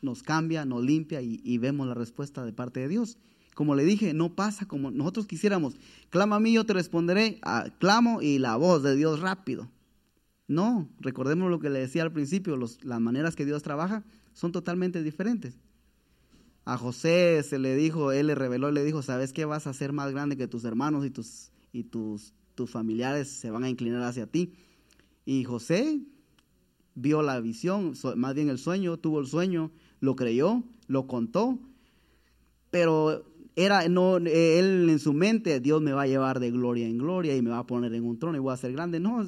nos 0.02 0.24
cambia, 0.24 0.66
nos 0.66 0.84
limpia 0.84 1.22
y, 1.22 1.58
vemos 1.58 1.88
la 1.88 1.94
respuesta 1.94 2.46
de 2.46 2.54
parte 2.54 2.80
de 2.80 2.88
Dios. 2.88 3.18
Como 3.56 3.76
le 3.76 3.84
dije, 3.84 4.14
no 4.14 4.36
pasa 4.36 4.66
como 4.66 4.92
nosotros 4.92 5.28
quisiéramos. 5.28 5.76
Clama 6.10 6.38
a 6.38 6.40
mí, 6.40 6.54
yo 6.54 6.66
te 6.66 6.74
responderé. 6.74 7.40
Ah, 7.42 7.68
clamo 7.80 8.22
y 8.22 8.40
la 8.40 8.56
voz 8.56 8.84
de 8.84 8.96
Dios 8.96 9.20
rápido. 9.20 9.70
No, 10.48 10.90
recordemos 11.00 11.50
lo 11.50 11.60
que 11.60 11.70
le 11.70 11.80
decía 11.80 12.04
al 12.04 12.12
principio, 12.12 12.58
las 12.58 13.02
maneras 13.02 13.36
que 13.36 13.46
Dios 13.46 13.62
trabaja 13.62 14.04
son 14.34 14.52
totalmente 14.52 15.04
diferentes. 15.04 15.60
A 16.66 16.78
José 16.78 17.44
se 17.44 17.60
le 17.60 17.76
dijo, 17.76 18.12
él 18.12 18.28
le 18.28 18.36
reveló, 18.36 18.72
le 18.72 18.84
dijo, 18.84 19.02
¿sabes 19.02 19.34
qué? 19.34 19.46
Vas 19.46 19.68
a 19.68 19.74
ser 19.74 19.92
más 19.92 20.12
grande 20.12 20.38
que 20.38 20.48
tus 20.48 20.64
hermanos 20.64 21.06
y 21.06 21.10
tus, 21.10 21.52
y 21.72 21.84
tus, 21.84 22.34
tus 22.56 22.70
familiares 22.70 23.28
se 23.28 23.52
van 23.52 23.64
a 23.64 23.70
inclinar 23.70 24.02
hacia 24.04 24.28
ti. 24.28 24.54
Y 25.26 25.44
José 25.44 26.02
vio 26.96 27.22
la 27.22 27.40
visión, 27.40 27.94
más 28.16 28.34
bien 28.36 28.50
el 28.50 28.58
sueño, 28.58 28.98
tuvo 28.98 29.20
el 29.20 29.28
sueño, 29.28 29.72
lo 30.00 30.16
creyó, 30.16 30.64
lo 30.88 31.08
contó, 31.08 31.60
pero 32.70 33.26
era 33.56 33.88
no 33.90 34.18
él 34.18 34.88
en 34.90 35.00
su 35.00 35.12
mente 35.14 35.60
Dios 35.60 35.82
me 35.82 35.92
va 35.92 36.04
a 36.04 36.08
llevar 36.08 36.40
de 36.40 36.52
gloria 36.52 36.88
en 36.88 36.98
gloria 36.98 37.36
y 37.36 37.42
me 37.42 37.50
va 37.50 37.60
a 37.60 37.68
poner 37.68 37.94
en 37.94 38.06
un 38.06 38.18
trono 38.18 38.38
y 38.38 38.40
voy 38.40 38.54
a 38.54 38.58
ser 38.58 38.72
grande, 38.72 39.00
no, 39.00 39.26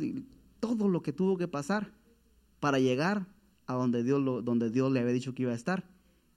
todo 0.60 0.88
lo 0.88 1.02
que 1.02 1.12
tuvo 1.12 1.38
que 1.38 1.48
pasar 1.48 1.92
para 2.60 2.80
llegar 2.80 3.26
a 3.66 3.74
donde 3.74 4.04
Dios 4.04 4.24
donde 4.46 4.70
Dios 4.70 4.92
le 4.92 5.00
había 5.00 5.14
dicho 5.14 5.34
que 5.34 5.44
iba 5.44 5.52
a 5.52 5.56
estar. 5.56 5.84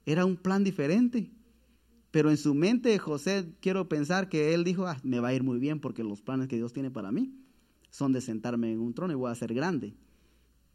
Era 0.06 0.24
un 0.24 0.36
plan 0.36 0.64
diferente. 0.64 1.30
Pero 2.10 2.30
en 2.30 2.36
su 2.36 2.54
mente 2.54 2.96
José 2.98 3.54
quiero 3.60 3.88
pensar 3.88 4.28
que 4.28 4.54
él 4.54 4.62
dijo, 4.62 4.86
ah, 4.86 4.98
me 5.02 5.18
va 5.18 5.28
a 5.28 5.34
ir 5.34 5.42
muy 5.42 5.58
bien 5.58 5.80
porque 5.80 6.04
los 6.04 6.22
planes 6.22 6.46
que 6.46 6.54
Dios 6.56 6.72
tiene 6.72 6.90
para 6.90 7.10
mí 7.10 7.34
son 7.90 8.12
de 8.12 8.20
sentarme 8.20 8.72
en 8.72 8.80
un 8.80 8.94
trono 8.94 9.12
y 9.12 9.16
voy 9.16 9.32
a 9.32 9.34
ser 9.34 9.52
grande. 9.52 9.94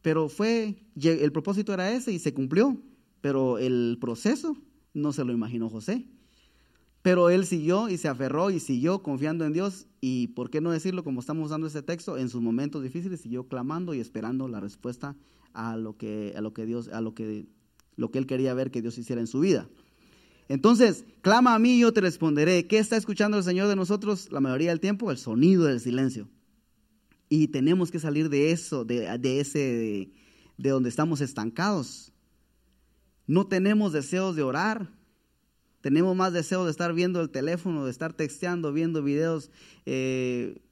Pero 0.02 0.28
fue, 0.28 0.76
el 1.02 1.32
propósito 1.32 1.74
era 1.74 1.92
ese 1.92 2.12
y 2.12 2.20
se 2.20 2.34
cumplió 2.34 2.78
pero 3.22 3.58
el 3.58 3.98
proceso 4.00 4.58
no 4.94 5.14
se 5.14 5.24
lo 5.24 5.34
imaginó 5.34 5.70
José. 5.70 6.06
Pero 7.02 7.30
él 7.30 7.46
siguió 7.46 7.90
y 7.90 7.98
se 7.98 8.10
aferró 8.10 8.52
y 8.52 8.60
siguió 8.60 9.02
confiando 9.02 9.46
en 9.46 9.54
Dios 9.54 9.88
y, 10.02 10.28
¿por 10.28 10.50
qué 10.50 10.60
no 10.60 10.72
decirlo 10.72 11.04
como 11.04 11.22
estamos 11.22 11.46
usando 11.46 11.68
ese 11.68 11.82
texto? 11.82 12.18
En 12.18 12.30
sus 12.30 12.42
momentos 12.42 12.84
difíciles 12.84 13.22
siguió 13.22 13.48
clamando 13.48 13.94
y 13.94 14.00
esperando 14.00 14.48
la 14.48 14.60
respuesta 14.60 15.16
a 15.54 15.78
lo 15.78 15.98
que, 15.98 16.34
a 16.36 16.42
lo 16.42 16.54
que 16.54 16.66
Dios, 16.66 16.90
a 16.90 17.00
lo 17.00 17.14
que, 17.14 17.48
lo 17.96 18.12
que 18.12 18.20
él 18.20 18.28
quería 18.28 18.54
ver 18.54 18.70
que 18.70 18.82
Dios 18.82 18.98
hiciera 18.98 19.22
en 19.22 19.28
su 19.28 19.40
vida. 19.40 19.70
Entonces, 20.50 21.06
clama 21.22 21.56
a 21.56 21.60
mí 21.60 21.78
y 21.78 21.80
yo 21.82 21.94
te 21.94 22.02
responderé. 22.02 22.68
¿Qué 22.68 22.80
está 22.80 22.98
escuchando 22.98 23.38
el 23.38 23.44
Señor 23.44 23.68
de 23.68 23.76
nosotros 23.76 24.30
la 24.32 24.42
mayoría 24.42 24.70
del 24.70 24.80
tiempo? 24.80 25.12
El 25.12 25.18
sonido 25.18 25.66
del 25.66 25.80
silencio. 25.80 26.28
Y 27.30 27.50
tenemos 27.50 27.92
que 27.92 28.00
salir 28.00 28.30
de 28.30 28.52
eso, 28.52 28.84
de, 28.84 29.18
de 29.20 29.40
ese, 29.40 30.12
de 30.58 30.70
donde 30.70 30.90
estamos 30.90 31.22
estancados. 31.22 32.12
No 33.30 33.46
tenemos 33.46 33.94
deseos 33.94 34.36
de 34.36 34.42
orar. 34.42 34.90
Tenemos 35.82 36.16
más 36.16 36.34
deseos 36.34 36.66
de 36.66 36.72
estar 36.72 36.96
viendo 36.96 37.22
el 37.22 37.30
teléfono, 37.30 37.86
de 37.86 37.92
estar 37.92 38.12
texteando, 38.12 38.74
viendo 38.74 39.04
videos, 39.04 39.52
eh, 39.86 40.64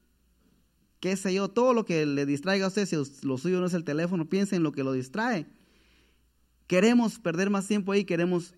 qué 1.00 1.16
sé 1.18 1.36
yo, 1.36 1.50
todo 1.50 1.76
lo 1.76 1.86
que 1.86 2.08
le 2.08 2.26
distraiga 2.26 2.66
a 2.66 2.70
usted, 2.70 2.88
si 2.88 2.96
lo 3.22 3.38
suyo 3.38 3.60
no 3.60 3.68
es 3.68 3.76
el 3.76 3.84
teléfono, 3.84 4.28
piense 4.28 4.56
en 4.56 4.64
lo 4.64 4.72
que 4.72 4.84
lo 4.84 4.94
distrae. 4.94 5.46
Queremos 6.66 7.20
perder 7.20 7.52
más 7.52 7.68
tiempo 7.68 7.92
ahí, 7.92 8.06
queremos 8.06 8.56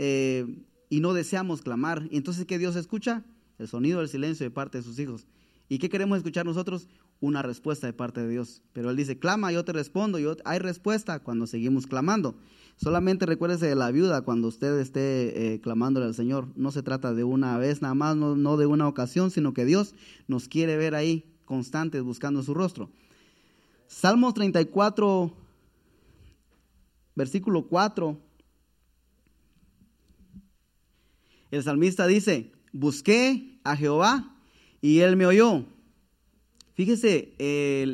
eh, 0.00 0.64
y 0.90 0.98
no 0.98 1.14
deseamos 1.14 1.62
clamar. 1.62 2.08
¿Y 2.10 2.16
entonces 2.16 2.44
qué 2.44 2.58
Dios 2.58 2.74
escucha? 2.74 3.24
El 3.60 3.68
sonido 3.68 4.00
del 4.00 4.08
silencio 4.08 4.44
de 4.44 4.50
parte 4.50 4.78
de 4.78 4.84
sus 4.84 4.98
hijos. 4.98 5.28
¿Y 5.68 5.78
qué 5.78 5.88
queremos 5.88 6.18
escuchar 6.18 6.44
nosotros? 6.44 6.88
Una 7.20 7.42
respuesta 7.42 7.86
de 7.86 7.92
parte 7.92 8.20
de 8.20 8.28
Dios. 8.28 8.62
Pero 8.72 8.90
Él 8.90 8.96
dice, 8.96 9.16
clama, 9.20 9.52
yo 9.52 9.64
te 9.64 9.72
respondo. 9.72 10.18
Yo, 10.18 10.36
hay 10.44 10.58
respuesta 10.58 11.20
cuando 11.20 11.46
seguimos 11.46 11.86
clamando. 11.86 12.36
Solamente 12.76 13.24
recuérdese 13.24 13.66
de 13.66 13.74
la 13.74 13.90
viuda 13.90 14.20
cuando 14.20 14.48
usted 14.48 14.78
esté 14.78 15.54
eh, 15.54 15.60
clamándole 15.60 16.06
al 16.06 16.14
Señor. 16.14 16.48
No 16.56 16.70
se 16.70 16.82
trata 16.82 17.14
de 17.14 17.24
una 17.24 17.56
vez 17.56 17.80
nada 17.80 17.94
más, 17.94 18.16
no, 18.16 18.56
de 18.56 18.66
una 18.66 18.86
ocasión, 18.86 19.30
sino 19.30 19.54
que 19.54 19.64
Dios 19.64 19.94
nos 20.28 20.46
quiere 20.46 20.76
ver 20.76 20.94
ahí 20.94 21.24
constantes 21.46 22.02
buscando 22.02 22.42
su 22.42 22.52
rostro. 22.52 22.90
Salmos 23.86 24.34
34, 24.34 25.32
versículo 27.14 27.66
4. 27.66 28.20
El 31.50 31.62
salmista 31.62 32.06
dice, 32.06 32.52
busqué 32.72 33.58
a 33.64 33.74
Jehová 33.74 34.36
y 34.82 34.98
él 34.98 35.16
me 35.16 35.24
oyó. 35.24 35.64
Fíjese, 36.74 37.34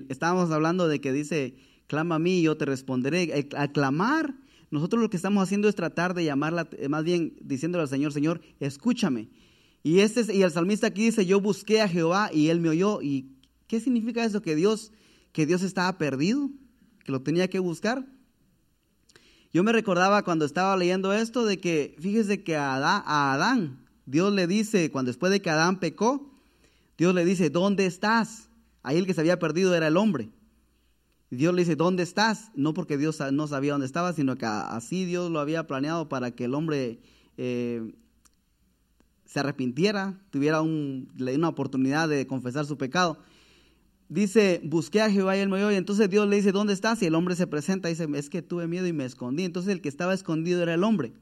estábamos 0.09 0.51
hablando 0.51 0.89
de 0.89 1.01
que 1.01 1.13
dice, 1.13 1.55
clama 1.87 2.17
a 2.17 2.19
mí 2.19 2.41
y 2.41 2.43
yo 2.43 2.57
te 2.57 2.65
responderé. 2.65 3.49
Al 3.55 3.71
clamar, 3.71 4.42
nosotros 4.73 5.03
lo 5.03 5.11
que 5.11 5.19
estamos 5.19 5.43
haciendo 5.43 5.69
es 5.69 5.75
tratar 5.75 6.15
de 6.15 6.25
llamarla, 6.25 6.67
eh, 6.79 6.89
más 6.89 7.05
bien 7.05 7.37
diciéndole 7.43 7.83
al 7.83 7.91
Señor, 7.91 8.15
Señor, 8.15 8.41
escúchame. 8.59 9.29
Y, 9.83 9.99
este, 9.99 10.35
y 10.35 10.43
el 10.43 10.51
salmista 10.51 10.87
aquí 10.87 11.05
dice, 11.05 11.27
yo 11.27 11.43
busqué 11.43 11.83
a 11.83 11.89
Jehová 11.89 12.31
y 12.33 12.49
él 12.49 12.59
me 12.59 12.71
oyó. 12.71 13.03
¿Y 13.03 13.37
qué 13.67 13.81
significa 13.81 14.25
eso? 14.25 14.41
Que 14.41 14.57
Dios, 14.57 14.91
que 15.33 15.45
Dios 15.45 15.63
estaba 15.63 15.99
perdido, 15.99 16.49
que 17.05 17.13
lo 17.13 17.21
tenía 17.21 17.51
que 17.51 17.59
buscar. 17.59 18.07
Yo 19.53 19.63
me 19.63 19.73
recordaba 19.73 20.23
cuando 20.23 20.47
estaba 20.47 20.75
leyendo 20.75 21.13
esto 21.13 21.45
de 21.45 21.61
que, 21.61 21.95
fíjese 22.01 22.43
que 22.43 22.57
a 22.57 22.77
Adán, 22.77 23.03
a 23.05 23.35
Adán, 23.35 23.87
Dios 24.07 24.33
le 24.33 24.47
dice, 24.47 24.91
cuando 24.91 25.11
después 25.11 25.31
de 25.31 25.43
que 25.43 25.51
Adán 25.51 25.81
pecó, 25.81 26.33
Dios 26.97 27.15
le 27.15 27.27
dice, 27.27 27.51
¿dónde 27.51 27.85
estás? 27.85 28.49
Ahí 28.83 28.97
el 28.97 29.05
que 29.07 29.13
se 29.13 29.21
había 29.21 29.39
perdido 29.39 29.75
era 29.75 29.89
el 29.89 29.99
hombre. 29.99 30.31
Dios 31.37 31.55
le 31.55 31.63
dice, 31.63 31.77
¿dónde 31.77 32.03
estás? 32.03 32.51
No 32.55 32.75
porque 32.75 32.99
Dios 32.99 33.19
no 33.33 33.47
sabía 33.47 33.73
dónde 33.73 33.87
estaba, 33.87 34.13
sino 34.13 34.37
que 34.37 34.47
así 34.47 35.05
Dios 35.05 35.31
lo 35.31 35.41
había 35.41 35.67
planeado 35.67 36.09
para 36.09 36.31
que 36.33 36.45
el 36.45 36.55
hombre 36.55 37.01
eh, 37.37 37.95
se 39.25 39.41
arrepintiera, 39.41 40.21
tuviera 40.31 40.61
una 40.63 41.49
oportunidad 41.49 42.09
de 42.09 42.27
confesar 42.27 42.67
su 42.67 42.77
pecado 42.77 43.19
dice, 44.13 44.61
busqué 44.63 45.01
a 45.01 45.11
Jehová 45.11 45.37
y 45.37 45.41
él 45.41 45.49
me 45.49 45.57
oyó. 45.57 45.73
Y 45.73 45.77
entonces 45.77 46.09
Dios 46.11 46.29
le 46.29 46.37
dice, 46.37 46.53
¿dónde 46.53 46.73
estás? 46.73 47.03
Y 47.03 47.07
el 47.07 47.15
hombre 47.15 47.35
se 47.35 47.47
presenta 47.47 47.89
y 47.89 47.95
dice, 47.95 48.07
es 48.15 48.29
que 48.29 48.43
tuve 48.43 48.69
miedo 48.69 48.87
y 48.87 48.93
me 48.93 49.05
escondí. 49.05 49.45
Entonces 49.45 49.73
el 49.73 49.81
que 49.81 49.89
estaba 49.89 50.15
escondido 50.15 50.63
era 50.63 50.75
el 50.75 50.85
hombre. 50.85 51.13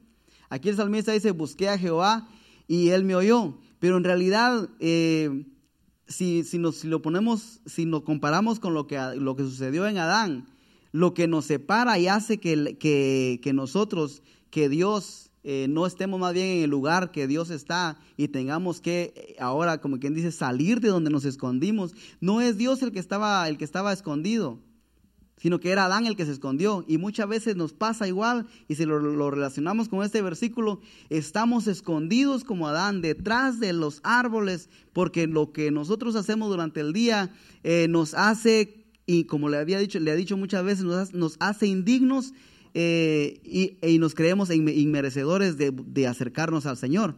Aquí 0.49 0.69
el 0.69 0.75
salmista 0.75 1.13
dice, 1.13 1.31
busqué 1.31 1.69
a 1.69 1.77
Jehová 1.77 2.27
y 2.67 2.89
él 2.89 3.05
me 3.05 3.15
oyó. 3.15 3.57
Pero 3.79 3.97
en 3.97 4.03
realidad, 4.03 4.69
eh, 4.79 5.45
si, 6.11 6.43
si, 6.43 6.57
nos, 6.57 6.83
lo 6.83 7.01
ponemos, 7.01 7.61
si 7.65 7.85
nos 7.85 8.03
comparamos 8.03 8.59
con 8.59 8.73
lo 8.73 8.87
que, 8.87 8.99
lo 9.17 9.35
que 9.35 9.43
sucedió 9.43 9.87
en 9.87 9.97
Adán, 9.97 10.47
lo 10.91 11.13
que 11.13 11.27
nos 11.27 11.45
separa 11.45 11.97
y 11.97 12.07
hace 12.07 12.39
que, 12.39 12.77
que, 12.77 13.39
que 13.41 13.53
nosotros, 13.53 14.21
que 14.49 14.69
Dios 14.69 15.31
eh, 15.43 15.65
no 15.69 15.87
estemos 15.87 16.19
más 16.19 16.33
bien 16.33 16.47
en 16.47 16.63
el 16.63 16.69
lugar 16.69 17.11
que 17.11 17.27
Dios 17.27 17.49
está 17.49 17.97
y 18.15 18.27
tengamos 18.27 18.79
que 18.79 19.13
eh, 19.15 19.35
ahora, 19.39 19.81
como 19.81 19.99
quien 19.99 20.13
dice, 20.13 20.31
salir 20.31 20.81
de 20.81 20.89
donde 20.89 21.09
nos 21.09 21.25
escondimos. 21.25 21.95
No 22.19 22.41
es 22.41 22.57
Dios 22.57 22.81
el 22.83 22.91
que 22.91 22.99
estaba, 22.99 23.47
el 23.47 23.57
que 23.57 23.65
estaba 23.65 23.91
escondido, 23.91 24.59
sino 25.41 25.59
que 25.59 25.71
era 25.71 25.85
Adán 25.85 26.05
el 26.05 26.15
que 26.15 26.25
se 26.25 26.31
escondió. 26.31 26.85
Y 26.87 26.97
muchas 26.97 27.27
veces 27.27 27.55
nos 27.55 27.73
pasa 27.73 28.07
igual, 28.07 28.45
y 28.67 28.75
si 28.75 28.85
lo, 28.85 29.31
relacionamos 29.31 29.89
con 29.89 30.03
este 30.03 30.21
versículo, 30.21 30.79
estamos 31.09 31.67
escondidos 31.67 32.43
como 32.43 32.67
Adán, 32.67 33.01
detrás 33.01 33.59
de 33.59 33.73
los 33.73 34.01
árboles, 34.03 34.69
porque 34.93 35.25
lo 35.25 35.51
que 35.51 35.71
nosotros 35.71 36.15
hacemos 36.15 36.49
durante 36.49 36.79
el 36.79 36.93
día 36.93 37.33
eh, 37.63 37.87
nos 37.89 38.13
hace, 38.13 38.85
y 39.07 39.23
como 39.23 39.49
le 39.49 39.57
había 39.57 39.79
dicho, 39.79 39.99
le 39.99 40.11
ha 40.11 40.15
dicho 40.15 40.37
muchas 40.37 40.63
veces, 40.63 40.85
nos 41.13 41.37
hace 41.39 41.65
indignos 41.65 42.33
eh, 42.73 43.77
y, 43.81 43.97
nos 43.97 44.13
creemos 44.13 44.51
inmerecedores 44.51 45.57
de, 45.57 45.71
de, 45.71 46.07
acercarnos 46.07 46.65
al 46.67 46.77
Señor. 46.77 47.15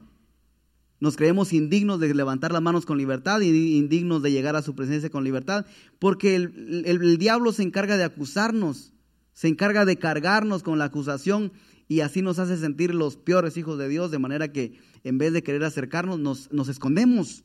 Nos 1.03 1.17
creemos 1.17 1.51
indignos 1.51 1.99
de 1.99 2.13
levantar 2.13 2.53
las 2.53 2.61
manos 2.61 2.85
con 2.85 2.97
libertad 2.97 3.41
y 3.41 3.75
indignos 3.75 4.23
de 4.23 4.31
llegar 4.31 4.55
a 4.55 4.61
su 4.61 4.73
presencia 4.73 5.09
con 5.09 5.25
libertad, 5.25 5.65
porque 5.99 6.35
el, 6.35 7.17
diablo 7.17 7.51
se 7.51 7.61
encarga 7.61 7.97
de 7.97 8.05
acusarnos, 8.05 8.93
se 9.33 9.49
encarga 9.49 9.83
de 9.83 9.97
cargarnos 9.97 10.63
con 10.63 10.79
la 10.79 10.85
acusación 10.85 11.51
y 11.89 11.99
así 11.99 12.21
nos 12.21 12.39
hace 12.39 12.55
sentir 12.55 12.95
los 12.95 13.17
peores 13.17 13.57
hijos 13.57 13.77
de 13.77 13.89
Dios, 13.89 14.11
de 14.11 14.19
manera 14.19 14.53
que 14.53 14.79
en 15.03 15.17
vez 15.17 15.33
de 15.33 15.43
querer 15.43 15.65
acercarnos, 15.65 16.19
nos, 16.19 16.49
nos 16.53 16.69
escondemos. 16.69 17.43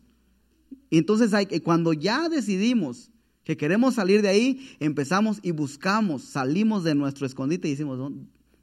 Y 0.88 0.98
entonces 0.98 1.34
hay, 1.34 1.46
cuando 1.58 1.92
ya 1.92 2.28
decidimos 2.28 3.10
que 3.42 3.56
queremos 3.56 3.96
salir 3.96 4.22
de 4.22 4.28
ahí, 4.28 4.68
empezamos 4.78 5.40
y 5.42 5.50
buscamos, 5.50 6.22
salimos 6.22 6.84
de 6.84 6.94
nuestro 6.94 7.26
escondite 7.26 7.66
y 7.66 7.72
decimos, 7.72 8.12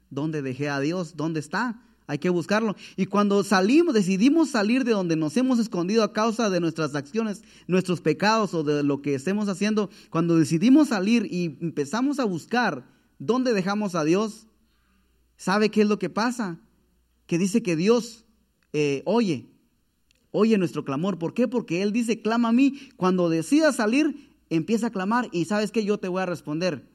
¿dónde 0.08 0.40
dejé 0.40 0.70
a 0.70 0.80
Dios? 0.80 1.18
¿Dónde 1.18 1.40
está? 1.40 1.82
Hay 2.06 2.18
que 2.18 2.30
buscarlo. 2.30 2.76
Y 2.96 3.06
cuando 3.06 3.42
salimos, 3.42 3.94
decidimos 3.94 4.50
salir 4.50 4.84
de 4.84 4.92
donde 4.92 5.16
nos 5.16 5.36
hemos 5.36 5.58
escondido 5.58 6.04
a 6.04 6.12
causa 6.12 6.50
de 6.50 6.60
nuestras 6.60 6.94
acciones, 6.94 7.42
nuestros 7.66 8.00
pecados 8.00 8.54
o 8.54 8.62
de 8.62 8.82
lo 8.82 9.02
que 9.02 9.14
estemos 9.14 9.48
haciendo, 9.48 9.90
cuando 10.10 10.38
decidimos 10.38 10.88
salir 10.88 11.26
y 11.30 11.58
empezamos 11.60 12.20
a 12.20 12.24
buscar 12.24 12.86
dónde 13.18 13.52
dejamos 13.52 13.94
a 13.94 14.04
Dios, 14.04 14.46
¿sabe 15.36 15.70
qué 15.70 15.82
es 15.82 15.88
lo 15.88 15.98
que 15.98 16.10
pasa? 16.10 16.60
Que 17.26 17.38
dice 17.38 17.62
que 17.62 17.74
Dios 17.74 18.26
eh, 18.72 19.02
oye, 19.06 19.48
oye 20.32 20.58
nuestro 20.58 20.84
clamor. 20.84 21.18
¿Por 21.18 21.32
qué? 21.32 21.48
Porque 21.48 21.82
Él 21.82 21.92
dice, 21.92 22.20
clama 22.20 22.50
a 22.50 22.52
mí. 22.52 22.90
Cuando 22.96 23.30
decida 23.30 23.72
salir, 23.72 24.36
empieza 24.50 24.88
a 24.88 24.90
clamar 24.90 25.28
y 25.32 25.46
sabes 25.46 25.70
que 25.70 25.84
yo 25.84 25.98
te 25.98 26.08
voy 26.08 26.22
a 26.22 26.26
responder. 26.26 26.86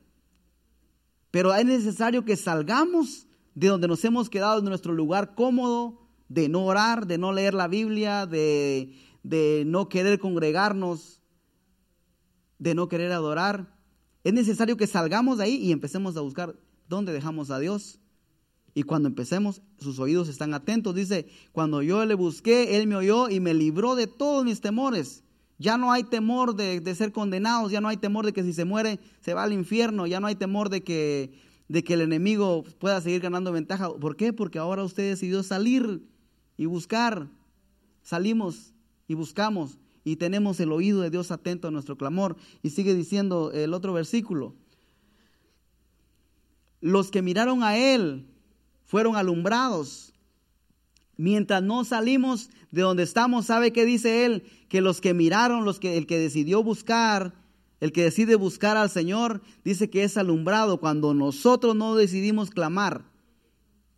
Pero 1.32 1.54
es 1.56 1.66
necesario 1.66 2.24
que 2.24 2.36
salgamos 2.36 3.28
de 3.56 3.68
donde 3.68 3.88
nos 3.88 4.04
hemos 4.06 4.30
quedado 4.30 4.60
en 4.60 4.66
nuestro 4.66 4.94
lugar 4.94 5.36
cómodo, 5.36 6.00
de 6.30 6.48
no 6.50 6.66
orar, 6.66 7.08
de 7.08 7.18
no 7.18 7.34
leer 7.34 7.54
la 7.54 7.68
Biblia, 7.68 8.26
de, 8.26 8.94
de 9.24 9.64
no 9.66 9.90
querer 9.90 10.20
congregarnos, 10.20 11.22
de 12.60 12.76
no 12.76 12.88
querer 12.88 13.12
adorar. 13.12 13.76
Es 14.24 14.34
necesario 14.34 14.78
que 14.78 14.88
salgamos 14.88 15.40
de 15.40 15.46
ahí 15.46 15.56
y 15.56 15.72
empecemos 15.72 16.16
a 16.16 16.22
buscar 16.22 16.56
dónde 16.88 17.12
dejamos 17.12 17.52
a 17.52 17.60
Dios. 17.60 18.00
Y 18.74 18.84
cuando 18.84 19.10
empecemos, 19.10 19.62
sus 19.80 20.00
oídos 20.00 20.30
están 20.30 20.54
atentos. 20.54 20.96
Dice, 20.96 21.28
cuando 21.52 21.82
yo 21.82 22.06
le 22.06 22.14
busqué, 22.14 22.78
Él 22.78 22.88
me 22.88 22.96
oyó 22.96 23.30
y 23.30 23.40
me 23.40 23.54
libró 23.54 23.96
de 23.96 24.08
todos 24.08 24.46
mis 24.46 24.62
temores. 24.62 25.24
Ya 25.58 25.78
no 25.78 25.92
hay 25.92 26.04
temor 26.04 26.56
de, 26.56 26.96
ser 26.96 27.12
condenados, 27.12 27.72
ya 27.72 27.82
no 27.82 27.88
hay 27.88 27.98
temor 27.98 28.26
de 28.26 28.34
que 28.34 28.44
si 28.44 28.54
se 28.54 28.66
muere 28.66 29.00
se 29.20 29.34
va 29.34 29.44
al 29.44 29.54
infierno, 29.54 30.08
ya 30.08 30.20
no 30.20 30.28
hay 30.28 30.36
temor 30.36 30.70
de 30.70 30.82
que, 30.84 31.34
de 31.72 31.86
que 31.86 31.94
el 31.94 32.02
enemigo 32.02 32.66
pueda 32.80 33.00
seguir 33.00 33.22
ganando 33.22 33.54
ventaja. 33.54 33.94
¿Por 33.94 34.18
qué? 34.18 34.34
Porque 34.34 34.60
ahora 34.60 34.84
usted 34.84 35.10
decidió 35.10 35.42
salir 35.42 36.06
y 36.58 36.66
buscar. 36.66 37.30
Salimos 38.04 38.74
y 39.08 39.14
buscamos 39.14 39.78
y 40.04 40.18
tenemos 40.18 40.60
el 40.60 40.74
oído 40.74 41.00
de 41.00 41.10
Dios 41.10 41.32
atento 41.32 41.70
a 41.70 41.72
nuestro 41.72 41.96
clamor. 41.96 42.36
Y 42.62 42.72
sigue 42.72 42.94
diciendo 42.94 43.54
el 43.54 43.74
otro 43.74 43.94
versículo. 43.94 44.54
Los 46.82 47.10
que 47.10 47.22
miraron 47.22 47.64
a 47.64 47.78
Él 47.78 48.26
fueron 48.84 49.16
alumbrados. 49.16 50.12
Mientras 51.16 51.64
no 51.64 51.86
salimos 51.86 52.50
de 52.72 52.82
donde 52.82 53.04
estamos, 53.04 53.46
¿sabe 53.46 53.72
qué 53.72 53.86
dice 53.86 54.26
él? 54.26 54.44
Que 54.68 54.82
los 54.82 55.00
que 55.00 55.14
miraron, 55.14 55.64
los 55.64 55.80
que, 55.80 55.98
el 55.98 56.06
que 56.06 56.18
decidió 56.20 56.64
buscar, 56.64 57.34
el 57.82 57.92
que 57.92 58.04
decide 58.04 58.36
buscar 58.36 58.78
al 58.78 58.90
Señor, 58.90 59.42
dice 59.66 59.90
que 59.90 60.06
es 60.06 60.16
alumbrado 60.16 60.80
cuando 60.80 61.14
nosotros 61.14 61.76
no 61.76 61.96
decidimos 61.96 62.52
clamar, 62.52 63.04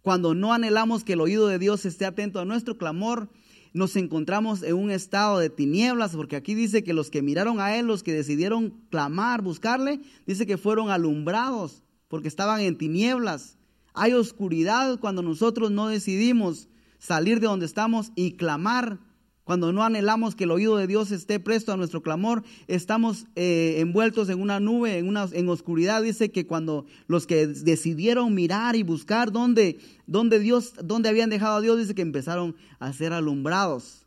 cuando 0.02 0.34
no 0.34 0.54
anhelamos 0.54 1.04
que 1.04 1.14
el 1.14 1.22
oído 1.22 1.48
de 1.48 1.60
Dios 1.60 1.86
esté 1.86 2.06
atento 2.06 2.40
a 2.40 2.46
nuestro 2.46 2.78
clamor, 2.78 3.30
nos 3.74 3.96
encontramos 3.96 4.64
en 4.64 4.76
un 4.76 4.92
estado 4.92 5.40
de 5.40 5.50
tinieblas, 5.50 6.16
porque 6.16 6.36
aquí 6.36 6.54
dice 6.56 6.84
que 6.84 6.94
los 6.94 7.10
que 7.10 7.22
miraron 7.22 7.60
a 7.60 7.76
Él, 7.76 7.88
los 7.88 8.04
que 8.04 8.14
decidieron 8.14 8.72
clamar, 8.90 9.42
buscarle, 9.42 10.02
dice 10.28 10.46
que 10.46 10.58
fueron 10.58 10.90
alumbrados, 10.90 11.84
porque 12.08 12.28
estaban 12.28 12.62
en 12.62 12.78
tinieblas. 12.78 13.58
Hay 13.94 14.14
oscuridad 14.14 15.00
cuando 15.00 15.24
nosotros 15.24 15.72
no 15.72 15.88
decidimos 15.88 16.70
salir 17.00 17.40
de 17.40 17.48
donde 17.48 17.66
estamos 17.66 18.12
y 18.16 18.34
clamar. 18.34 19.00
Cuando 19.44 19.74
no 19.74 19.84
anhelamos 19.84 20.36
que 20.36 20.46
el 20.46 20.52
oído 20.52 20.78
de 20.78 20.88
Dios 20.88 21.12
esté 21.12 21.40
presto 21.40 21.74
a 21.74 21.78
nuestro 21.78 22.02
clamor, 22.02 22.44
estamos 22.68 23.26
eh, 23.36 23.76
envueltos 23.80 24.30
en 24.30 24.42
una 24.42 24.60
nube, 24.62 24.98
en, 24.98 25.08
una, 25.08 25.28
en 25.34 25.50
oscuridad. 25.50 26.02
Dice 26.02 26.32
que 26.32 26.48
cuando 26.48 26.86
los 27.08 27.28
que 27.28 27.48
decidieron 27.48 28.34
mirar 28.34 28.76
y 28.76 28.84
buscar 28.84 29.32
dónde, 29.32 29.80
dónde 30.08 30.40
Dios, 30.40 30.74
dónde 30.84 31.10
habían 31.10 31.30
dejado 31.30 31.58
a 31.58 31.62
Dios, 31.62 31.78
dice 31.78 31.94
que 31.94 32.02
empezaron 32.02 32.56
a 32.80 32.94
ser 32.94 33.12
alumbrados 33.12 34.06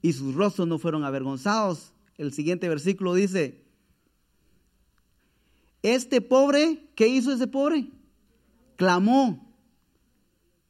y 0.00 0.12
sus 0.12 0.34
rostros 0.34 0.68
no 0.68 0.78
fueron 0.78 1.02
avergonzados. 1.04 1.92
El 2.16 2.32
siguiente 2.32 2.68
versículo 2.68 3.14
dice, 3.14 3.64
este 5.82 6.20
pobre, 6.20 6.88
¿qué 6.94 7.08
hizo 7.08 7.32
ese 7.32 7.48
pobre? 7.48 7.88
Clamó 8.76 9.46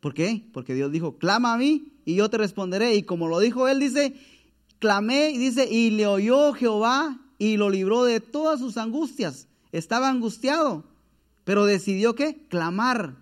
¿Por 0.06 0.14
qué? 0.14 0.48
Porque 0.52 0.72
Dios 0.72 0.92
dijo, 0.92 1.18
clama 1.18 1.52
a 1.52 1.58
mí 1.58 1.92
y 2.06 2.14
yo 2.14 2.30
te 2.30 2.38
responderé. 2.38 2.94
Y 2.94 3.02
como 3.02 3.28
lo 3.28 3.40
dijo 3.40 3.68
él, 3.68 3.80
dice, 3.80 4.14
clamé 4.78 5.32
y 5.32 5.36
dice, 5.36 5.68
y 5.70 5.90
le 5.90 6.06
oyó 6.06 6.54
Jehová 6.54 7.20
y 7.36 7.58
lo 7.58 7.68
libró 7.68 8.04
de 8.04 8.20
todas 8.20 8.60
sus 8.60 8.78
angustias. 8.78 9.48
Estaba 9.72 10.08
angustiado, 10.08 10.84
pero 11.44 11.66
decidió 11.66 12.14
qué? 12.14 12.46
Clamar. 12.48 13.16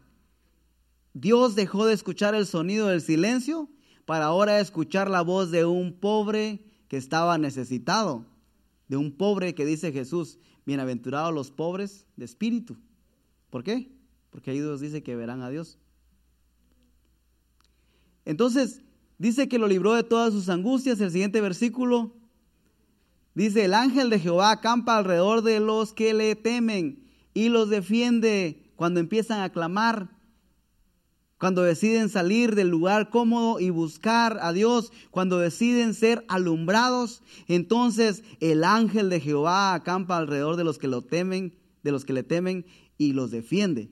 Dios 1.15 1.57
dejó 1.57 1.87
de 1.87 1.95
escuchar 1.95 2.35
el 2.35 2.47
sonido 2.47 2.89
del 2.89 3.01
silencio 3.01 3.69
para 4.05 4.27
ahora 4.27 4.61
escuchar 4.61 5.11
la 5.11 5.23
voz 5.23 5.51
de 5.51 5.65
un 5.65 5.95
pobre 5.95 6.61
que 6.89 6.99
estaba 6.99 7.39
necesitado, 7.39 8.27
de 8.89 8.99
un 8.99 9.17
pobre 9.17 9.55
que 9.55 9.65
dice 9.65 9.93
Jesús, 9.93 10.39
bienaventurados 10.67 11.33
los 11.33 11.51
pobres 11.51 12.05
de 12.17 12.27
espíritu. 12.27 12.77
¿Por 13.49 13.65
qué? 13.65 13.91
Porque 14.31 14.51
ahí 14.51 14.61
Dios 14.61 14.81
dice 14.81 15.03
que 15.03 15.17
verán 15.17 15.41
a 15.41 15.49
Dios. 15.49 15.79
Entonces, 18.25 18.83
dice 19.19 19.49
que 19.49 19.59
lo 19.59 19.69
libró 19.69 19.95
de 19.95 20.03
todas 20.03 20.33
sus 20.33 20.49
angustias. 20.49 21.01
El 21.01 21.11
siguiente 21.11 21.41
versículo 21.41 22.15
dice, 23.35 23.65
el 23.65 23.75
ángel 23.75 24.11
de 24.11 24.21
Jehová 24.21 24.51
acampa 24.51 24.97
alrededor 24.97 25.43
de 25.43 25.61
los 25.61 25.93
que 25.93 26.15
le 26.15 26.37
temen 26.37 27.05
y 27.35 27.49
los 27.49 27.69
defiende 27.69 28.73
cuando 28.77 29.01
empiezan 29.01 29.41
a 29.41 29.51
clamar, 29.51 30.11
cuando 31.39 31.63
deciden 31.63 32.09
salir 32.09 32.55
del 32.55 32.69
lugar 32.69 33.11
cómodo 33.11 33.61
y 33.61 33.71
buscar 33.71 34.39
a 34.41 34.53
Dios, 34.53 34.93
cuando 35.11 35.39
deciden 35.39 35.95
ser 35.95 36.25
alumbrados, 36.29 37.23
entonces 37.49 38.23
el 38.41 38.65
ángel 38.65 39.11
de 39.11 39.21
Jehová 39.21 39.75
acampa 39.75 40.17
alrededor 40.17 40.57
de 40.57 40.65
los 40.65 40.79
que 40.79 40.89
lo 40.89 41.03
temen, 41.03 41.59
de 41.83 41.93
los 41.93 42.05
que 42.05 42.15
le 42.15 42.23
temen 42.23 42.65
y 42.97 43.13
los 43.13 43.31
defiende. 43.31 43.91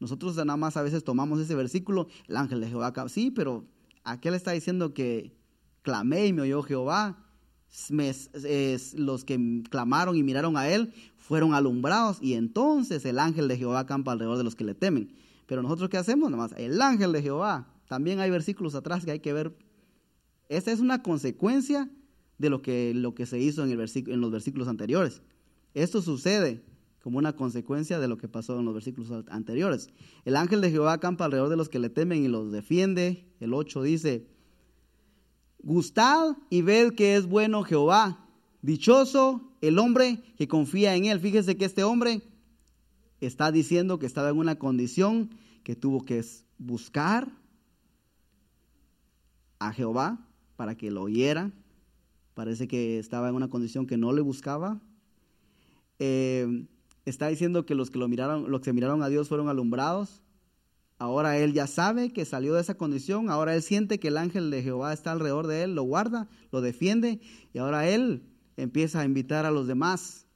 Nosotros 0.00 0.36
nada 0.36 0.56
más 0.56 0.76
a 0.76 0.82
veces 0.82 1.02
tomamos 1.04 1.40
ese 1.40 1.54
versículo, 1.54 2.08
el 2.28 2.36
ángel 2.36 2.60
de 2.60 2.68
Jehová, 2.68 2.92
sí, 3.08 3.30
pero 3.30 3.64
aquí 4.04 4.30
le 4.30 4.36
está 4.36 4.52
diciendo 4.52 4.94
que 4.94 5.36
clamé 5.82 6.26
y 6.26 6.32
me 6.32 6.42
oyó 6.42 6.62
Jehová. 6.62 7.24
los 8.94 9.24
que 9.24 9.62
clamaron 9.70 10.16
y 10.16 10.22
miraron 10.22 10.56
a 10.56 10.68
él 10.68 10.92
fueron 11.16 11.52
alumbrados 11.52 12.18
y 12.22 12.34
entonces 12.34 13.04
el 13.04 13.18
ángel 13.18 13.48
de 13.48 13.58
Jehová 13.58 13.86
campa 13.86 14.12
alrededor 14.12 14.38
de 14.38 14.44
los 14.44 14.54
que 14.54 14.64
le 14.64 14.74
temen. 14.74 15.14
Pero 15.46 15.62
nosotros 15.62 15.88
qué 15.88 15.96
hacemos? 15.96 16.30
Nada 16.30 16.42
más, 16.42 16.52
el 16.58 16.80
ángel 16.80 17.12
de 17.12 17.22
Jehová. 17.22 17.66
También 17.88 18.20
hay 18.20 18.30
versículos 18.30 18.74
atrás 18.74 19.04
que 19.04 19.10
hay 19.10 19.20
que 19.20 19.32
ver. 19.32 19.56
Esta 20.48 20.72
es 20.72 20.80
una 20.80 21.02
consecuencia 21.02 21.90
de 22.36 22.50
lo 22.50 22.62
que, 22.62 22.92
lo 22.94 23.14
que 23.14 23.26
se 23.26 23.38
hizo 23.38 23.64
en, 23.64 23.70
el 23.70 23.90
en 23.94 24.20
los 24.20 24.30
versículos 24.30 24.68
anteriores. 24.68 25.22
Esto 25.74 26.02
sucede 26.02 26.62
como 27.08 27.16
una 27.16 27.32
consecuencia 27.32 27.98
de 27.98 28.06
lo 28.06 28.18
que 28.18 28.28
pasó 28.28 28.58
en 28.58 28.66
los 28.66 28.74
versículos 28.74 29.24
anteriores. 29.30 29.88
El 30.26 30.36
ángel 30.36 30.60
de 30.60 30.70
Jehová 30.70 30.92
acampa 30.92 31.24
alrededor 31.24 31.48
de 31.48 31.56
los 31.56 31.70
que 31.70 31.78
le 31.78 31.88
temen 31.88 32.22
y 32.22 32.28
los 32.28 32.52
defiende. 32.52 33.24
El 33.40 33.54
8 33.54 33.82
dice, 33.82 34.26
gustad 35.62 36.36
y 36.50 36.60
ved 36.60 36.92
que 36.92 37.16
es 37.16 37.24
bueno 37.24 37.62
Jehová. 37.62 38.28
Dichoso 38.60 39.54
el 39.62 39.78
hombre 39.78 40.22
que 40.36 40.48
confía 40.48 40.96
en 40.96 41.06
él. 41.06 41.18
Fíjese 41.18 41.56
que 41.56 41.64
este 41.64 41.82
hombre 41.82 42.20
está 43.22 43.52
diciendo 43.52 43.98
que 43.98 44.04
estaba 44.04 44.28
en 44.28 44.36
una 44.36 44.58
condición 44.58 45.30
que 45.62 45.76
tuvo 45.76 46.04
que 46.04 46.22
buscar 46.58 47.32
a 49.60 49.72
Jehová 49.72 50.28
para 50.56 50.74
que 50.74 50.90
lo 50.90 51.04
oyera. 51.04 51.52
Parece 52.34 52.68
que 52.68 52.98
estaba 52.98 53.30
en 53.30 53.34
una 53.34 53.48
condición 53.48 53.86
que 53.86 53.96
no 53.96 54.12
le 54.12 54.20
buscaba. 54.20 54.82
Eh, 55.98 56.66
está 57.08 57.28
diciendo 57.28 57.66
que 57.66 57.74
los 57.74 57.90
que 57.90 57.98
lo 57.98 58.08
miraron, 58.08 58.50
los 58.50 58.60
que 58.60 58.72
miraron 58.72 59.02
a 59.02 59.08
Dios 59.08 59.28
fueron 59.28 59.48
alumbrados. 59.48 60.22
Ahora 60.98 61.38
él 61.38 61.52
ya 61.52 61.66
sabe 61.66 62.12
que 62.12 62.24
salió 62.24 62.54
de 62.54 62.60
esa 62.60 62.76
condición, 62.76 63.30
ahora 63.30 63.54
él 63.54 63.62
siente 63.62 64.00
que 64.00 64.08
el 64.08 64.16
ángel 64.16 64.50
de 64.50 64.62
Jehová 64.62 64.92
está 64.92 65.12
alrededor 65.12 65.46
de 65.46 65.62
él, 65.62 65.74
lo 65.76 65.84
guarda, 65.84 66.28
lo 66.50 66.60
defiende 66.60 67.20
y 67.52 67.58
ahora 67.58 67.88
él 67.88 68.24
empieza 68.56 69.00
a 69.00 69.04
invitar 69.04 69.46
a 69.46 69.52
los 69.52 69.68
demás. 69.68 70.26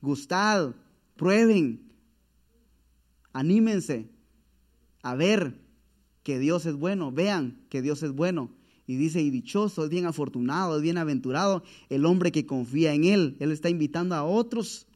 Gustad, 0.00 0.74
prueben, 1.14 1.92
anímense 3.32 4.10
a 5.02 5.14
ver 5.14 5.60
que 6.24 6.38
Dios 6.40 6.66
es 6.66 6.74
bueno, 6.74 7.12
vean 7.12 7.64
que 7.68 7.80
Dios 7.80 8.02
es 8.02 8.12
bueno. 8.12 8.50
Y 8.86 8.96
dice, 8.96 9.22
y 9.22 9.30
dichoso, 9.30 9.84
es 9.84 9.90
bien 9.90 10.06
afortunado, 10.06 10.76
es 10.76 10.82
bien 10.82 10.98
aventurado 10.98 11.62
el 11.88 12.04
hombre 12.04 12.32
que 12.32 12.44
confía 12.44 12.92
en 12.92 13.04
Él. 13.04 13.36
Él 13.38 13.50
está 13.50 13.70
invitando 13.70 14.14
a 14.14 14.24
otros 14.24 14.86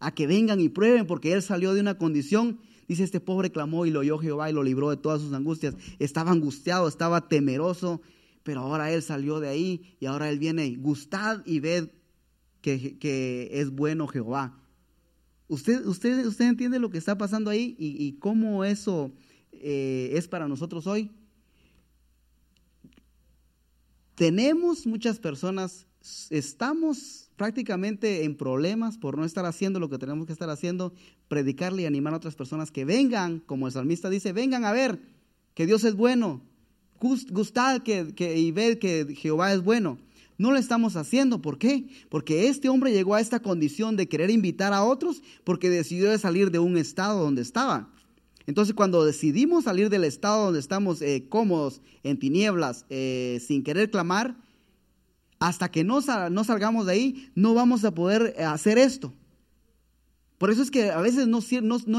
a 0.00 0.12
que 0.12 0.26
vengan 0.26 0.60
y 0.60 0.68
prueben, 0.68 1.06
porque 1.06 1.32
él 1.32 1.42
salió 1.42 1.72
de 1.72 1.80
una 1.80 1.96
condición. 1.96 2.58
Dice, 2.88 3.04
este 3.04 3.20
pobre 3.20 3.52
clamó 3.52 3.86
y 3.86 3.90
lo 3.90 4.00
oyó 4.00 4.18
Jehová 4.18 4.50
y 4.50 4.52
lo 4.52 4.64
libró 4.64 4.90
de 4.90 4.96
todas 4.96 5.20
sus 5.20 5.32
angustias. 5.32 5.76
Estaba 6.00 6.32
angustiado, 6.32 6.88
estaba 6.88 7.28
temeroso, 7.28 8.00
pero 8.42 8.62
ahora 8.62 8.90
él 8.90 9.02
salió 9.02 9.38
de 9.38 9.48
ahí 9.48 9.94
y 10.00 10.06
ahora 10.06 10.28
él 10.28 10.38
viene, 10.40 10.74
gustad 10.76 11.42
y 11.46 11.60
ved 11.60 11.90
que, 12.62 12.98
que 12.98 13.48
es 13.52 13.70
bueno 13.70 14.08
Jehová. 14.08 14.60
¿Usted, 15.50 15.84
usted, 15.84 16.26
¿Usted 16.26 16.44
entiende 16.46 16.78
lo 16.78 16.90
que 16.90 16.98
está 16.98 17.18
pasando 17.18 17.50
ahí 17.50 17.74
y, 17.76 18.12
cómo 18.20 18.64
eso 18.64 19.12
eh, 19.50 20.10
es 20.12 20.28
para 20.28 20.46
nosotros 20.46 20.86
hoy? 20.86 21.10
Tenemos 24.14 24.86
muchas 24.86 25.18
personas, 25.18 25.88
estamos 26.30 27.30
prácticamente 27.36 28.24
en 28.24 28.36
problemas 28.36 28.98
por 28.98 29.16
no 29.16 29.24
estar 29.24 29.46
haciendo 29.46 29.80
lo 29.80 29.88
que 29.88 29.98
tenemos 29.98 30.26
que 30.26 30.32
estar 30.32 30.50
haciendo, 30.50 30.92
predicarle 31.28 31.82
y 31.82 31.86
animar 31.86 32.12
a 32.12 32.18
otras 32.18 32.34
personas 32.34 32.70
que 32.70 32.84
vengan, 32.84 33.40
como 33.40 33.66
el 33.66 33.72
salmista 33.72 34.10
dice, 34.10 34.32
vengan 34.32 34.64
a 34.64 34.72
ver 34.72 35.00
que 35.54 35.66
Dios 35.66 35.84
es 35.84 35.94
bueno, 35.94 36.42
gustad 36.98 37.82
que, 37.82 38.14
que, 38.14 38.38
y 38.38 38.52
ver 38.52 38.78
que 38.78 39.14
Jehová 39.16 39.52
es 39.52 39.62
bueno. 39.62 39.98
No 40.38 40.52
lo 40.52 40.58
estamos 40.58 40.96
haciendo, 40.96 41.42
¿por 41.42 41.58
qué? 41.58 41.86
Porque 42.08 42.48
este 42.48 42.70
hombre 42.70 42.92
llegó 42.92 43.14
a 43.14 43.20
esta 43.20 43.40
condición 43.40 43.96
de 43.96 44.08
querer 44.08 44.30
invitar 44.30 44.72
a 44.72 44.84
otros 44.84 45.22
porque 45.44 45.68
decidió 45.68 46.10
de 46.10 46.18
salir 46.18 46.50
de 46.50 46.58
un 46.58 46.78
estado 46.78 47.22
donde 47.22 47.42
estaba. 47.42 47.90
Entonces 48.46 48.74
cuando 48.74 49.04
decidimos 49.04 49.64
salir 49.64 49.90
del 49.90 50.04
estado 50.04 50.46
donde 50.46 50.60
estamos 50.60 51.02
eh, 51.02 51.26
cómodos, 51.28 51.82
en 52.02 52.18
tinieblas, 52.18 52.86
eh, 52.88 53.38
sin 53.46 53.62
querer 53.62 53.90
clamar, 53.90 54.34
hasta 55.40 55.70
que 55.70 55.84
no, 55.84 56.02
salgamos 56.02 56.86
de 56.86 56.92
ahí, 56.92 57.32
no 57.34 57.54
vamos 57.54 57.84
a 57.84 57.94
poder 57.94 58.34
eh, 58.36 58.44
hacer 58.44 58.76
esto. 58.76 59.12
Por 60.36 60.50
eso 60.50 60.62
es 60.62 60.70
que 60.70 60.90
a 60.90 61.00
veces 61.00 61.26
no, 61.26 61.38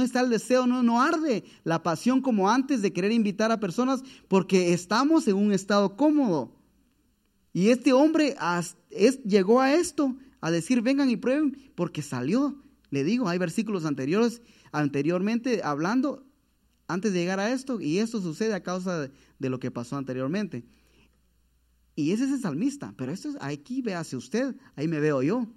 está 0.01 0.21
el 0.21 0.30
deseo, 0.30 0.67
no, 0.67 0.84
no 0.84 1.01
arde 1.01 1.43
la 1.63 1.84
pasión 1.84 2.21
como 2.21 2.49
antes 2.49 2.82
de 2.82 2.93
querer 2.93 3.12
invitar 3.12 3.51
a 3.51 3.60
personas 3.60 4.04
porque 4.27 4.73
estamos 4.73 5.27
en 5.27 5.36
un 5.36 5.51
estado 5.51 5.95
cómodo. 5.95 6.56
Y 7.54 7.69
este 7.69 7.93
hombre 7.93 8.36
es, 8.89 9.21
llegó 9.23 9.60
a 9.60 9.73
esto, 9.73 10.15
a 10.39 10.49
decir 10.49 10.82
vengan 10.82 11.10
y 11.10 11.17
prueben, 11.17 11.71
porque 11.75 12.01
salió. 12.01 12.56
Le 12.89 13.04
digo, 13.04 13.27
hay 13.27 13.38
versículos 13.38 13.86
anteriores, 13.86 14.41
anteriormente 14.71 15.62
hablando, 15.63 16.25
antes 16.88 17.13
de 17.13 17.19
llegar 17.19 17.39
a 17.39 17.51
esto, 17.51 17.80
y 17.80 17.99
esto 17.99 18.21
sucede 18.21 18.54
a 18.54 18.63
causa 18.63 19.10
de 19.39 19.49
lo 19.49 19.60
que 19.60 19.71
pasó 19.71 19.97
anteriormente. 19.97 20.63
Y 21.95 22.12
ese 22.12 22.25
es 22.25 22.32
el 22.32 22.41
salmista. 22.41 22.93
Pero 22.97 23.12
esto 23.12 23.30
es, 23.30 23.38
aquí 23.41 23.82
véase 23.82 24.15
usted, 24.15 24.56
ahí 24.75 24.88
me 24.88 24.99
veo 24.99 25.21
yo. 25.21 25.47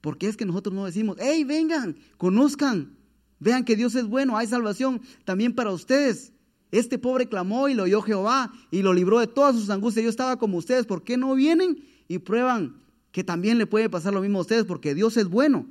Porque 0.00 0.28
es 0.28 0.36
que 0.36 0.44
nosotros 0.44 0.74
no 0.74 0.84
decimos, 0.84 1.16
hey, 1.18 1.44
vengan, 1.44 1.96
conozcan, 2.18 2.96
vean 3.38 3.64
que 3.64 3.76
Dios 3.76 3.94
es 3.94 4.06
bueno, 4.06 4.36
hay 4.36 4.46
salvación 4.46 5.00
también 5.24 5.54
para 5.54 5.72
ustedes. 5.72 6.32
Este 6.70 6.98
pobre 6.98 7.28
clamó 7.28 7.68
y 7.68 7.74
lo 7.74 7.84
oyó 7.84 8.02
Jehová 8.02 8.52
y 8.70 8.82
lo 8.82 8.92
libró 8.92 9.20
de 9.20 9.28
todas 9.28 9.54
sus 9.54 9.70
angustias. 9.70 10.04
Yo 10.04 10.10
estaba 10.10 10.38
como 10.38 10.58
ustedes, 10.58 10.86
¿por 10.86 11.04
qué 11.04 11.16
no 11.16 11.34
vienen 11.34 11.84
y 12.08 12.18
prueban 12.18 12.82
que 13.12 13.24
también 13.24 13.58
le 13.58 13.66
puede 13.66 13.88
pasar 13.88 14.12
lo 14.12 14.20
mismo 14.20 14.38
a 14.38 14.42
ustedes? 14.42 14.64
Porque 14.64 14.94
Dios 14.94 15.16
es 15.16 15.28
bueno. 15.28 15.66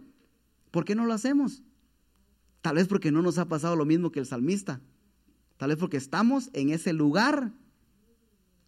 ¿Por 0.72 0.86
qué 0.86 0.96
no 0.96 1.06
lo 1.06 1.14
hacemos? 1.14 1.62
Tal 2.62 2.78
vez 2.78 2.88
porque 2.88 3.12
no 3.12 3.22
nos 3.22 3.38
ha 3.38 3.50
pasado 3.50 3.76
lo 3.76 3.86
mismo 3.86 4.12
que 4.12 4.22
el 4.22 4.26
salmista. 4.26 4.82
Tal 5.58 5.70
vez 5.70 5.78
porque 5.78 5.98
estamos 5.98 6.50
en 6.54 6.70
ese 6.70 6.94
lugar 6.94 7.52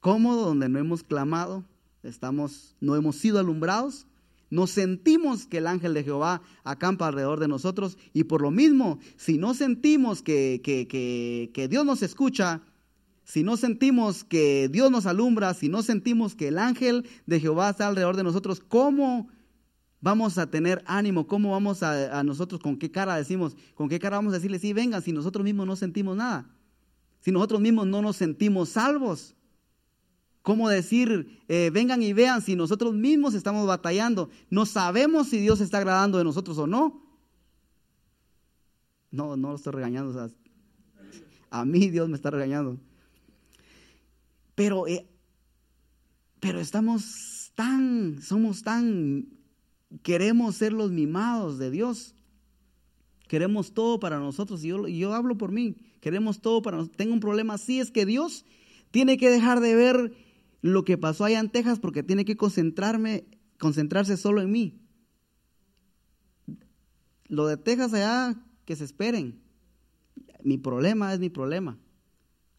cómodo, 0.05 0.45
donde 0.45 0.69
no 0.69 0.77
hemos 0.77 1.01
clamado, 1.01 1.65
estamos, 2.03 2.75
no 2.79 2.95
hemos 2.95 3.15
sido 3.15 3.39
alumbrados, 3.39 4.05
no 4.51 4.67
sentimos 4.67 5.47
que 5.47 5.57
el 5.57 5.65
ángel 5.65 5.95
de 5.95 6.03
Jehová 6.03 6.43
acampa 6.63 7.07
alrededor 7.07 7.39
de 7.39 7.47
nosotros 7.47 7.97
y 8.13 8.25
por 8.25 8.43
lo 8.43 8.51
mismo, 8.51 8.99
si 9.17 9.39
no 9.39 9.55
sentimos 9.55 10.21
que, 10.21 10.61
que, 10.63 11.67
Dios 11.67 11.87
nos 11.87 12.03
escucha, 12.03 12.61
si 13.23 13.41
no 13.41 13.57
sentimos 13.57 14.23
que 14.23 14.69
Dios 14.71 14.91
nos 14.91 15.07
alumbra, 15.07 15.55
si 15.55 15.69
no 15.69 15.81
sentimos 15.81 16.35
que 16.35 16.49
el 16.49 16.59
ángel 16.59 17.07
de 17.25 17.39
Jehová 17.39 17.71
está 17.71 17.87
alrededor 17.87 18.15
de 18.15 18.25
nosotros, 18.25 18.59
¿cómo 18.59 19.27
vamos 20.01 20.37
a 20.37 20.51
tener 20.51 20.83
ánimo? 20.85 21.25
¿Cómo 21.25 21.53
vamos 21.53 21.81
a, 21.81 22.19
a, 22.19 22.23
nosotros, 22.23 22.61
con 22.61 22.77
qué 22.77 22.91
cara 22.91 23.15
decimos, 23.15 23.57
con 23.73 23.89
qué 23.89 23.97
cara 23.97 24.17
vamos 24.17 24.33
a 24.33 24.35
decirle, 24.35 24.59
sí, 24.59 24.71
vengan, 24.71 25.01
si 25.01 25.11
nosotros 25.13 25.43
mismos 25.43 25.65
no 25.65 25.75
sentimos 25.75 26.15
nada? 26.15 26.47
Si 27.21 27.31
nosotros 27.31 27.59
mismos 27.59 27.87
no 27.87 28.03
nos 28.03 28.17
sentimos 28.17 28.69
salvos. 28.69 29.34
¿Cómo 30.45 30.69
decir, 30.69 31.41
eh, 31.47 31.71
vengan 31.73 32.03
y 32.03 32.13
vean 32.13 32.39
si 32.39 32.55
nosotros 32.55 32.93
mismos 32.93 33.33
estamos 33.33 33.65
batallando? 33.65 34.29
No 34.51 34.67
sabemos 34.67 35.29
si 35.29 35.39
Dios 35.39 35.59
está 35.59 35.79
agradando 35.79 36.19
de 36.19 36.23
nosotros 36.23 36.59
o 36.59 36.67
no. 36.67 37.01
No, 39.09 39.35
no 39.37 39.49
lo 39.49 39.55
estoy 39.55 39.73
regañando. 39.73 40.29
A 41.49 41.65
mí 41.65 41.89
Dios 41.89 42.09
me 42.09 42.15
está 42.15 42.29
regañando. 42.29 42.79
Pero, 44.53 44.85
eh, 44.85 45.09
pero 46.39 46.59
estamos 46.59 47.51
tan, 47.55 48.21
somos 48.21 48.61
tan, 48.61 49.25
queremos 50.03 50.57
ser 50.57 50.73
los 50.73 50.91
mimados 50.91 51.57
de 51.57 51.71
Dios. 51.71 52.13
Queremos 53.27 53.73
todo 53.73 53.99
para 53.99 54.19
nosotros. 54.19 54.63
Y 54.63 54.67
yo, 54.67 54.87
yo 54.87 55.15
hablo 55.15 55.39
por 55.39 55.51
mí. 55.51 55.75
Queremos 56.01 56.39
todo 56.39 56.61
para 56.61 56.77
nosotros. 56.77 56.97
Tengo 56.97 57.13
un 57.13 57.19
problema 57.19 57.55
así, 57.55 57.79
es 57.79 57.89
que 57.89 58.05
Dios 58.05 58.45
tiene 58.91 59.17
que 59.17 59.31
dejar 59.31 59.59
de 59.59 59.73
ver 59.73 60.24
lo 60.65 60.83
que 60.83 60.97
pasó 60.97 61.25
allá 61.25 61.39
en 61.39 61.51
Texas 61.51 61.79
porque 61.79 62.01
tiene 62.01 62.25
que 62.25 62.37
concentrarme, 62.37 63.25
concentrarse 63.59 64.17
solo 64.17 64.41
en 64.41 64.51
mí. 64.51 64.81
Lo 67.27 67.45
de 67.45 67.57
Texas 67.57 67.93
allá, 67.93 68.43
que 68.65 68.75
se 68.75 68.83
esperen. 68.83 69.39
Mi 70.43 70.57
problema 70.57 71.13
es 71.13 71.19
mi 71.19 71.29
problema. 71.29 71.77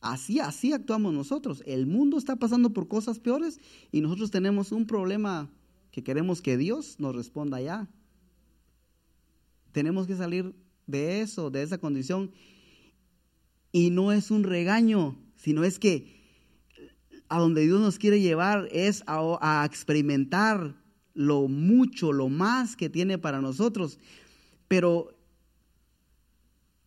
Así, 0.01 0.39
así 0.39 0.73
actuamos 0.73 1.15
nosotros. 1.15 1.65
El 1.67 1.89
mundo 1.89 2.17
está 2.17 2.37
pasando 2.37 2.73
por 2.73 2.87
cosas 2.87 3.19
peores 3.19 3.59
y 3.91 4.03
nosotros 4.03 4.31
tenemos 4.31 4.71
un 4.71 4.87
problema 4.87 5.51
que 5.91 6.05
queremos 6.05 6.43
que 6.43 6.57
Dios 6.57 7.01
nos 7.01 7.17
responda 7.17 7.61
ya. 7.61 7.89
Tenemos 9.73 10.07
que 10.07 10.15
salir 10.15 10.55
de 10.87 11.23
eso, 11.23 11.51
de 11.51 11.65
esa 11.65 11.79
condición. 11.79 12.31
Y 13.73 13.91
no 13.91 14.13
es 14.13 14.31
un 14.31 14.45
regaño, 14.45 15.19
sino 15.35 15.65
es 15.65 15.81
que 15.81 16.16
a 17.29 17.39
donde 17.39 17.63
Dios 17.63 17.81
nos 17.81 17.99
quiere 17.99 18.21
llevar 18.21 18.69
es 18.73 19.03
a, 19.07 19.65
experimentar 19.65 20.75
lo 21.15 21.49
mucho, 21.49 22.13
lo 22.13 22.29
más 22.29 22.77
que 22.77 22.89
tiene 22.89 23.19
para 23.19 23.41
nosotros. 23.41 23.99
Pero 24.69 25.17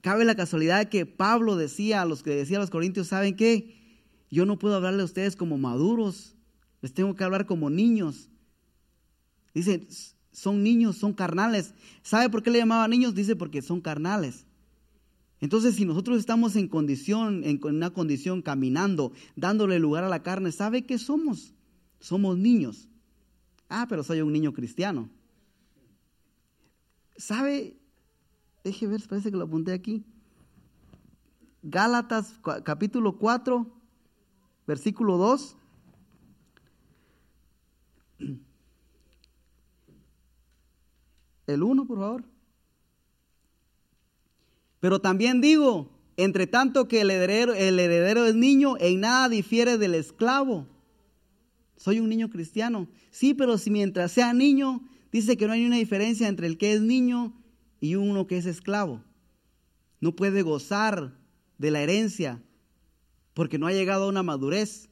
cabe 0.01 0.25
la 0.25 0.35
casualidad 0.35 0.89
que 0.89 1.05
Pablo 1.05 1.55
decía 1.55 2.01
a 2.01 2.05
los 2.05 2.23
que 2.23 2.31
decía 2.31 2.57
a 2.57 2.61
los 2.61 2.69
corintios, 2.69 3.07
¿saben 3.07 3.35
qué? 3.35 3.75
Yo 4.29 4.45
no 4.45 4.59
puedo 4.59 4.75
hablarle 4.75 5.01
a 5.01 5.05
ustedes 5.05 5.35
como 5.35 5.57
maduros, 5.57 6.35
les 6.81 6.93
tengo 6.93 7.15
que 7.15 7.23
hablar 7.23 7.45
como 7.45 7.69
niños. 7.69 8.29
Dice, 9.53 9.87
son 10.31 10.63
niños, 10.63 10.97
son 10.97 11.13
carnales. 11.13 11.73
¿Sabe 12.03 12.29
por 12.29 12.43
qué 12.43 12.51
le 12.51 12.59
llamaba 12.59 12.87
niños? 12.87 13.15
Dice, 13.15 13.35
porque 13.35 13.61
son 13.61 13.81
carnales. 13.81 14.45
Entonces, 15.41 15.75
si 15.75 15.85
nosotros 15.85 16.19
estamos 16.19 16.55
en 16.55 16.67
condición, 16.67 17.43
en 17.45 17.59
una 17.63 17.91
condición 17.91 18.41
caminando, 18.41 19.13
dándole 19.35 19.79
lugar 19.79 20.03
a 20.03 20.09
la 20.09 20.21
carne, 20.21 20.51
¿sabe 20.51 20.85
qué 20.85 20.97
somos? 20.97 21.53
Somos 21.99 22.37
niños. 22.37 22.89
Ah, 23.69 23.85
pero 23.87 24.03
soy 24.03 24.21
un 24.21 24.33
niño 24.33 24.53
cristiano. 24.53 25.09
¿Sabe? 27.15 27.77
Deje 28.63 28.87
ver, 28.87 29.01
parece 29.07 29.31
que 29.31 29.37
lo 29.37 29.45
apunté 29.45 29.71
aquí. 29.71 30.03
Gálatas 31.61 32.39
capítulo 32.63 33.17
4, 33.17 33.65
versículo 34.65 35.17
2. 35.17 35.55
El 41.47 41.63
1, 41.63 41.85
por 41.87 41.97
favor. 41.97 42.38
Pero 44.79 44.99
también 44.99 45.41
digo, 45.41 45.91
entre 46.17 46.47
tanto 46.47 46.87
que 46.87 47.01
el 47.01 47.11
heredero, 47.11 47.53
el 47.53 47.79
heredero 47.79 48.25
es 48.25 48.35
niño, 48.35 48.75
en 48.79 49.01
nada 49.01 49.29
difiere 49.29 49.77
del 49.77 49.95
esclavo. 49.95 50.67
Soy 51.77 51.99
un 51.99 52.09
niño 52.09 52.29
cristiano. 52.29 52.89
Sí, 53.11 53.33
pero 53.33 53.57
si 53.57 53.71
mientras 53.71 54.11
sea 54.11 54.33
niño, 54.33 54.81
dice 55.11 55.37
que 55.37 55.47
no 55.47 55.53
hay 55.53 55.65
una 55.65 55.77
diferencia 55.77 56.27
entre 56.27 56.47
el 56.47 56.57
que 56.57 56.73
es 56.73 56.81
niño 56.81 57.33
y 57.79 57.95
uno 57.95 58.27
que 58.27 58.37
es 58.37 58.45
esclavo. 58.45 59.03
No 60.01 60.15
puede 60.15 60.41
gozar 60.41 61.17
de 61.57 61.71
la 61.71 61.81
herencia 61.81 62.41
porque 63.33 63.57
no 63.57 63.67
ha 63.67 63.71
llegado 63.71 64.05
a 64.05 64.09
una 64.09 64.23
madurez. 64.23 64.89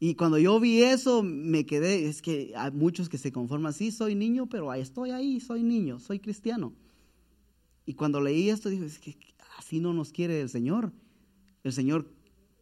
Y 0.00 0.16
cuando 0.16 0.38
yo 0.38 0.58
vi 0.58 0.82
eso, 0.82 1.22
me 1.22 1.64
quedé, 1.64 2.08
es 2.08 2.22
que 2.22 2.52
hay 2.56 2.72
muchos 2.72 3.08
que 3.08 3.18
se 3.18 3.30
conforman, 3.30 3.72
sí, 3.72 3.92
soy 3.92 4.16
niño, 4.16 4.48
pero 4.48 4.74
estoy 4.74 5.10
ahí, 5.12 5.38
soy 5.38 5.62
niño, 5.62 6.00
soy 6.00 6.18
cristiano. 6.18 6.72
Y 7.86 7.94
cuando 7.94 8.20
leí 8.20 8.48
esto, 8.48 8.68
dije, 8.68 8.86
es 8.86 8.98
que 8.98 9.16
así 9.58 9.80
no 9.80 9.92
nos 9.92 10.12
quiere 10.12 10.40
el 10.40 10.48
Señor. 10.48 10.92
El 11.64 11.72
Señor 11.72 12.06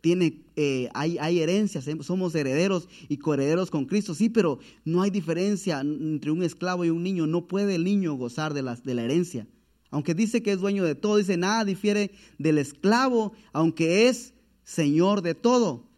tiene, 0.00 0.42
eh, 0.56 0.88
hay, 0.94 1.18
hay 1.18 1.40
herencias, 1.40 1.86
eh, 1.86 1.96
somos 2.02 2.34
herederos 2.34 2.88
y 3.08 3.18
coherederos 3.18 3.70
con 3.70 3.84
Cristo, 3.84 4.14
sí, 4.14 4.28
pero 4.28 4.58
no 4.84 5.02
hay 5.02 5.10
diferencia 5.10 5.80
entre 5.80 6.30
un 6.30 6.42
esclavo 6.42 6.84
y 6.84 6.90
un 6.90 7.02
niño. 7.02 7.26
No 7.26 7.46
puede 7.46 7.74
el 7.74 7.84
niño 7.84 8.14
gozar 8.14 8.54
de 8.54 8.62
la, 8.62 8.76
de 8.76 8.94
la 8.94 9.02
herencia. 9.02 9.46
Aunque 9.90 10.14
dice 10.14 10.42
que 10.42 10.52
es 10.52 10.60
dueño 10.60 10.84
de 10.84 10.94
todo, 10.94 11.16
dice 11.16 11.36
nada 11.36 11.64
difiere 11.64 12.12
del 12.38 12.58
esclavo, 12.58 13.32
aunque 13.52 14.08
es 14.08 14.34
Señor 14.64 15.22
de 15.22 15.34
todo. 15.34 15.90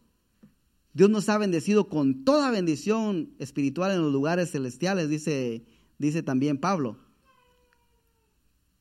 Dios 0.95 1.11
nos 1.11 1.29
ha 1.29 1.39
bendecido 1.39 1.89
con 1.89 2.25
toda 2.25 2.51
bendición 2.51 3.35
espiritual 3.39 3.93
en 3.93 4.03
los 4.03 4.13
lugares 4.13 4.51
celestiales, 4.51 5.09
dice, 5.09 5.65
dice 5.99 6.23
también 6.23 6.59
Pablo. 6.59 6.99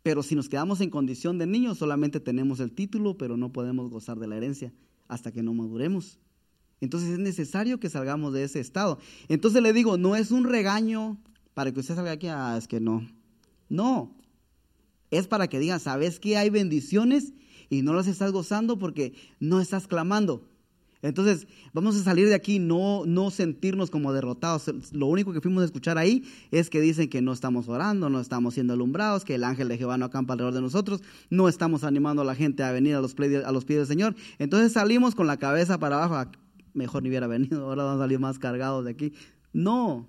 Pero 0.04 0.24
si 0.24 0.36
nos 0.36 0.50
quedamos 0.50 0.82
en 0.82 0.90
condición 0.90 1.38
de 1.38 1.46
niños, 1.46 1.78
solamente 1.78 2.20
tenemos 2.20 2.60
el 2.60 2.72
título, 2.72 3.18
pero 3.18 3.38
no 3.38 3.52
podemos 3.52 3.90
gozar 3.90 4.20
de 4.20 4.28
la 4.28 4.38
herencia 4.38 4.74
hasta 5.08 5.32
que 5.32 5.44
no 5.44 5.54
maduremos. 5.54 6.20
Entonces 6.80 7.10
es 7.12 7.20
necesario 7.20 7.80
que 7.80 7.90
salgamos 7.90 8.34
de 8.34 8.44
ese 8.44 8.60
estado. 8.60 8.98
Entonces 9.28 9.62
le 9.62 9.74
digo, 9.74 9.98
no 9.98 10.16
es 10.16 10.32
un 10.32 10.46
regaño 10.46 11.20
para 11.54 11.72
que 11.72 11.80
usted 11.80 11.96
salga 11.96 12.12
aquí, 12.12 12.28
ah, 12.28 12.56
es 12.58 12.68
que 12.68 12.80
no. 12.80 13.08
No, 13.70 14.16
es 15.12 15.28
para 15.28 15.48
que 15.48 15.60
digan, 15.60 15.80
¿sabes 15.80 16.20
que 16.20 16.38
hay 16.38 16.50
bendiciones 16.50 17.34
y 17.70 17.84
no 17.84 17.94
las 17.94 18.08
estás 18.08 18.32
gozando 18.32 18.80
porque 18.80 19.14
no 19.40 19.62
estás 19.62 19.88
clamando? 19.88 20.48
Entonces, 21.02 21.48
vamos 21.74 21.96
a 21.96 22.04
salir 22.04 22.28
de 22.28 22.36
aquí, 22.36 22.60
no, 22.60 23.06
no 23.06 23.32
sentirnos 23.32 23.90
como 23.90 24.14
derrotados. 24.14 24.72
Lo 24.94 25.08
único 25.08 25.34
que 25.34 25.42
fuimos 25.42 25.64
a 25.64 25.66
escuchar 25.66 25.98
ahí 25.98 26.24
es 26.52 26.70
que 26.70 26.80
dicen 26.80 27.10
que 27.10 27.22
no 27.22 27.34
estamos 27.34 27.68
orando, 27.70 28.10
no 28.10 28.20
estamos 28.20 28.54
siendo 28.54 28.74
alumbrados, 28.74 29.26
que 29.26 29.36
el 29.36 29.44
ángel 29.44 29.68
de 29.68 29.78
Jehová 29.78 29.98
no 29.98 30.06
acampa 30.06 30.34
alrededor 30.34 30.54
de 30.54 30.62
nosotros, 30.62 31.02
no 31.30 31.50
estamos 31.50 31.84
animando 31.84 32.22
a 32.22 32.26
la 32.26 32.36
gente 32.36 32.64
a 32.64 32.72
venir 32.72 32.96
a 32.96 33.02
los, 33.02 33.16
pies, 33.16 33.44
a 33.44 33.52
los 33.52 33.66
pies 33.66 33.80
del 33.80 33.88
Señor. 33.88 34.16
Entonces 34.38 34.74
salimos 34.74 35.16
con 35.16 35.26
la 35.26 35.38
cabeza 35.38 35.80
para 35.80 35.96
abajo, 35.96 36.16
ah, 36.16 36.32
mejor 36.74 37.02
ni 37.02 37.10
hubiera 37.10 37.28
venido, 37.28 37.66
ahora 37.68 37.84
vamos 37.84 38.00
a 38.00 38.04
salir 38.04 38.20
más 38.20 38.38
cargados 38.38 38.86
de 38.86 38.92
aquí. 38.92 39.14
No, 39.54 40.08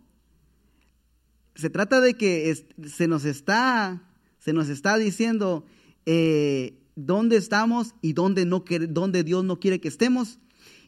se 1.55 1.70
trata 1.70 2.01
de 2.01 2.14
que 2.14 2.55
se 2.86 3.09
nos 3.09 3.24
está, 3.24 4.03
se 4.38 4.53
nos 4.53 4.68
está 4.68 4.99
diciendo 4.99 5.64
eh, 6.05 6.78
dónde 6.97 7.36
estamos 7.36 7.95
y 8.03 8.12
dónde, 8.12 8.45
no, 8.45 8.64
dónde 8.90 9.24
Dios 9.24 9.43
no 9.45 9.59
quiere 9.59 9.80
que 9.80 9.88
estemos 9.88 10.38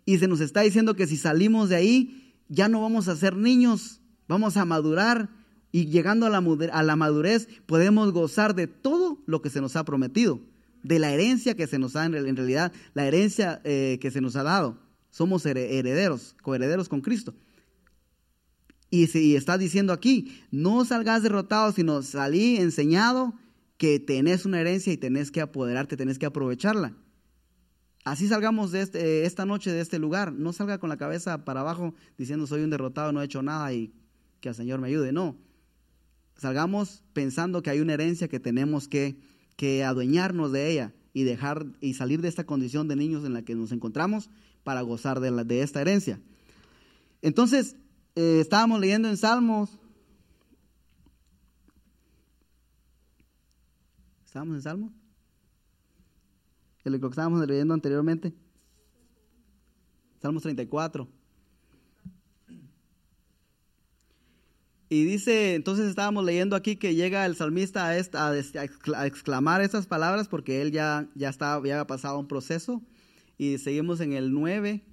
y 0.04 0.18
se 0.18 0.28
nos 0.28 0.40
está 0.40 0.60
diciendo 0.60 0.94
que 0.94 1.06
si 1.06 1.16
salimos 1.16 1.68
de 1.68 1.76
ahí, 1.76 2.34
ya 2.48 2.68
no 2.68 2.82
vamos 2.82 3.08
a 3.08 3.16
ser 3.16 3.36
niños, 3.36 4.00
vamos 4.28 4.56
a 4.56 4.64
madurar 4.64 5.30
y 5.72 5.86
llegando 5.86 6.26
a 6.26 6.30
la, 6.30 6.42
a 6.72 6.82
la 6.82 6.96
madurez 6.96 7.48
podemos 7.66 8.12
gozar 8.12 8.54
de 8.54 8.66
todo 8.66 9.22
lo 9.26 9.42
que 9.42 9.50
se 9.50 9.60
nos 9.60 9.76
ha 9.76 9.84
prometido, 9.84 10.40
de 10.82 10.98
la 10.98 11.10
herencia 11.12 11.56
que 11.56 11.66
se 11.66 11.78
nos 11.78 11.96
ha, 11.96 12.04
en 12.04 12.12
realidad, 12.12 12.72
la 12.92 13.06
herencia 13.06 13.60
eh, 13.64 13.98
que 14.00 14.10
se 14.10 14.20
nos 14.20 14.36
ha 14.36 14.42
dado. 14.42 14.78
Somos 15.10 15.46
herederos, 15.46 16.36
coherederos 16.42 16.88
con 16.88 17.00
Cristo. 17.00 17.34
Y, 18.90 19.18
y 19.18 19.36
está 19.36 19.58
diciendo 19.58 19.92
aquí, 19.92 20.42
no 20.50 20.84
salgas 20.84 21.22
derrotado, 21.22 21.72
sino 21.72 22.02
salí 22.02 22.56
enseñado 22.56 23.34
que 23.78 23.98
tenés 23.98 24.44
una 24.44 24.60
herencia 24.60 24.92
y 24.92 24.96
tenés 24.96 25.30
que 25.30 25.40
apoderarte, 25.40 25.96
tenés 25.96 26.18
que 26.18 26.26
aprovecharla. 26.26 26.94
Así 28.04 28.28
salgamos 28.28 28.70
de 28.70 28.82
este, 28.82 29.24
esta 29.24 29.46
noche 29.46 29.72
de 29.72 29.80
este 29.80 29.98
lugar. 29.98 30.32
No 30.32 30.52
salga 30.52 30.78
con 30.78 30.90
la 30.90 30.98
cabeza 30.98 31.44
para 31.44 31.60
abajo 31.60 31.94
diciendo 32.18 32.46
soy 32.46 32.62
un 32.62 32.70
derrotado, 32.70 33.12
no 33.12 33.22
he 33.22 33.24
hecho 33.24 33.42
nada 33.42 33.72
y 33.72 33.92
que 34.40 34.50
el 34.50 34.54
Señor 34.54 34.80
me 34.80 34.88
ayude. 34.88 35.10
No. 35.10 35.36
Salgamos 36.36 37.02
pensando 37.14 37.62
que 37.62 37.70
hay 37.70 37.80
una 37.80 37.94
herencia 37.94 38.28
que 38.28 38.40
tenemos 38.40 38.88
que, 38.88 39.16
que 39.56 39.84
adueñarnos 39.84 40.52
de 40.52 40.70
ella 40.70 40.92
y 41.14 41.22
dejar 41.22 41.64
y 41.80 41.94
salir 41.94 42.20
de 42.20 42.28
esta 42.28 42.44
condición 42.44 42.88
de 42.88 42.96
niños 42.96 43.24
en 43.24 43.32
la 43.32 43.42
que 43.42 43.54
nos 43.54 43.72
encontramos 43.72 44.28
para 44.64 44.82
gozar 44.82 45.20
de 45.20 45.60
esta 45.62 45.80
herencia. 45.80 46.20
Entonces, 47.22 47.76
eh, 48.16 48.40
estábamos 48.40 48.80
leyendo 48.80 49.08
en 49.08 49.16
Salmos. 49.16 49.78
¿Estábamos 54.26 54.56
en 54.56 54.62
Salmos? 54.62 55.03
Lo 56.90 57.00
que 57.00 57.06
estábamos 57.06 57.46
leyendo 57.46 57.74
anteriormente. 57.74 58.34
Salmos 60.20 60.42
34. 60.42 61.08
Y 64.88 65.04
dice, 65.04 65.54
entonces 65.54 65.88
estábamos 65.88 66.24
leyendo 66.24 66.54
aquí 66.54 66.76
que 66.76 66.94
llega 66.94 67.26
el 67.26 67.36
salmista 67.36 67.86
a, 67.86 67.96
esta, 67.96 68.28
a, 68.28 69.06
exclamar 69.06 69.60
estas 69.60 69.86
palabras 69.86 70.28
porque 70.28 70.62
él 70.62 70.72
ya, 70.72 71.08
ya, 71.14 71.30
estaba, 71.30 71.56
ya 71.66 71.74
había 71.74 71.86
pasado 71.86 72.18
un 72.18 72.28
proceso. 72.28 72.82
Y 73.36 73.58
seguimos 73.58 74.00
en 74.00 74.12
el 74.12 74.32
9. 74.32 74.84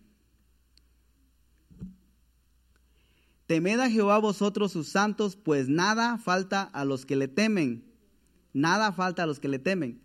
Temed 3.46 3.80
a 3.80 3.90
Jehová 3.90 4.18
vosotros 4.18 4.72
sus 4.72 4.88
santos, 4.88 5.36
pues 5.36 5.68
nada 5.68 6.18
falta 6.18 6.64
a 6.64 6.86
los 6.86 7.06
que 7.06 7.18
le 7.18 7.28
temen. 7.28 7.84
Nada 8.54 8.94
falta 8.94 9.24
a 9.24 9.26
los 9.26 9.40
que 9.40 9.50
le 9.50 9.60
temen. 9.60 10.02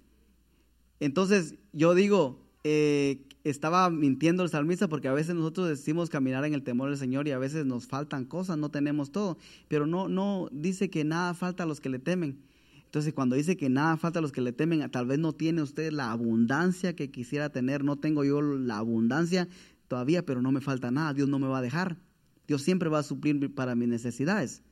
Entonces 1.00 1.54
yo 1.72 1.94
digo, 1.94 2.40
eh, 2.64 3.26
estaba 3.44 3.90
mintiendo 3.90 4.42
el 4.42 4.48
salmista 4.48 4.88
porque 4.88 5.08
a 5.08 5.12
veces 5.12 5.34
nosotros 5.34 5.68
decimos 5.68 6.10
caminar 6.10 6.44
en 6.44 6.54
el 6.54 6.62
temor 6.62 6.88
del 6.88 6.98
Señor 6.98 7.28
y 7.28 7.30
a 7.30 7.38
veces 7.38 7.64
nos 7.64 7.86
faltan 7.86 8.24
cosas, 8.24 8.58
no 8.58 8.70
tenemos 8.70 9.12
todo, 9.12 9.38
pero 9.68 9.86
no, 9.86 10.08
no 10.08 10.48
dice 10.50 10.90
que 10.90 11.04
nada 11.04 11.34
falta 11.34 11.62
a 11.62 11.66
los 11.66 11.80
que 11.80 11.88
le 11.88 11.98
temen. 11.98 12.40
Entonces, 12.84 13.12
cuando 13.12 13.36
dice 13.36 13.56
que 13.56 13.68
nada 13.68 13.96
falta 13.96 14.20
a 14.20 14.22
los 14.22 14.32
que 14.32 14.40
le 14.40 14.52
temen, 14.52 14.88
tal 14.90 15.06
vez 15.06 15.18
no 15.18 15.32
tiene 15.32 15.60
usted 15.60 15.92
la 15.92 16.12
abundancia 16.12 16.96
que 16.96 17.10
quisiera 17.10 17.50
tener, 17.50 17.84
no 17.84 17.96
tengo 17.96 18.24
yo 18.24 18.40
la 18.40 18.78
abundancia 18.78 19.48
todavía, 19.88 20.24
pero 20.24 20.40
no 20.40 20.50
me 20.50 20.60
falta 20.60 20.90
nada, 20.90 21.12
Dios 21.12 21.28
no 21.28 21.38
me 21.38 21.48
va 21.48 21.58
a 21.58 21.62
dejar. 21.62 21.98
Dios 22.46 22.62
siempre 22.62 22.88
va 22.88 23.00
a 23.00 23.02
suplir 23.02 23.54
para 23.54 23.74
mis 23.74 23.88
necesidades. 23.88 24.62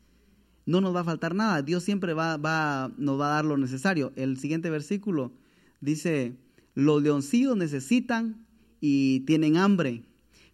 No 0.65 0.81
nos 0.81 0.95
va 0.95 1.01
a 1.01 1.05
faltar 1.05 1.35
nada, 1.35 1.61
Dios 1.63 1.83
siempre 1.83 2.15
va, 2.15 2.37
va, 2.39 2.93
nos 2.97 3.21
va 3.21 3.27
a 3.27 3.35
dar 3.35 3.45
lo 3.45 3.57
necesario. 3.57 4.13
El 4.17 4.39
siguiente 4.39 4.71
versículo 4.71 5.33
dice, 5.85 6.37
los 6.75 7.03
leoncillos 7.03 7.57
necesitan 7.57 8.47
y 8.81 9.21
tienen 9.21 9.57
hambre, 9.57 10.03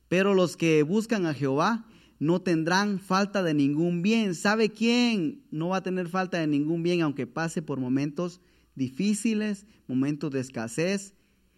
pero 0.09 0.35
los 0.35 0.57
que 0.57 0.83
buscan 0.83 1.27
a 1.27 1.35
Jehová 1.35 1.87
no 2.19 2.43
tendrán 2.43 2.99
falta 2.99 3.43
de 3.43 3.55
ningún 3.55 4.03
bien. 4.03 4.35
¿Sabe 4.35 4.71
quién 4.71 5.43
no 5.51 5.69
va 5.69 5.79
a 5.79 5.83
tener 5.83 6.09
falta 6.09 6.39
de 6.39 6.47
ningún 6.47 6.83
bien 6.83 7.01
aunque 7.01 7.27
pase 7.27 7.63
por 7.63 7.81
momentos 7.81 8.41
difíciles, 8.75 9.67
momentos 9.89 10.31
de 10.31 10.41
escasez? 10.41 11.15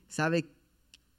¿Sabe 0.09 0.55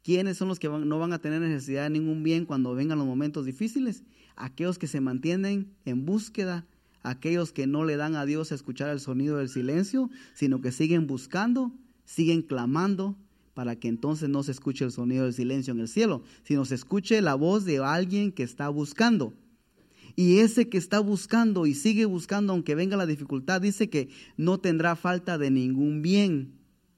quiénes 0.01 0.37
son 0.37 0.47
los 0.47 0.59
que 0.59 0.69
no 0.69 0.99
van 0.99 1.11
a 1.11 1.19
tener 1.19 1.41
necesidad 1.41 1.83
de 1.83 1.89
ningún 1.89 2.23
bien 2.23 2.45
cuando 2.45 2.73
vengan 2.73 2.99
los 2.99 3.07
momentos 3.07 3.45
difíciles? 3.45 4.03
Aquellos 4.35 4.79
que 4.79 4.87
se 4.87 5.01
mantienen 5.01 5.75
en 5.83 6.05
búsqueda, 6.05 6.65
aquellos 7.01 7.51
que 7.51 7.67
no 7.67 7.83
le 7.83 7.97
dan 7.97 8.15
a 8.15 8.25
Dios 8.25 8.51
a 8.51 8.55
escuchar 8.55 8.89
el 8.89 9.01
sonido 9.01 9.37
del 9.37 9.49
silencio, 9.49 10.09
sino 10.33 10.61
que 10.61 10.71
siguen 10.71 11.05
buscando, 11.05 11.73
siguen 12.05 12.41
clamando, 12.41 13.17
para 13.53 13.75
que 13.75 13.87
entonces 13.87 14.29
no 14.29 14.43
se 14.43 14.51
escuche 14.51 14.85
el 14.85 14.91
sonido 14.91 15.25
del 15.25 15.33
silencio 15.33 15.73
en 15.73 15.79
el 15.79 15.87
cielo, 15.87 16.23
sino 16.43 16.65
se 16.65 16.75
escuche 16.75 17.21
la 17.21 17.35
voz 17.35 17.65
de 17.65 17.79
alguien 17.79 18.31
que 18.31 18.43
está 18.43 18.69
buscando. 18.69 19.33
Y 20.15 20.39
ese 20.39 20.69
que 20.69 20.77
está 20.77 20.99
buscando 20.99 21.65
y 21.65 21.73
sigue 21.73 22.05
buscando, 22.05 22.53
aunque 22.53 22.75
venga 22.75 22.97
la 22.97 23.05
dificultad, 23.05 23.61
dice 23.61 23.89
que 23.89 24.09
no 24.37 24.59
tendrá 24.59 24.95
falta 24.95 25.37
de 25.37 25.49
ningún 25.49 26.01
bien. 26.01 26.53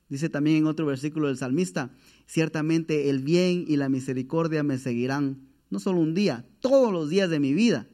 Dice 0.09 0.29
también 0.29 0.57
en 0.57 0.67
otro 0.67 0.85
versículo 0.85 1.27
del 1.27 1.37
salmista, 1.37 1.91
ciertamente 2.25 3.09
el 3.09 3.19
bien 3.19 3.65
y 3.67 3.77
la 3.77 3.89
misericordia 3.89 4.63
me 4.63 4.77
seguirán, 4.77 5.47
no 5.69 5.79
solo 5.79 5.99
un 5.99 6.13
día, 6.13 6.45
todos 6.59 6.91
los 6.91 7.09
días 7.09 7.29
de 7.29 7.39
mi 7.39 7.53
vida. 7.53 7.87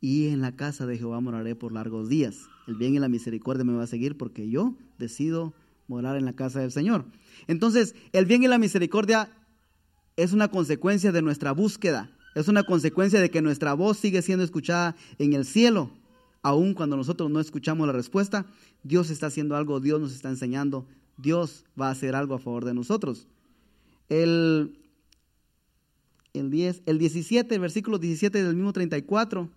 Y 0.00 0.28
en 0.28 0.40
la 0.40 0.56
casa 0.56 0.86
de 0.86 0.98
Jehová 0.98 1.20
moraré 1.20 1.54
por 1.54 1.72
largos 1.72 2.08
días. 2.08 2.48
El 2.66 2.74
bien 2.76 2.94
y 2.94 2.98
la 2.98 3.08
misericordia 3.08 3.64
me 3.64 3.74
va 3.74 3.84
a 3.84 3.88
seguir 3.88 4.16
porque 4.16 4.48
yo 4.48 4.76
decido 4.98 5.54
morar 5.90 6.16
en 6.16 6.24
la 6.24 6.32
casa 6.32 6.60
del 6.60 6.70
Señor. 6.70 7.04
Entonces, 7.48 7.94
el 8.12 8.24
bien 8.24 8.42
y 8.42 8.48
la 8.48 8.58
misericordia 8.58 9.28
es 10.16 10.32
una 10.32 10.48
consecuencia 10.48 11.10
de 11.10 11.20
nuestra 11.20 11.52
búsqueda, 11.52 12.10
es 12.36 12.46
una 12.46 12.62
consecuencia 12.62 13.20
de 13.20 13.30
que 13.30 13.42
nuestra 13.42 13.74
voz 13.74 13.98
sigue 13.98 14.22
siendo 14.22 14.44
escuchada 14.44 14.94
en 15.18 15.32
el 15.32 15.44
cielo. 15.44 15.90
Aun 16.42 16.74
cuando 16.74 16.96
nosotros 16.96 17.28
no 17.28 17.40
escuchamos 17.40 17.86
la 17.86 17.92
respuesta, 17.92 18.46
Dios 18.84 19.10
está 19.10 19.26
haciendo 19.26 19.56
algo, 19.56 19.80
Dios 19.80 20.00
nos 20.00 20.12
está 20.12 20.30
enseñando, 20.30 20.86
Dios 21.18 21.64
va 21.78 21.88
a 21.88 21.90
hacer 21.90 22.14
algo 22.14 22.34
a 22.34 22.38
favor 22.38 22.64
de 22.64 22.72
nosotros. 22.72 23.26
El, 24.08 24.78
el, 26.32 26.50
10, 26.50 26.82
el 26.86 26.98
17, 26.98 27.52
el 27.54 27.60
versículo 27.60 27.98
17 27.98 28.42
del 28.42 28.54
mismo 28.54 28.72
34 28.72 29.50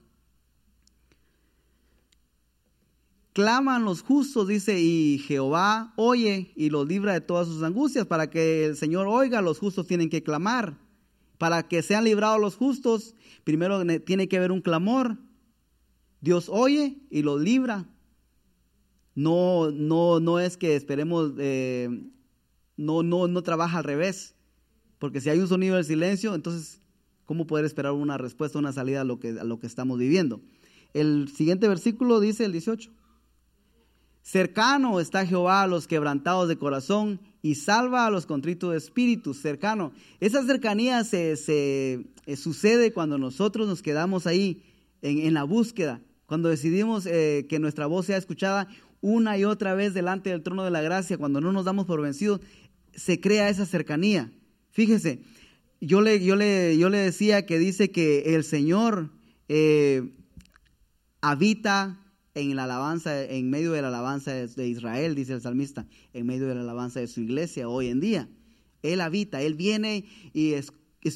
claman 3.34 3.84
los 3.84 4.02
justos, 4.02 4.48
dice, 4.48 4.80
y 4.80 5.18
Jehová 5.18 5.94
oye 5.98 6.54
y 6.56 6.70
los 6.70 6.88
libra 6.88 7.14
de 7.14 7.22
todas 7.22 7.48
sus 7.48 7.64
angustias. 7.64 8.06
Para 8.06 8.30
que 8.30 8.66
el 8.66 8.78
Señor 8.78 9.08
oiga, 9.08 9.42
los 9.42 9.60
justos 9.60 9.88
tienen 9.88 10.10
que 10.10 10.24
clamar. 10.24 10.78
Para 11.38 11.68
que 11.68 11.82
sean 11.82 12.06
librados 12.06 12.40
los 12.40 12.56
justos, 12.56 13.16
primero 13.44 13.84
tiene 14.02 14.28
que 14.30 14.38
haber 14.38 14.52
un 14.52 14.62
clamor. 14.62 15.18
Dios 16.22 16.48
oye 16.48 17.00
y 17.10 17.24
los 17.24 17.42
libra. 17.42 17.90
No, 19.16 19.72
no, 19.72 20.20
no 20.20 20.40
es 20.40 20.58
que 20.58 20.76
esperemos, 20.76 21.34
eh, 21.38 21.90
no, 22.78 23.04
no, 23.04 23.28
no 23.28 23.44
trabaja 23.44 23.80
al 23.80 23.84
revés. 23.84 24.36
Porque 25.00 25.20
si 25.20 25.30
hay 25.30 25.40
un 25.40 25.48
sonido 25.48 25.76
del 25.76 25.86
silencio, 25.86 26.34
entonces, 26.34 26.80
¿cómo 27.26 27.46
poder 27.46 27.66
esperar 27.66 27.92
una 27.92 28.18
respuesta, 28.18 28.58
una 28.58 28.72
salida 28.72 29.02
a 29.02 29.04
lo 29.04 29.20
que, 29.20 29.30
a 29.40 29.44
lo 29.44 29.60
que 29.60 29.68
estamos 29.68 30.00
viviendo? 30.00 30.40
El 30.94 31.28
siguiente 31.28 31.68
versículo 31.68 32.20
dice 32.20 32.46
el 32.46 32.54
18. 32.54 32.92
Cercano 34.24 35.02
está 35.02 35.26
Jehová 35.26 35.64
a 35.64 35.68
los 35.68 35.86
quebrantados 35.86 36.48
de 36.48 36.58
corazón 36.58 37.20
y 37.42 37.56
salva 37.56 38.08
a 38.08 38.10
los 38.10 38.26
contritos 38.26 38.72
de 38.72 38.78
espíritu. 38.78 39.34
Cercano. 39.34 39.92
Esa 40.22 40.44
cercanía 40.46 41.04
se, 41.04 41.36
eh, 41.48 42.36
sucede 42.38 42.94
cuando 42.94 43.18
nosotros 43.18 43.68
nos 43.68 43.82
quedamos 43.82 44.26
ahí 44.26 44.64
en, 45.02 45.34
la 45.34 45.44
búsqueda, 45.44 46.02
cuando 46.26 46.48
decidimos 46.48 47.06
eh, 47.06 47.46
que 47.50 47.60
nuestra 47.60 47.86
voz 47.86 48.06
sea 48.06 48.16
escuchada 48.16 48.70
una 49.02 49.38
y 49.38 49.44
otra 49.44 49.76
vez 49.76 49.94
delante 49.94 50.30
del 50.30 50.42
trono 50.42 50.64
de 50.64 50.72
la 50.72 50.82
gracia, 50.82 51.18
cuando 51.18 51.42
no 51.42 51.52
nos 51.52 51.66
damos 51.66 51.86
por 51.86 52.02
vencidos, 52.02 52.40
se 52.96 53.20
crea 53.20 53.50
esa 53.50 53.66
cercanía. 53.66 54.32
Fíjese, 54.72 55.20
yo 55.82 56.00
le, 56.00 56.24
yo 56.24 56.38
le, 56.38 56.78
yo 56.78 56.88
le 56.88 57.00
decía 57.00 57.46
que 57.46 57.60
dice 57.60 57.92
que 57.92 58.36
el 58.36 58.46
Señor 58.46 59.10
eh, 59.50 60.14
habita 61.20 62.00
en 62.36 62.56
la 62.56 62.64
alabanza, 62.64 63.24
en 63.24 63.50
medio 63.50 63.72
de 63.72 63.82
la 63.82 63.90
alabanza 63.90 64.32
de 64.34 64.68
Israel, 64.68 65.16
dice 65.16 65.34
el 65.34 65.42
salmista, 65.42 65.86
en 66.14 66.26
medio 66.26 66.48
de 66.48 66.56
la 66.56 66.62
alabanza 66.62 67.00
de 67.00 67.08
su 67.08 67.22
iglesia 67.22 67.68
hoy 67.70 67.88
en 67.90 68.00
día. 68.00 68.30
Él 68.82 69.02
habita, 69.02 69.42
Él 69.42 69.56
viene 69.56 70.06
y 70.34 70.56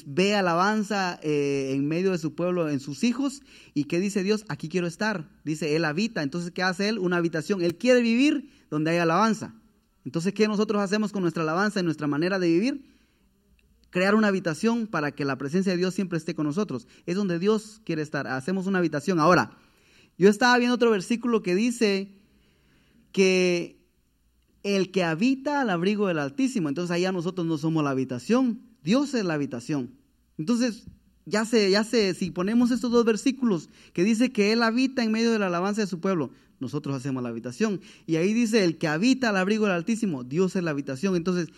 ve 0.06 0.34
alabanza 0.34 1.18
eh, 1.22 1.72
en 1.74 1.86
medio 1.86 2.12
de 2.12 2.18
su 2.18 2.34
pueblo, 2.34 2.68
en 2.68 2.80
sus 2.80 3.04
hijos. 3.04 3.42
¿Y 3.74 3.84
qué 3.84 4.00
dice 4.00 4.22
Dios? 4.22 4.44
Aquí 4.48 4.68
quiero 4.68 4.86
estar. 4.86 5.28
Dice, 5.44 5.76
Él 5.76 5.84
habita. 5.84 6.22
Entonces, 6.22 6.50
¿qué 6.50 6.62
hace 6.62 6.88
Él? 6.88 6.98
Una 6.98 7.16
habitación. 7.16 7.62
Él 7.62 7.76
quiere 7.76 8.00
vivir 8.00 8.50
donde 8.70 8.90
hay 8.90 8.98
alabanza. 8.98 9.54
Entonces, 10.04 10.32
¿qué 10.32 10.48
nosotros 10.48 10.80
hacemos 10.80 11.12
con 11.12 11.22
nuestra 11.22 11.42
alabanza 11.42 11.80
y 11.80 11.82
nuestra 11.82 12.06
manera 12.06 12.38
de 12.38 12.48
vivir? 12.48 12.84
Crear 13.90 14.14
una 14.14 14.28
habitación 14.28 14.86
para 14.86 15.12
que 15.12 15.24
la 15.24 15.36
presencia 15.36 15.72
de 15.72 15.78
Dios 15.78 15.94
siempre 15.94 16.18
esté 16.18 16.34
con 16.34 16.46
nosotros. 16.46 16.86
Es 17.06 17.16
donde 17.16 17.38
Dios 17.38 17.80
quiere 17.84 18.02
estar. 18.02 18.26
Hacemos 18.26 18.66
una 18.66 18.78
habitación. 18.78 19.18
Ahora, 19.18 19.56
yo 20.18 20.28
estaba 20.28 20.58
viendo 20.58 20.74
otro 20.74 20.90
versículo 20.90 21.42
que 21.42 21.54
dice 21.54 22.12
que 23.12 23.78
el 24.64 24.90
que 24.90 25.04
habita 25.04 25.60
al 25.60 25.70
abrigo 25.70 26.08
del 26.08 26.18
Altísimo, 26.18 26.68
entonces 26.68 26.90
allá 26.90 27.12
nosotros 27.12 27.46
no 27.46 27.56
somos 27.56 27.84
la 27.84 27.90
habitación, 27.90 28.60
Dios 28.82 29.14
es 29.14 29.24
la 29.24 29.34
habitación. 29.34 29.90
Entonces, 30.36 30.84
ya 31.24 31.44
sé, 31.44 31.70
ya 31.70 31.84
sé, 31.84 32.14
si 32.14 32.30
ponemos 32.30 32.70
estos 32.70 32.90
dos 32.90 33.04
versículos 33.04 33.70
que 33.92 34.02
dice 34.02 34.32
que 34.32 34.52
Él 34.52 34.62
habita 34.62 35.02
en 35.04 35.12
medio 35.12 35.30
de 35.30 35.38
la 35.38 35.46
alabanza 35.46 35.82
de 35.82 35.86
su 35.86 36.00
pueblo, 36.00 36.30
nosotros 36.60 36.96
hacemos 36.96 37.22
la 37.22 37.28
habitación. 37.28 37.80
Y 38.06 38.16
ahí 38.16 38.32
dice, 38.32 38.64
el 38.64 38.78
que 38.78 38.88
habita 38.88 39.28
al 39.28 39.36
abrigo 39.36 39.66
del 39.66 39.74
Altísimo, 39.74 40.24
Dios 40.24 40.56
es 40.56 40.64
la 40.64 40.70
habitación. 40.70 41.16
Entonces, 41.16 41.48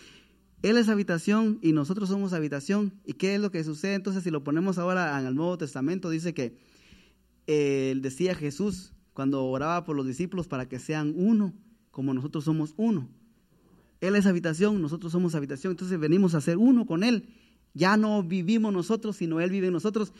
Él 0.61 0.77
es 0.77 0.89
habitación 0.89 1.57
y 1.61 1.71
nosotros 1.71 2.09
somos 2.09 2.33
habitación. 2.33 2.93
¿Y 3.05 3.13
qué 3.13 3.35
es 3.35 3.41
lo 3.41 3.49
que 3.49 3.63
sucede? 3.63 3.95
Entonces, 3.95 4.23
si 4.23 4.29
lo 4.29 4.43
ponemos 4.43 4.77
ahora 4.77 5.19
en 5.19 5.25
el 5.25 5.35
Nuevo 5.35 5.57
Testamento, 5.57 6.09
dice 6.09 6.33
que 6.33 6.57
él 7.47 8.01
decía 8.01 8.35
Jesús 8.35 8.93
cuando 9.13 9.45
oraba 9.45 9.83
por 9.83 9.95
los 9.95 10.07
discípulos 10.07 10.47
para 10.47 10.67
que 10.67 10.79
sean 10.79 11.13
uno, 11.15 11.53
como 11.91 12.13
nosotros 12.13 12.43
somos 12.43 12.73
uno. 12.77 13.09
Él 13.99 14.15
es 14.15 14.25
habitación, 14.25 14.81
nosotros 14.81 15.11
somos 15.11 15.35
habitación, 15.35 15.71
entonces 15.71 15.99
venimos 15.99 16.33
a 16.33 16.41
ser 16.41 16.57
uno 16.57 16.85
con 16.85 17.03
Él. 17.03 17.29
Ya 17.73 17.97
no 17.97 18.23
vivimos 18.23 18.73
nosotros, 18.73 19.17
sino 19.17 19.39
Él 19.39 19.51
vive 19.51 19.67
en 19.67 19.73
nosotros. 19.73 20.13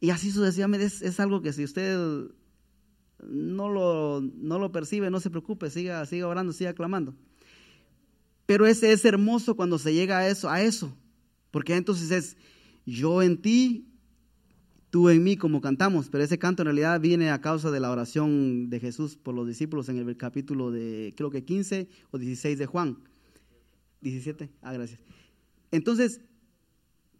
Y 0.00 0.10
así 0.10 0.30
sucesivamente 0.30 0.86
es, 0.86 1.02
es 1.02 1.18
algo 1.18 1.40
que 1.40 1.52
si 1.52 1.64
usted 1.64 2.28
no 3.22 3.68
lo, 3.68 4.20
no 4.20 4.58
lo 4.58 4.72
percibe, 4.72 5.10
no 5.10 5.20
se 5.20 5.30
preocupe, 5.30 5.70
siga, 5.70 6.04
siga 6.06 6.28
orando, 6.28 6.52
siga 6.52 6.74
clamando. 6.74 7.14
Pero 8.44 8.66
ese 8.66 8.92
es 8.92 9.04
hermoso 9.04 9.56
cuando 9.56 9.78
se 9.78 9.94
llega 9.94 10.18
a 10.18 10.28
eso, 10.28 10.48
a 10.50 10.60
eso. 10.62 10.96
Porque 11.50 11.74
entonces 11.74 12.10
es 12.10 12.36
yo 12.84 13.22
en 13.22 13.40
ti 13.40 13.88
tú 14.96 15.10
en 15.10 15.22
mí, 15.22 15.36
como 15.36 15.60
cantamos, 15.60 16.08
pero 16.08 16.24
ese 16.24 16.38
canto 16.38 16.62
en 16.62 16.68
realidad 16.68 16.98
viene 16.98 17.28
a 17.28 17.42
causa 17.42 17.70
de 17.70 17.80
la 17.80 17.90
oración 17.90 18.70
de 18.70 18.80
Jesús 18.80 19.18
por 19.18 19.34
los 19.34 19.46
discípulos 19.46 19.90
en 19.90 19.98
el 19.98 20.16
capítulo 20.16 20.70
de, 20.70 21.12
creo 21.14 21.28
que 21.28 21.44
15 21.44 21.86
o 22.12 22.16
16 22.16 22.58
de 22.58 22.64
Juan. 22.64 22.96
17, 24.00 24.48
ah, 24.62 24.72
gracias. 24.72 24.98
Entonces, 25.70 26.22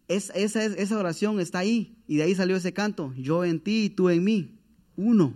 esa, 0.07 0.65
esa 0.65 0.97
oración 0.97 1.39
está 1.39 1.59
ahí 1.59 2.01
y 2.07 2.15
de 2.17 2.23
ahí 2.23 2.33
salió 2.33 2.55
ese 2.55 2.73
canto, 2.73 3.13
yo 3.15 3.45
en 3.45 3.59
ti 3.59 3.83
y 3.83 3.89
tú 3.91 4.09
en 4.09 4.23
mí, 4.23 4.57
uno. 4.95 5.35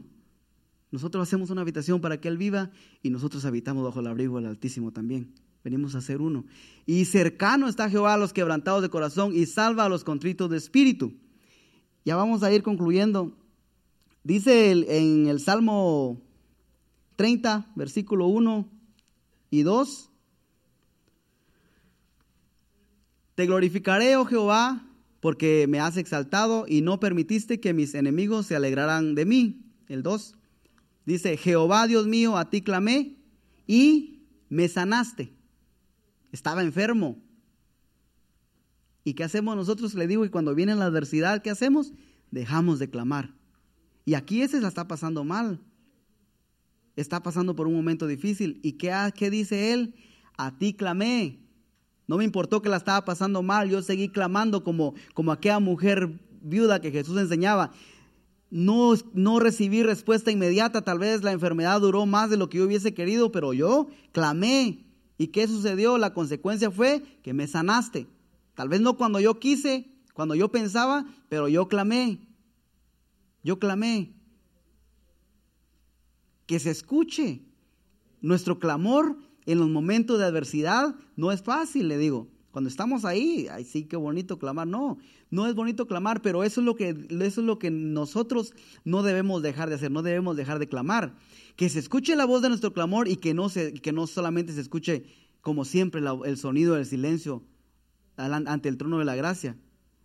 Nosotros 0.90 1.22
hacemos 1.22 1.52
una 1.52 1.62
habitación 1.62 2.02
para 2.02 2.20
que 2.20 2.28
Él 2.28 2.40
viva 2.40 2.72
y 3.04 3.12
nosotros 3.12 3.46
habitamos 3.46 3.84
bajo 3.84 4.00
el 4.00 4.08
abrigo 4.08 4.38
del 4.38 4.48
Altísimo 4.48 4.92
también. 4.92 5.32
Venimos 5.64 5.94
a 5.94 6.02
ser 6.02 6.22
uno. 6.22 6.44
Y 6.88 7.06
cercano 7.06 7.68
está 7.68 7.88
Jehová 7.88 8.16
a 8.16 8.18
los 8.18 8.34
quebrantados 8.34 8.82
de 8.82 8.90
corazón 8.90 9.32
y 9.36 9.46
salva 9.46 9.86
a 9.86 9.90
los 9.90 10.04
contritos 10.04 10.50
de 10.50 10.58
espíritu. 10.58 11.14
Ya 12.04 12.16
vamos 12.16 12.44
a 12.44 12.52
ir 12.52 12.64
concluyendo. 12.64 13.32
Dice 14.24 14.72
en 14.72 15.28
el 15.28 15.40
Salmo 15.40 16.22
30, 17.16 17.72
versículo 17.76 18.28
1 18.28 18.68
y 19.52 19.64
2. 19.64 20.10
Te 23.36 23.46
glorificaré, 23.46 24.16
oh 24.16 24.26
Jehová, 24.26 24.84
porque 25.20 25.66
me 25.68 25.80
has 25.80 25.98
exaltado 25.98 26.66
y 26.68 26.82
no 26.82 27.00
permitiste 27.00 27.60
que 27.60 27.74
mis 27.74 27.94
enemigos 27.94 28.48
se 28.48 28.56
alegraran 28.56 29.16
de 29.16 29.26
mí. 29.26 29.66
El 29.88 30.04
2 30.04 30.36
dice, 31.06 31.38
Jehová 31.38 31.88
Dios 31.88 32.08
mío, 32.08 32.38
a 32.38 32.50
ti 32.50 32.62
clamé 32.62 33.18
y 33.68 34.24
me 34.50 34.68
sanaste. 34.68 35.34
Estaba 36.32 36.62
enfermo. 36.62 37.18
¿Y 39.04 39.14
qué 39.14 39.24
hacemos 39.24 39.56
nosotros? 39.56 39.94
Le 39.96 40.08
digo, 40.08 40.26
y 40.26 40.30
cuando 40.30 40.54
viene 40.54 40.76
la 40.76 40.86
adversidad, 40.86 41.42
¿qué 41.42 41.50
hacemos? 41.50 41.94
Dejamos 42.30 42.80
de 42.80 42.90
clamar. 42.90 43.34
Y 44.06 44.14
aquí 44.14 44.42
ese 44.42 44.62
la 44.62 44.68
está 44.68 44.88
pasando 44.88 45.24
mal. 45.24 45.60
Está 46.96 47.24
pasando 47.24 47.56
por 47.56 47.68
un 47.68 47.74
momento 47.74 48.08
difícil. 48.08 48.60
¿Y 48.64 48.74
qué, 48.74 48.94
qué 49.16 49.30
dice 49.30 49.74
él? 49.74 49.96
A 50.38 50.58
ti 50.58 50.74
clamé. 50.74 51.40
No 52.08 52.18
me 52.18 52.24
importó 52.24 52.62
que 52.62 52.70
la 52.70 52.78
estaba 52.78 53.06
pasando 53.06 53.42
mal. 53.42 53.70
Yo 53.70 53.82
seguí 53.82 54.10
clamando 54.10 54.64
como, 54.64 54.94
como 55.14 55.32
aquella 55.32 55.60
mujer 55.60 56.20
viuda 56.42 56.82
que 56.82 56.92
Jesús 56.92 57.18
enseñaba. 57.18 57.72
No, 58.50 58.94
no 59.14 59.40
recibí 59.40 59.82
respuesta 59.82 60.30
inmediata. 60.30 60.82
Tal 60.82 61.00
vez 61.00 61.24
la 61.24 61.32
enfermedad 61.32 61.80
duró 61.80 62.06
más 62.06 62.30
de 62.30 62.38
lo 62.38 62.50
que 62.50 62.58
yo 62.58 62.66
hubiese 62.66 62.94
querido, 62.94 63.32
pero 63.32 63.54
yo 63.54 63.88
clamé. 64.12 64.86
¿Y 65.18 65.28
qué 65.28 65.48
sucedió? 65.48 65.98
La 65.98 66.14
consecuencia 66.14 66.70
fue 66.70 67.02
que 67.24 67.34
me 67.34 67.48
sanaste. 67.48 68.08
Tal 68.62 68.70
vez 68.70 68.80
no 68.80 68.96
cuando 68.96 69.20
yo 69.20 69.40
quise, 69.40 69.90
cuando 70.14 70.36
yo 70.36 70.52
pensaba, 70.52 71.08
pero 71.30 71.48
yo 71.48 71.68
clamé. 71.68 72.20
Yo 73.44 73.58
clamé. 73.58 74.14
Que 76.46 76.60
se 76.60 76.70
escuche. 76.70 77.42
Nuestro 78.22 78.60
clamor 78.60 79.18
en 79.48 79.58
los 79.58 79.68
momentos 79.68 80.20
de 80.20 80.26
adversidad 80.26 80.94
no 81.16 81.32
es 81.32 81.42
fácil, 81.42 81.88
le 81.88 81.98
digo. 81.98 82.28
Cuando 82.52 82.70
estamos 82.70 83.04
ahí, 83.04 83.48
ay 83.52 83.64
sí, 83.64 83.86
qué 83.86 83.96
bonito 83.96 84.38
clamar. 84.38 84.68
No, 84.68 85.00
no 85.32 85.48
es 85.48 85.56
bonito 85.56 85.88
clamar, 85.88 86.22
pero 86.22 86.44
eso 86.44 86.62
es 86.62 86.66
lo 86.66 86.76
que, 86.76 86.90
eso 87.10 87.42
es 87.42 87.48
lo 87.48 87.58
que 87.58 87.72
nosotros 87.72 88.54
no 88.86 89.02
debemos 89.02 89.42
dejar 89.42 89.70
de 89.70 89.76
hacer, 89.78 89.90
no 89.90 90.04
debemos 90.04 90.38
dejar 90.38 90.60
de 90.60 90.70
clamar. 90.70 91.16
Que 91.56 91.68
se 91.68 91.80
escuche 91.80 92.16
la 92.16 92.26
voz 92.26 92.44
de 92.44 92.50
nuestro 92.50 92.74
clamor 92.74 93.08
y 93.08 93.16
que 93.16 93.34
no, 93.34 93.50
se, 93.50 93.74
que 93.74 93.92
no 93.92 94.06
solamente 94.06 94.54
se 94.54 94.62
escuche 94.62 95.06
como 95.42 95.66
siempre 95.66 96.00
el 96.26 96.38
sonido 96.38 96.76
del 96.76 96.86
silencio 96.86 97.42
ante 98.26 98.70
el 98.70 98.78
trono 98.78 99.00
de 99.00 99.06
la 99.06 99.16
gracia, 99.16 99.58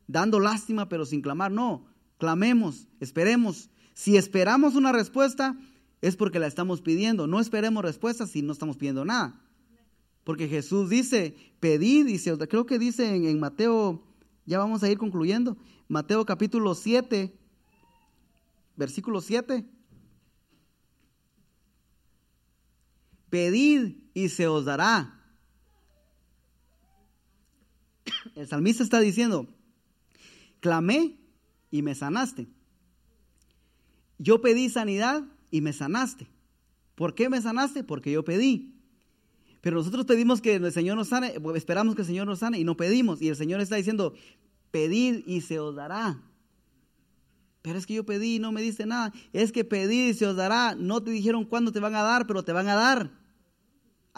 dando 0.06 0.40
lástima 0.40 0.88
pero 0.88 1.06
sin 1.06 1.22
clamar. 1.22 1.52
No, 1.52 1.86
clamemos, 2.18 2.88
esperemos. 3.00 3.70
Si 3.94 4.16
esperamos 4.16 4.74
una 4.74 4.92
respuesta, 4.92 5.56
es 6.02 6.16
porque 6.16 6.38
la 6.38 6.46
estamos 6.46 6.82
pidiendo. 6.82 7.26
No 7.26 7.40
esperemos 7.40 7.84
respuesta 7.84 8.26
si 8.26 8.42
no 8.42 8.52
estamos 8.52 8.76
pidiendo 8.76 9.04
nada. 9.04 9.40
Porque 10.24 10.48
Jesús 10.48 10.90
dice, 10.90 11.36
pedid, 11.60 12.06
dice, 12.06 12.36
creo 12.48 12.66
que 12.66 12.78
dice 12.78 13.14
en, 13.14 13.24
en 13.26 13.38
Mateo, 13.38 14.02
ya 14.44 14.58
vamos 14.58 14.82
a 14.82 14.90
ir 14.90 14.98
concluyendo, 14.98 15.56
Mateo 15.88 16.26
capítulo 16.26 16.74
7, 16.74 17.32
versículo 18.76 19.20
7. 19.20 19.64
Pedid 23.30 23.96
y 24.14 24.28
se 24.28 24.46
os 24.46 24.64
dará. 24.64 25.15
El 28.34 28.46
salmista 28.46 28.82
está 28.82 29.00
diciendo, 29.00 29.46
clamé 30.60 31.18
y 31.70 31.82
me 31.82 31.94
sanaste. 31.94 32.48
Yo 34.18 34.40
pedí 34.40 34.68
sanidad 34.70 35.24
y 35.50 35.60
me 35.60 35.72
sanaste. 35.72 36.26
¿Por 36.94 37.14
qué 37.14 37.28
me 37.28 37.40
sanaste? 37.40 37.84
Porque 37.84 38.10
yo 38.10 38.24
pedí. 38.24 38.72
Pero 39.60 39.76
nosotros 39.76 40.06
pedimos 40.06 40.40
que 40.40 40.54
el 40.54 40.72
Señor 40.72 40.96
nos 40.96 41.08
sane, 41.08 41.34
esperamos 41.54 41.94
que 41.94 42.02
el 42.02 42.06
Señor 42.06 42.26
nos 42.26 42.38
sane 42.38 42.58
y 42.58 42.64
no 42.64 42.76
pedimos. 42.76 43.20
Y 43.20 43.28
el 43.28 43.36
Señor 43.36 43.60
está 43.60 43.76
diciendo, 43.76 44.14
pedid 44.70 45.26
y 45.26 45.40
se 45.42 45.58
os 45.58 45.74
dará. 45.74 46.22
Pero 47.62 47.78
es 47.78 47.84
que 47.84 47.94
yo 47.94 48.06
pedí 48.06 48.36
y 48.36 48.38
no 48.38 48.52
me 48.52 48.62
diste 48.62 48.86
nada. 48.86 49.12
Es 49.32 49.50
que 49.50 49.64
pedid 49.64 50.10
y 50.10 50.14
se 50.14 50.26
os 50.26 50.36
dará. 50.36 50.76
No 50.76 51.02
te 51.02 51.10
dijeron 51.10 51.44
cuándo 51.44 51.72
te 51.72 51.80
van 51.80 51.96
a 51.96 52.02
dar, 52.02 52.26
pero 52.26 52.44
te 52.44 52.52
van 52.52 52.68
a 52.68 52.74
dar. 52.74 53.10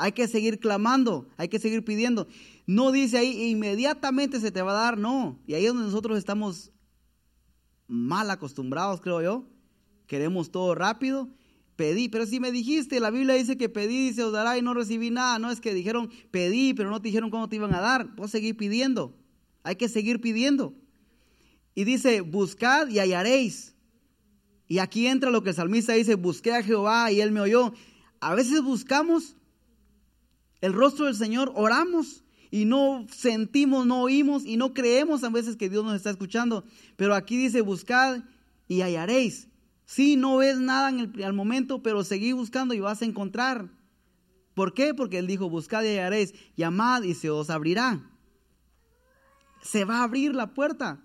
Hay 0.00 0.12
que 0.12 0.28
seguir 0.28 0.60
clamando, 0.60 1.26
hay 1.36 1.48
que 1.48 1.58
seguir 1.58 1.84
pidiendo. 1.84 2.28
No 2.66 2.92
dice 2.92 3.18
ahí 3.18 3.50
inmediatamente 3.50 4.38
se 4.38 4.52
te 4.52 4.62
va 4.62 4.70
a 4.70 4.82
dar, 4.84 4.96
no. 4.96 5.40
Y 5.44 5.54
ahí 5.54 5.64
es 5.64 5.72
donde 5.72 5.86
nosotros 5.86 6.16
estamos 6.16 6.70
mal 7.88 8.30
acostumbrados, 8.30 9.00
creo 9.00 9.20
yo. 9.20 9.48
Queremos 10.06 10.52
todo 10.52 10.76
rápido. 10.76 11.28
Pedí, 11.74 12.08
pero 12.08 12.26
si 12.26 12.38
me 12.38 12.52
dijiste, 12.52 13.00
la 13.00 13.10
Biblia 13.10 13.34
dice 13.34 13.58
que 13.58 13.68
pedí 13.68 14.08
y 14.08 14.12
se 14.12 14.22
os 14.22 14.32
dará 14.32 14.56
y 14.56 14.62
no 14.62 14.72
recibí 14.72 15.10
nada. 15.10 15.40
No 15.40 15.50
es 15.50 15.60
que 15.60 15.74
dijeron 15.74 16.10
pedí, 16.30 16.74
pero 16.74 16.90
no 16.90 17.02
te 17.02 17.08
dijeron 17.08 17.30
cómo 17.30 17.48
te 17.48 17.56
iban 17.56 17.74
a 17.74 17.80
dar. 17.80 18.14
Puedes 18.14 18.30
seguir 18.30 18.56
pidiendo. 18.56 19.16
Hay 19.64 19.74
que 19.74 19.88
seguir 19.88 20.20
pidiendo. 20.20 20.74
Y 21.74 21.82
dice, 21.82 22.20
buscad 22.20 22.86
y 22.86 23.00
hallaréis. 23.00 23.74
Y 24.68 24.78
aquí 24.78 25.08
entra 25.08 25.32
lo 25.32 25.42
que 25.42 25.50
el 25.50 25.56
salmista 25.56 25.94
dice, 25.94 26.14
busqué 26.14 26.52
a 26.52 26.62
Jehová 26.62 27.10
y 27.10 27.20
él 27.20 27.32
me 27.32 27.40
oyó. 27.40 27.72
A 28.20 28.36
veces 28.36 28.62
buscamos 28.62 29.34
el 30.60 30.72
rostro 30.72 31.06
del 31.06 31.14
Señor, 31.14 31.52
oramos 31.54 32.24
y 32.50 32.64
no 32.64 33.06
sentimos, 33.10 33.86
no 33.86 34.02
oímos 34.02 34.44
y 34.44 34.56
no 34.56 34.74
creemos 34.74 35.22
a 35.22 35.30
veces 35.30 35.56
que 35.56 35.68
Dios 35.68 35.84
nos 35.84 35.94
está 35.94 36.10
escuchando. 36.10 36.64
Pero 36.96 37.14
aquí 37.14 37.36
dice, 37.36 37.60
buscad 37.60 38.22
y 38.66 38.80
hallaréis. 38.80 39.48
Sí, 39.84 40.16
no 40.16 40.38
ves 40.38 40.58
nada 40.58 40.90
en 40.90 41.00
el, 41.00 41.24
al 41.24 41.32
momento, 41.32 41.82
pero 41.82 42.04
seguí 42.04 42.32
buscando 42.32 42.74
y 42.74 42.80
vas 42.80 43.02
a 43.02 43.04
encontrar. 43.04 43.70
¿Por 44.54 44.74
qué? 44.74 44.94
Porque 44.94 45.18
Él 45.18 45.26
dijo, 45.26 45.48
buscad 45.48 45.82
y 45.84 45.88
hallaréis, 45.88 46.34
llamad 46.56 47.02
y 47.02 47.14
se 47.14 47.30
os 47.30 47.50
abrirá. 47.50 48.10
Se 49.62 49.84
va 49.84 50.00
a 50.00 50.04
abrir 50.04 50.34
la 50.34 50.54
puerta. 50.54 51.00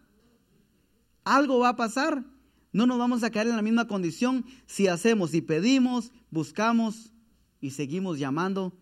Algo 1.23 1.59
va 1.59 1.69
a 1.69 1.75
pasar. 1.75 2.25
No 2.71 2.87
nos 2.87 2.97
vamos 2.97 3.23
a 3.23 3.29
caer 3.29 3.47
en 3.47 3.55
la 3.55 3.61
misma 3.61 3.87
condición 3.87 4.45
si 4.65 4.87
hacemos, 4.87 5.31
si 5.31 5.41
pedimos, 5.41 6.11
buscamos 6.31 7.13
y 7.61 7.71
seguimos 7.71 8.17
llamando 8.17 8.73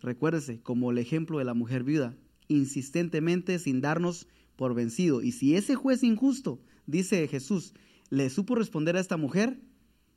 Recuérdese, 0.00 0.60
como 0.60 0.90
el 0.90 0.98
ejemplo 0.98 1.38
de 1.38 1.44
la 1.44 1.54
mujer 1.54 1.84
viuda, 1.84 2.16
insistentemente 2.48 3.58
sin 3.58 3.80
darnos 3.80 4.28
por 4.56 4.74
vencido. 4.74 5.22
Y 5.22 5.32
si 5.32 5.54
ese 5.54 5.74
juez 5.74 6.02
injusto, 6.02 6.60
dice 6.86 7.26
Jesús, 7.28 7.74
le 8.10 8.30
supo 8.30 8.54
responder 8.54 8.96
a 8.96 9.00
esta 9.00 9.16
mujer, 9.16 9.60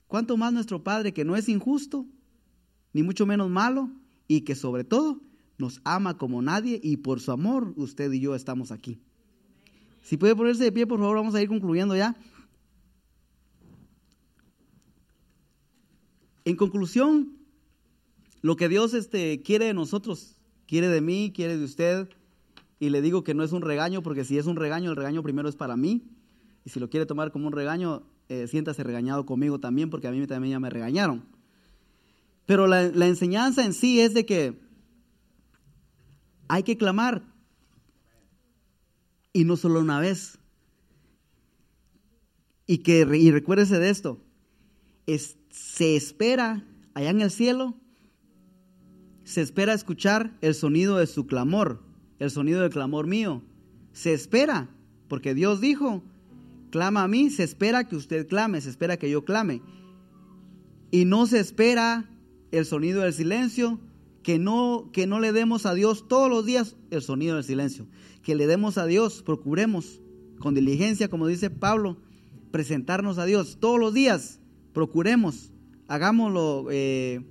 ¿cuánto 0.07 0.37
más 0.37 0.53
nuestro 0.53 0.83
Padre 0.83 1.13
que 1.13 1.25
no 1.25 1.35
es 1.35 1.49
injusto, 1.49 2.05
ni 2.93 3.03
mucho 3.03 3.25
menos 3.25 3.49
malo, 3.49 3.91
y 4.27 4.41
que 4.41 4.55
sobre 4.55 4.83
todo 4.83 5.21
nos 5.57 5.81
ama 5.83 6.17
como 6.17 6.41
nadie 6.41 6.79
y 6.81 6.97
por 6.97 7.19
su 7.19 7.31
amor 7.31 7.73
usted 7.75 8.11
y 8.11 8.19
yo 8.19 8.35
estamos 8.35 8.71
aquí? 8.71 9.01
Si 10.01 10.17
puede 10.17 10.35
ponerse 10.35 10.63
de 10.63 10.71
pie, 10.71 10.87
por 10.87 10.99
favor, 10.99 11.17
vamos 11.17 11.35
a 11.35 11.41
ir 11.41 11.49
concluyendo 11.49 11.95
ya. 11.95 12.15
En 16.45 16.55
conclusión, 16.55 17.38
lo 18.41 18.55
que 18.55 18.69
Dios 18.69 18.93
este, 18.93 19.41
quiere 19.41 19.65
de 19.65 19.73
nosotros, 19.73 20.37
quiere 20.67 20.87
de 20.87 21.01
mí, 21.01 21.31
quiere 21.35 21.57
de 21.57 21.63
usted. 21.63 22.09
Y 22.79 22.89
le 22.89 23.01
digo 23.01 23.23
que 23.23 23.33
no 23.33 23.43
es 23.43 23.51
un 23.51 23.61
regaño, 23.61 24.01
porque 24.01 24.23
si 24.23 24.37
es 24.37 24.45
un 24.45 24.55
regaño, 24.55 24.89
el 24.89 24.95
regaño 24.95 25.23
primero 25.23 25.49
es 25.49 25.55
para 25.55 25.75
mí. 25.75 26.03
Y 26.63 26.69
si 26.69 26.79
lo 26.79 26.89
quiere 26.89 27.05
tomar 27.05 27.31
como 27.31 27.47
un 27.47 27.53
regaño, 27.53 28.03
eh, 28.29 28.47
siéntase 28.47 28.83
regañado 28.83 29.25
conmigo 29.25 29.59
también, 29.59 29.89
porque 29.89 30.07
a 30.07 30.11
mí 30.11 30.25
también 30.27 30.51
ya 30.53 30.59
me 30.59 30.69
regañaron. 30.69 31.25
Pero 32.45 32.67
la, 32.67 32.83
la 32.83 33.07
enseñanza 33.07 33.65
en 33.65 33.73
sí 33.73 33.99
es 33.99 34.13
de 34.13 34.25
que 34.25 34.59
hay 36.47 36.63
que 36.63 36.77
clamar. 36.77 37.23
Y 39.33 39.43
no 39.43 39.57
solo 39.57 39.81
una 39.81 39.99
vez. 39.99 40.39
Y, 42.65 42.79
que, 42.79 43.07
y 43.17 43.31
recuérdese 43.31 43.79
de 43.79 43.89
esto. 43.89 44.21
Es, 45.05 45.37
se 45.49 45.95
espera 45.95 46.65
allá 46.93 47.09
en 47.09 47.21
el 47.21 47.31
cielo 47.31 47.75
se 49.29 49.43
espera 49.43 49.75
escuchar 49.75 50.35
el 50.41 50.55
sonido 50.55 50.97
de 50.97 51.05
su 51.05 51.27
clamor, 51.27 51.83
el 52.17 52.31
sonido 52.31 52.61
del 52.61 52.71
clamor 52.71 53.05
mío. 53.05 53.43
Se 53.93 54.11
espera, 54.11 54.71
porque 55.07 55.35
Dios 55.35 55.61
dijo, 55.61 56.01
clama 56.71 57.03
a 57.03 57.07
mí, 57.07 57.29
se 57.29 57.43
espera 57.43 57.87
que 57.87 57.95
usted 57.95 58.27
clame, 58.27 58.59
se 58.59 58.71
espera 58.71 58.97
que 58.97 59.07
yo 59.07 59.25
clame. 59.25 59.61
Y 60.89 61.05
no 61.05 61.27
se 61.27 61.39
espera 61.39 62.09
el 62.51 62.65
sonido 62.65 63.01
del 63.01 63.13
silencio, 63.13 63.79
que 64.23 64.39
no, 64.39 64.89
que 64.93 65.05
no 65.05 65.19
le 65.19 65.31
demos 65.31 65.67
a 65.67 65.75
Dios 65.75 66.07
todos 66.07 66.27
los 66.27 66.43
días 66.43 66.75
el 66.89 67.03
sonido 67.03 67.35
del 67.35 67.43
silencio, 67.43 67.85
que 68.23 68.33
le 68.33 68.47
demos 68.47 68.79
a 68.79 68.87
Dios, 68.87 69.21
procuremos 69.21 70.01
con 70.39 70.55
diligencia, 70.55 71.07
como 71.07 71.27
dice 71.27 71.51
Pablo, 71.51 71.97
presentarnos 72.49 73.19
a 73.19 73.25
Dios 73.25 73.59
todos 73.59 73.79
los 73.79 73.93
días, 73.93 74.39
procuremos, 74.73 75.51
hagámoslo. 75.87 76.65
Eh, 76.71 77.23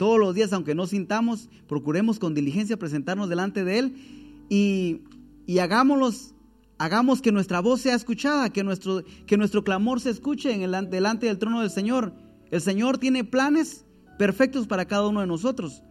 todos 0.00 0.18
los 0.18 0.34
días, 0.34 0.50
aunque 0.54 0.74
no 0.74 0.86
sintamos, 0.86 1.50
procuremos 1.68 2.18
con 2.18 2.32
diligencia 2.32 2.78
presentarnos 2.78 3.28
delante 3.28 3.64
de 3.64 3.78
Él 3.78 4.46
y, 4.48 5.02
y 5.44 5.58
hagámoslos, 5.58 6.32
hagamos 6.78 7.20
que 7.20 7.32
nuestra 7.32 7.60
voz 7.60 7.82
sea 7.82 7.96
escuchada, 7.96 8.48
que 8.48 8.64
nuestro, 8.64 9.04
que 9.26 9.36
nuestro 9.36 9.62
clamor 9.62 10.00
se 10.00 10.08
escuche 10.08 10.54
en 10.54 10.62
delante 10.88 11.26
del 11.26 11.36
trono 11.36 11.60
del 11.60 11.68
Señor. 11.68 12.14
El 12.50 12.62
Señor 12.62 12.96
tiene 12.96 13.24
planes 13.24 13.84
perfectos 14.18 14.66
para 14.66 14.86
cada 14.86 15.06
uno 15.06 15.20
de 15.20 15.26
nosotros. 15.26 15.82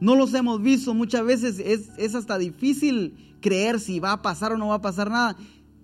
No 0.00 0.16
los 0.16 0.32
hemos 0.32 0.62
visto. 0.62 0.94
Muchas 0.94 1.26
veces 1.26 1.58
es, 1.58 1.90
es 1.98 2.14
hasta 2.14 2.38
difícil 2.38 3.36
creer 3.42 3.80
si 3.80 4.00
va 4.00 4.12
a 4.12 4.22
pasar 4.22 4.52
o 4.52 4.56
no 4.56 4.68
va 4.68 4.76
a 4.76 4.80
pasar 4.80 5.10
nada. 5.10 5.36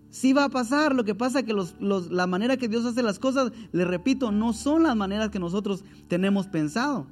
Sí 0.09 0.33
va 0.33 0.45
a 0.45 0.49
pasar, 0.49 0.95
lo 0.95 1.05
que 1.05 1.15
pasa 1.15 1.41
es 1.41 1.45
que 1.45 1.53
los, 1.53 1.75
la 2.11 2.27
manera 2.27 2.57
que 2.57 2.69
Dios 2.69 2.87
hace 2.87 3.03
las 3.03 3.19
cosas, 3.19 3.53
le 3.73 3.85
repito, 3.85 4.33
no 4.33 4.55
son 4.55 4.85
las 4.85 4.97
maneras 4.97 5.29
que 5.29 5.39
nosotros 5.39 5.85
tenemos 6.09 6.47
pensado. 6.47 7.09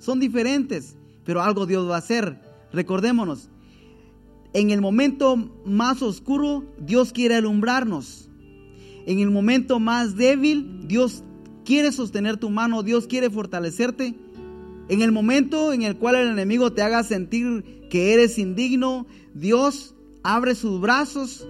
Son 0.00 0.18
diferentes, 0.18 0.96
pero 1.24 1.42
algo 1.42 1.66
Dios 1.66 1.88
va 1.88 1.94
a 1.94 1.98
hacer. 1.98 2.40
Recordémonos, 2.72 3.50
en 4.52 4.70
el 4.70 4.80
momento 4.80 5.36
más 5.64 6.02
oscuro, 6.02 6.64
Dios 6.80 7.12
quiere 7.12 7.36
alumbrarnos. 7.36 8.28
En 9.06 9.20
el 9.20 9.30
momento 9.30 9.78
más 9.78 10.16
débil, 10.16 10.88
Dios 10.88 11.22
quiere 11.64 11.92
sostener 11.92 12.38
tu 12.38 12.50
mano, 12.50 12.82
Dios 12.82 13.06
quiere 13.06 13.30
fortalecerte. 13.30 14.14
En 14.88 15.02
el 15.02 15.12
momento 15.12 15.72
en 15.72 15.82
el 15.82 15.96
cual 15.96 16.16
el 16.16 16.28
enemigo 16.28 16.72
te 16.72 16.82
haga 16.82 17.04
sentir 17.04 17.86
que 17.90 18.14
eres 18.14 18.38
indigno, 18.38 19.06
Dios 19.34 19.94
abre 20.22 20.54
sus 20.54 20.80
brazos. 20.80 21.46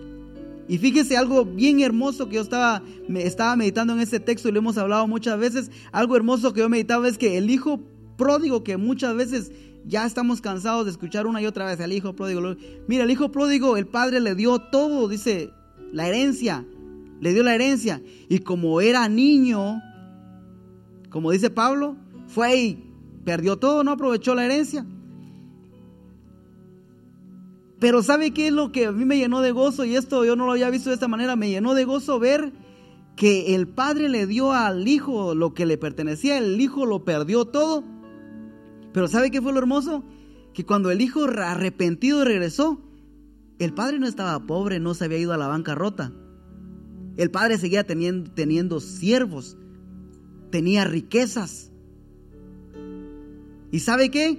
Y 0.68 0.78
fíjese 0.78 1.16
algo 1.16 1.44
bien 1.44 1.80
hermoso 1.80 2.28
que 2.28 2.36
yo 2.36 2.42
estaba, 2.42 2.82
estaba 3.14 3.56
meditando 3.56 3.92
en 3.92 4.00
este 4.00 4.20
texto 4.20 4.48
y 4.48 4.52
lo 4.52 4.58
hemos 4.58 4.76
hablado 4.76 5.06
muchas 5.06 5.38
veces. 5.38 5.70
Algo 5.90 6.16
hermoso 6.16 6.52
que 6.52 6.60
yo 6.60 6.68
meditaba 6.68 7.08
es 7.08 7.16
que 7.16 7.38
el 7.38 7.48
hijo 7.48 7.80
pródigo 8.20 8.62
que 8.62 8.76
muchas 8.76 9.16
veces 9.16 9.50
ya 9.86 10.04
estamos 10.04 10.42
cansados 10.42 10.84
de 10.84 10.90
escuchar 10.90 11.26
una 11.26 11.40
y 11.40 11.46
otra 11.46 11.64
vez 11.64 11.80
al 11.80 11.90
hijo 11.90 12.14
pródigo. 12.14 12.54
Mira, 12.86 13.04
el 13.04 13.10
hijo 13.10 13.32
pródigo, 13.32 13.78
el 13.78 13.86
padre 13.86 14.20
le 14.20 14.34
dio 14.34 14.58
todo, 14.58 15.08
dice, 15.08 15.50
la 15.90 16.06
herencia, 16.06 16.66
le 17.18 17.32
dio 17.32 17.42
la 17.42 17.54
herencia. 17.54 18.02
Y 18.28 18.40
como 18.40 18.82
era 18.82 19.08
niño, 19.08 19.80
como 21.08 21.30
dice 21.30 21.48
Pablo, 21.48 21.96
fue 22.26 22.56
y 22.56 22.92
perdió 23.24 23.56
todo, 23.56 23.84
no 23.84 23.92
aprovechó 23.92 24.34
la 24.34 24.44
herencia. 24.44 24.84
Pero 27.78 28.02
¿sabe 28.02 28.32
qué 28.32 28.48
es 28.48 28.52
lo 28.52 28.70
que 28.70 28.84
a 28.84 28.92
mí 28.92 29.06
me 29.06 29.16
llenó 29.16 29.40
de 29.40 29.52
gozo? 29.52 29.86
Y 29.86 29.96
esto 29.96 30.26
yo 30.26 30.36
no 30.36 30.44
lo 30.44 30.52
había 30.52 30.68
visto 30.68 30.90
de 30.90 30.94
esta 30.94 31.08
manera, 31.08 31.36
me 31.36 31.48
llenó 31.48 31.72
de 31.72 31.86
gozo 31.86 32.18
ver 32.18 32.52
que 33.16 33.54
el 33.54 33.66
padre 33.66 34.10
le 34.10 34.26
dio 34.26 34.52
al 34.52 34.86
hijo 34.86 35.34
lo 35.34 35.54
que 35.54 35.64
le 35.64 35.78
pertenecía, 35.78 36.36
el 36.36 36.60
hijo 36.60 36.84
lo 36.84 37.06
perdió 37.06 37.46
todo 37.46 37.82
pero 38.92 39.08
¿sabe 39.08 39.30
qué 39.30 39.40
fue 39.40 39.52
lo 39.52 39.58
hermoso? 39.58 40.04
Que 40.52 40.64
cuando 40.64 40.90
el 40.90 41.00
hijo 41.00 41.24
arrepentido 41.24 42.24
regresó, 42.24 42.80
el 43.58 43.72
padre 43.74 43.98
no 43.98 44.06
estaba 44.06 44.46
pobre, 44.46 44.80
no 44.80 44.94
se 44.94 45.04
había 45.04 45.18
ido 45.18 45.32
a 45.32 45.36
la 45.36 45.48
bancarrota. 45.48 46.12
El 47.16 47.30
padre 47.30 47.58
seguía 47.58 47.84
teniendo, 47.84 48.30
teniendo 48.30 48.80
siervos, 48.80 49.56
tenía 50.50 50.84
riquezas. 50.84 51.70
¿Y 53.70 53.80
sabe 53.80 54.10
qué? 54.10 54.38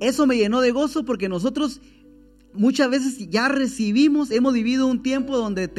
Eso 0.00 0.26
me 0.26 0.36
llenó 0.36 0.60
de 0.60 0.70
gozo 0.70 1.04
porque 1.04 1.28
nosotros 1.28 1.80
muchas 2.54 2.90
veces 2.90 3.28
ya 3.28 3.48
recibimos, 3.48 4.30
hemos 4.30 4.54
vivido 4.54 4.86
un 4.86 5.02
tiempo 5.02 5.36
donde 5.36 5.70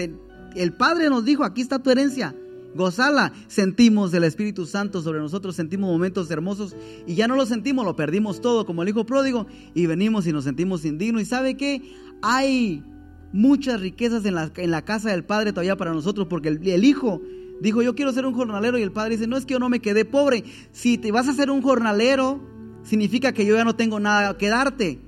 el 0.55 0.73
Padre 0.73 1.09
nos 1.09 1.25
dijo, 1.25 1.43
aquí 1.43 1.61
está 1.61 1.79
tu 1.79 1.89
herencia, 1.89 2.35
gozala. 2.75 3.33
Sentimos 3.47 4.13
el 4.13 4.23
Espíritu 4.23 4.65
Santo 4.65 5.01
sobre 5.01 5.19
nosotros, 5.19 5.55
sentimos 5.55 5.89
momentos 5.89 6.29
hermosos 6.29 6.75
y 7.07 7.15
ya 7.15 7.27
no 7.27 7.35
lo 7.35 7.45
sentimos, 7.45 7.85
lo 7.85 7.95
perdimos 7.95 8.41
todo 8.41 8.65
como 8.65 8.83
el 8.83 8.89
Hijo 8.89 9.05
pródigo 9.05 9.47
y 9.73 9.87
venimos 9.87 10.27
y 10.27 10.33
nos 10.33 10.43
sentimos 10.43 10.85
indignos. 10.85 11.21
¿Y 11.21 11.25
sabe 11.25 11.55
qué? 11.55 11.81
Hay 12.21 12.83
muchas 13.31 13.81
riquezas 13.81 14.25
en 14.25 14.35
la, 14.35 14.51
en 14.55 14.71
la 14.71 14.83
casa 14.83 15.09
del 15.09 15.23
Padre 15.23 15.51
todavía 15.51 15.77
para 15.77 15.93
nosotros 15.93 16.27
porque 16.29 16.49
el, 16.49 16.67
el 16.67 16.83
Hijo 16.83 17.21
dijo, 17.61 17.81
yo 17.81 17.95
quiero 17.95 18.11
ser 18.11 18.25
un 18.25 18.33
jornalero 18.33 18.77
y 18.77 18.81
el 18.81 18.91
Padre 18.91 19.15
dice, 19.15 19.27
no 19.27 19.37
es 19.37 19.45
que 19.45 19.53
yo 19.53 19.59
no 19.59 19.69
me 19.69 19.79
quedé 19.79 20.05
pobre. 20.05 20.43
Si 20.71 20.97
te 20.97 21.11
vas 21.11 21.27
a 21.27 21.33
ser 21.33 21.49
un 21.49 21.61
jornalero, 21.61 22.41
significa 22.83 23.33
que 23.33 23.45
yo 23.45 23.55
ya 23.55 23.63
no 23.63 23.75
tengo 23.75 23.99
nada 23.99 24.37
que 24.37 24.49
darte. 24.49 24.99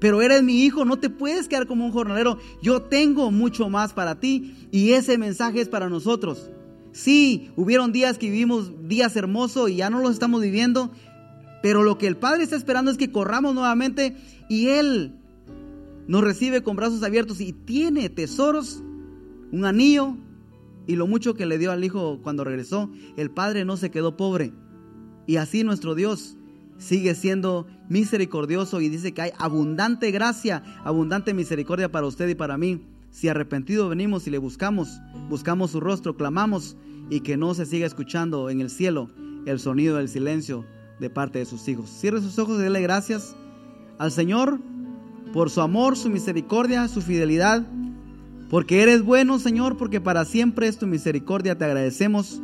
Pero 0.00 0.22
eres 0.22 0.44
mi 0.44 0.62
hijo, 0.62 0.84
no 0.84 0.98
te 0.98 1.10
puedes 1.10 1.48
quedar 1.48 1.66
como 1.66 1.84
un 1.84 1.92
jornalero. 1.92 2.38
Yo 2.62 2.82
tengo 2.82 3.30
mucho 3.30 3.68
más 3.68 3.92
para 3.92 4.20
ti 4.20 4.54
y 4.70 4.92
ese 4.92 5.18
mensaje 5.18 5.60
es 5.60 5.68
para 5.68 5.88
nosotros. 5.88 6.50
Sí, 6.98 7.52
hubieron 7.54 7.92
días 7.92 8.18
que 8.18 8.28
vivimos 8.28 8.72
días 8.88 9.14
hermosos 9.14 9.70
y 9.70 9.76
ya 9.76 9.88
no 9.88 10.00
los 10.00 10.14
estamos 10.14 10.42
viviendo, 10.42 10.90
pero 11.62 11.84
lo 11.84 11.96
que 11.96 12.08
el 12.08 12.16
Padre 12.16 12.42
está 12.42 12.56
esperando 12.56 12.90
es 12.90 12.98
que 12.98 13.12
corramos 13.12 13.54
nuevamente 13.54 14.16
y 14.48 14.66
Él 14.70 15.14
nos 16.08 16.24
recibe 16.24 16.64
con 16.64 16.74
brazos 16.74 17.04
abiertos 17.04 17.40
y 17.40 17.52
tiene 17.52 18.08
tesoros, 18.08 18.82
un 19.52 19.64
anillo 19.64 20.16
y 20.88 20.96
lo 20.96 21.06
mucho 21.06 21.34
que 21.34 21.46
le 21.46 21.56
dio 21.56 21.70
al 21.70 21.84
Hijo 21.84 22.18
cuando 22.20 22.42
regresó. 22.42 22.90
El 23.16 23.30
Padre 23.30 23.64
no 23.64 23.76
se 23.76 23.92
quedó 23.92 24.16
pobre 24.16 24.52
y 25.28 25.36
así 25.36 25.62
nuestro 25.62 25.94
Dios 25.94 26.36
sigue 26.78 27.14
siendo 27.14 27.68
misericordioso 27.88 28.80
y 28.80 28.88
dice 28.88 29.14
que 29.14 29.22
hay 29.22 29.30
abundante 29.38 30.10
gracia, 30.10 30.64
abundante 30.82 31.32
misericordia 31.32 31.92
para 31.92 32.08
usted 32.08 32.28
y 32.28 32.34
para 32.34 32.58
mí. 32.58 32.82
Si 33.10 33.28
arrepentido 33.28 33.88
venimos 33.88 34.26
y 34.26 34.30
le 34.30 34.38
buscamos, 34.38 35.00
buscamos 35.28 35.70
su 35.70 35.80
rostro, 35.80 36.16
clamamos 36.16 36.76
y 37.10 37.20
que 37.20 37.36
no 37.36 37.54
se 37.54 37.66
siga 37.66 37.86
escuchando 37.86 38.50
en 38.50 38.60
el 38.60 38.70
cielo 38.70 39.08
el 39.46 39.58
sonido 39.58 39.96
del 39.96 40.08
silencio 40.08 40.64
de 41.00 41.10
parte 41.10 41.38
de 41.38 41.44
sus 41.44 41.66
hijos. 41.68 41.88
Cierre 41.90 42.20
sus 42.20 42.38
ojos 42.38 42.58
y 42.58 42.62
dele 42.62 42.80
gracias 42.82 43.36
al 43.98 44.12
Señor 44.12 44.60
por 45.32 45.50
su 45.50 45.60
amor, 45.60 45.96
su 45.96 46.10
misericordia, 46.10 46.88
su 46.88 47.00
fidelidad, 47.00 47.66
porque 48.50 48.82
eres 48.82 49.02
bueno, 49.02 49.38
Señor, 49.38 49.76
porque 49.76 50.00
para 50.00 50.24
siempre 50.24 50.68
es 50.68 50.78
tu 50.78 50.86
misericordia. 50.86 51.56
Te 51.56 51.64
agradecemos, 51.64 52.40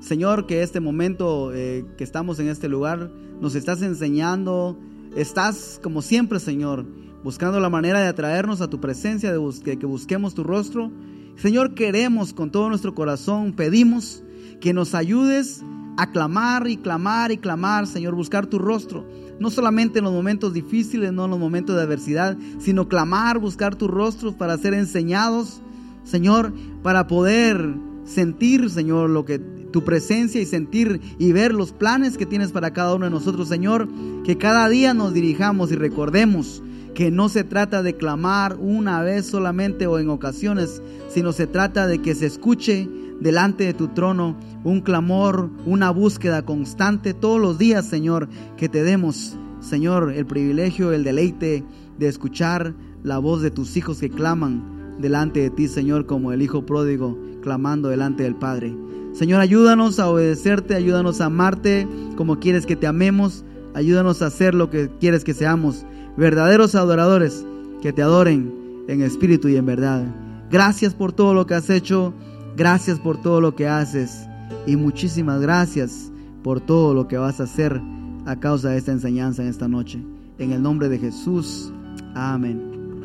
Señor, 0.00 0.46
que 0.46 0.62
este 0.62 0.80
momento 0.80 1.52
eh, 1.54 1.84
que 1.96 2.04
estamos 2.04 2.38
en 2.38 2.48
este 2.48 2.68
lugar 2.68 3.10
nos 3.40 3.54
estás 3.54 3.82
enseñando, 3.82 4.78
estás 5.14 5.80
como 5.82 6.02
siempre, 6.02 6.40
Señor 6.40 6.86
buscando 7.26 7.58
la 7.58 7.68
manera 7.68 7.98
de 7.98 8.06
atraernos 8.06 8.60
a 8.60 8.70
tu 8.70 8.80
presencia, 8.80 9.32
de 9.32 9.78
que 9.80 9.86
busquemos 9.86 10.32
tu 10.32 10.44
rostro. 10.44 10.92
Señor, 11.36 11.74
queremos 11.74 12.32
con 12.32 12.50
todo 12.50 12.68
nuestro 12.70 12.94
corazón, 12.94 13.52
pedimos 13.52 14.22
que 14.60 14.72
nos 14.72 14.94
ayudes 14.94 15.62
a 15.98 16.10
clamar 16.10 16.66
y 16.66 16.78
clamar 16.78 17.30
y 17.30 17.36
clamar, 17.36 17.86
Señor, 17.86 18.14
buscar 18.14 18.46
tu 18.46 18.58
rostro. 18.58 19.06
No 19.38 19.50
solamente 19.50 19.98
en 19.98 20.04
los 20.04 20.14
momentos 20.14 20.54
difíciles, 20.54 21.12
no 21.12 21.26
en 21.26 21.32
los 21.32 21.38
momentos 21.38 21.76
de 21.76 21.82
adversidad, 21.82 22.38
sino 22.58 22.88
clamar, 22.88 23.38
buscar 23.38 23.74
tu 23.74 23.86
rostro 23.86 24.32
para 24.32 24.56
ser 24.56 24.72
enseñados, 24.72 25.60
Señor, 26.04 26.54
para 26.82 27.06
poder 27.06 27.74
sentir, 28.04 28.70
Señor, 28.70 29.10
lo 29.10 29.26
que 29.26 29.38
tu 29.38 29.84
presencia 29.84 30.40
y 30.40 30.46
sentir 30.46 31.02
y 31.18 31.32
ver 31.32 31.52
los 31.52 31.72
planes 31.72 32.16
que 32.16 32.24
tienes 32.24 32.50
para 32.50 32.72
cada 32.72 32.94
uno 32.94 33.04
de 33.04 33.10
nosotros, 33.10 33.48
Señor, 33.48 33.88
que 34.24 34.38
cada 34.38 34.70
día 34.70 34.94
nos 34.94 35.12
dirijamos 35.12 35.70
y 35.70 35.74
recordemos 35.74 36.62
que 36.96 37.10
no 37.10 37.28
se 37.28 37.44
trata 37.44 37.82
de 37.82 37.94
clamar 37.94 38.56
una 38.58 39.02
vez 39.02 39.26
solamente 39.26 39.86
o 39.86 39.98
en 39.98 40.08
ocasiones, 40.08 40.80
sino 41.10 41.32
se 41.32 41.46
trata 41.46 41.86
de 41.86 42.00
que 42.00 42.14
se 42.14 42.24
escuche 42.24 42.88
delante 43.20 43.64
de 43.64 43.74
tu 43.74 43.88
trono 43.88 44.34
un 44.64 44.80
clamor, 44.80 45.50
una 45.66 45.90
búsqueda 45.90 46.46
constante 46.46 47.12
todos 47.12 47.38
los 47.38 47.58
días, 47.58 47.84
Señor, 47.84 48.30
que 48.56 48.70
te 48.70 48.82
demos, 48.82 49.36
Señor, 49.60 50.10
el 50.10 50.24
privilegio, 50.24 50.90
el 50.90 51.04
deleite 51.04 51.62
de 51.98 52.08
escuchar 52.08 52.72
la 53.02 53.18
voz 53.18 53.42
de 53.42 53.50
tus 53.50 53.76
hijos 53.76 53.98
que 53.98 54.08
claman 54.08 54.96
delante 54.98 55.40
de 55.40 55.50
ti, 55.50 55.68
Señor, 55.68 56.06
como 56.06 56.32
el 56.32 56.40
Hijo 56.40 56.64
pródigo 56.64 57.18
clamando 57.42 57.90
delante 57.90 58.22
del 58.22 58.36
Padre. 58.36 58.74
Señor, 59.12 59.42
ayúdanos 59.42 60.00
a 60.00 60.08
obedecerte, 60.08 60.74
ayúdanos 60.74 61.20
a 61.20 61.26
amarte 61.26 61.86
como 62.16 62.40
quieres 62.40 62.64
que 62.64 62.74
te 62.74 62.86
amemos, 62.86 63.44
ayúdanos 63.74 64.22
a 64.22 64.28
hacer 64.28 64.54
lo 64.54 64.70
que 64.70 64.88
quieres 64.98 65.24
que 65.24 65.34
seamos 65.34 65.84
verdaderos 66.16 66.74
adoradores 66.74 67.44
que 67.82 67.92
te 67.92 68.02
adoren 68.02 68.84
en 68.88 69.02
espíritu 69.02 69.48
y 69.48 69.56
en 69.56 69.66
verdad. 69.66 70.04
Gracias 70.50 70.94
por 70.94 71.12
todo 71.12 71.34
lo 71.34 71.46
que 71.46 71.54
has 71.54 71.70
hecho, 71.70 72.14
gracias 72.56 72.98
por 72.98 73.20
todo 73.20 73.40
lo 73.40 73.54
que 73.54 73.68
haces 73.68 74.26
y 74.66 74.76
muchísimas 74.76 75.40
gracias 75.40 76.10
por 76.42 76.60
todo 76.60 76.94
lo 76.94 77.08
que 77.08 77.18
vas 77.18 77.40
a 77.40 77.44
hacer 77.44 77.80
a 78.26 78.36
causa 78.36 78.70
de 78.70 78.78
esta 78.78 78.92
enseñanza 78.92 79.42
en 79.42 79.48
esta 79.48 79.68
noche. 79.68 80.00
En 80.38 80.52
el 80.52 80.62
nombre 80.62 80.88
de 80.88 80.98
Jesús, 80.98 81.72
amén. 82.14 83.02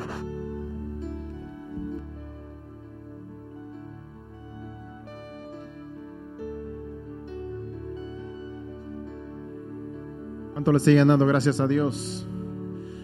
¿Cuánto 10.53 10.73
le 10.73 10.79
siguen 10.79 11.07
dando 11.07 11.25
gracias 11.25 11.59
a 11.59 11.67
Dios? 11.67 12.27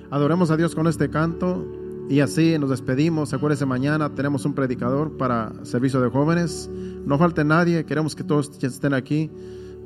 Adoremos 0.10 0.52
a 0.52 0.58
Dios 0.58 0.74
con 0.74 0.88
este 0.88 1.10
canto 1.10 1.66
y 2.10 2.22
así 2.22 2.58
nos 2.58 2.70
despedimos. 2.70 3.34
Acuérdense, 3.34 3.66
mañana 3.66 4.14
tenemos 4.16 4.46
un 4.46 4.54
predicador 4.54 5.18
para 5.18 5.54
servicio 5.64 6.00
de 6.02 6.10
jóvenes. 6.10 6.70
No 7.06 7.18
falte 7.18 7.44
nadie, 7.44 7.86
queremos 7.86 8.16
que 8.16 8.24
todos 8.24 8.52
estén 8.64 8.94
aquí 8.94 9.30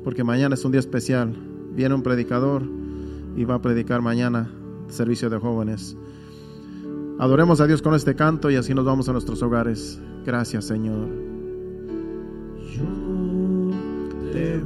porque 0.04 0.22
mañana 0.24 0.54
es 0.54 0.64
un 0.64 0.72
día 0.72 0.80
especial. 0.80 1.34
Viene 1.74 1.94
un 1.94 2.02
predicador 2.02 2.62
y 3.36 3.44
va 3.44 3.56
a 3.56 3.62
predicar 3.62 4.00
mañana 4.00 4.50
servicio 4.88 5.30
de 5.30 5.38
jóvenes. 5.38 5.96
Adoremos 7.18 7.60
a 7.60 7.66
Dios 7.66 7.82
con 7.82 7.94
este 7.94 8.14
canto 8.14 8.50
y 8.50 8.56
así 8.56 8.74
nos 8.74 8.84
vamos 8.84 9.08
a 9.08 9.12
nuestros 9.12 9.42
hogares. 9.42 10.00
Gracias, 10.24 10.66
Señor. 10.66 11.08
Yo 12.76 12.84
te 14.32 14.58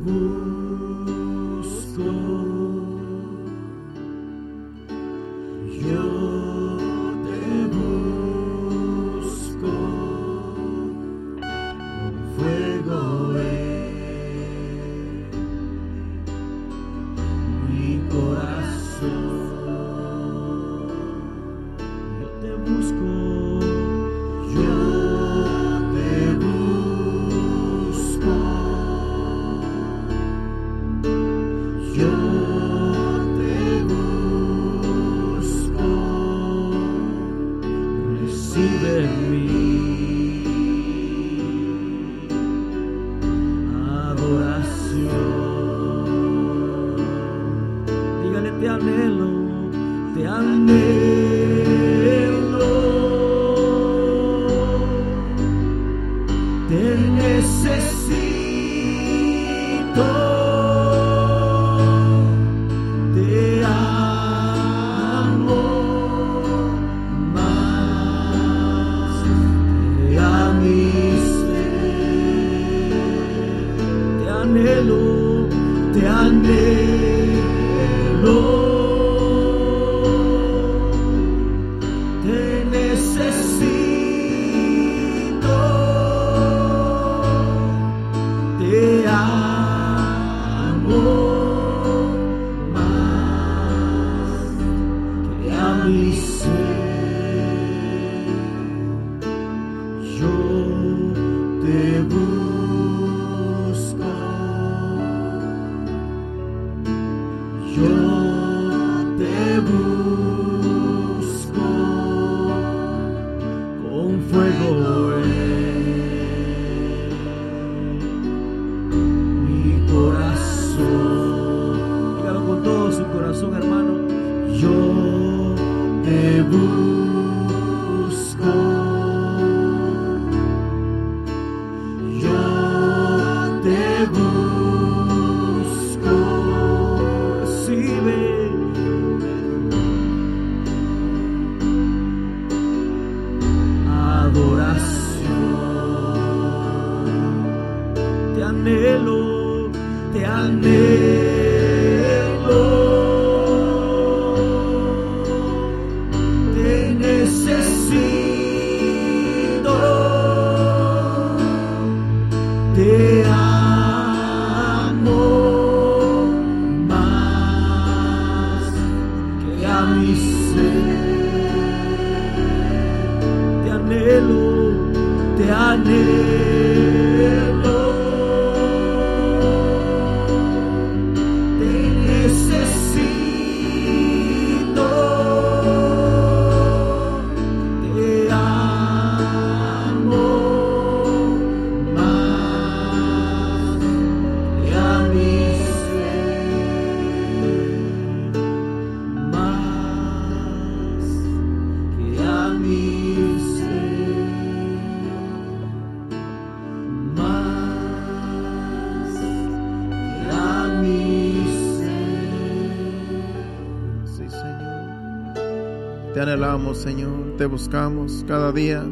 Señor. 216.75 217.37
Te 217.39 217.47
buscamos 217.47 218.23
cada 218.29 218.53
día. 218.53 218.85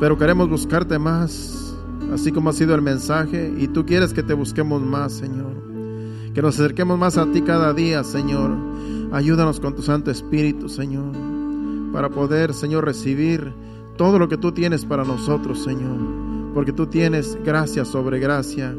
Pero 0.00 0.18
queremos 0.18 0.48
buscarte 0.48 0.98
más, 0.98 1.76
así 2.12 2.32
como 2.32 2.50
ha 2.50 2.52
sido 2.52 2.74
el 2.74 2.82
mensaje. 2.82 3.54
Y 3.56 3.68
tú 3.68 3.86
quieres 3.86 4.12
que 4.12 4.24
te 4.24 4.34
busquemos 4.34 4.82
más, 4.82 5.12
Señor. 5.12 5.52
Que 6.34 6.42
nos 6.42 6.58
acerquemos 6.58 6.98
más 6.98 7.16
a 7.16 7.30
ti 7.30 7.42
cada 7.42 7.72
día, 7.72 8.02
Señor. 8.02 8.50
Ayúdanos 9.12 9.60
con 9.60 9.76
tu 9.76 9.82
Santo 9.82 10.10
Espíritu, 10.10 10.68
Señor. 10.68 11.12
Para 11.92 12.10
poder, 12.10 12.52
Señor, 12.54 12.84
recibir 12.84 13.54
todo 13.96 14.18
lo 14.18 14.28
que 14.28 14.36
tú 14.36 14.50
tienes 14.50 14.84
para 14.84 15.04
nosotros, 15.04 15.62
Señor. 15.62 15.96
Porque 16.54 16.72
tú 16.72 16.88
tienes 16.88 17.38
gracia 17.44 17.84
sobre 17.84 18.18
gracia. 18.18 18.74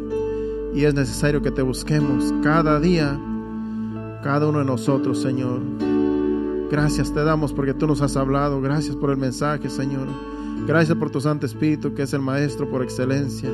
Y 0.76 0.84
es 0.84 0.94
necesario 0.94 1.42
que 1.42 1.52
te 1.52 1.62
busquemos 1.62 2.34
cada 2.44 2.80
día 2.82 3.18
cada 4.22 4.48
uno 4.48 4.60
de 4.60 4.66
nosotros, 4.66 5.22
Señor. 5.22 5.97
Gracias 6.70 7.14
te 7.14 7.24
damos 7.24 7.54
porque 7.54 7.74
tú 7.74 7.88
nos 7.88 8.02
has 8.02 8.18
hablado. 8.18 8.62
Gracias 8.62 8.96
por 8.96 9.10
el 9.10 9.18
mensaje, 9.18 9.70
Señor. 9.70 10.08
Gracias 10.68 10.98
por 10.98 11.10
tu 11.10 11.22
Santo 11.22 11.46
Espíritu, 11.46 11.94
que 11.94 12.04
es 12.04 12.14
el 12.14 12.22
Maestro 12.22 12.70
por 12.70 12.84
excelencia. 12.84 13.50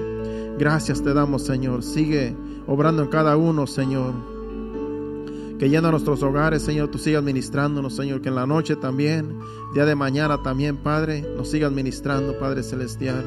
Gracias 0.57 1.03
te 1.03 1.13
damos, 1.13 1.43
Señor. 1.43 1.83
Sigue 1.83 2.35
obrando 2.65 3.03
en 3.03 3.09
cada 3.09 3.37
uno, 3.37 3.67
Señor. 3.67 4.13
Que 5.59 5.69
llena 5.69 5.91
nuestros 5.91 6.23
hogares, 6.23 6.63
Señor. 6.63 6.89
Tú 6.89 6.97
sigas 6.97 7.23
ministrándonos, 7.23 7.95
Señor. 7.95 8.21
Que 8.21 8.29
en 8.29 8.35
la 8.35 8.47
noche 8.47 8.75
también, 8.75 9.37
día 9.75 9.85
de 9.85 9.93
mañana 9.93 10.41
también, 10.41 10.77
Padre, 10.77 11.21
nos 11.37 11.49
sigas 11.49 11.71
ministrando, 11.71 12.39
Padre 12.39 12.63
Celestial. 12.63 13.23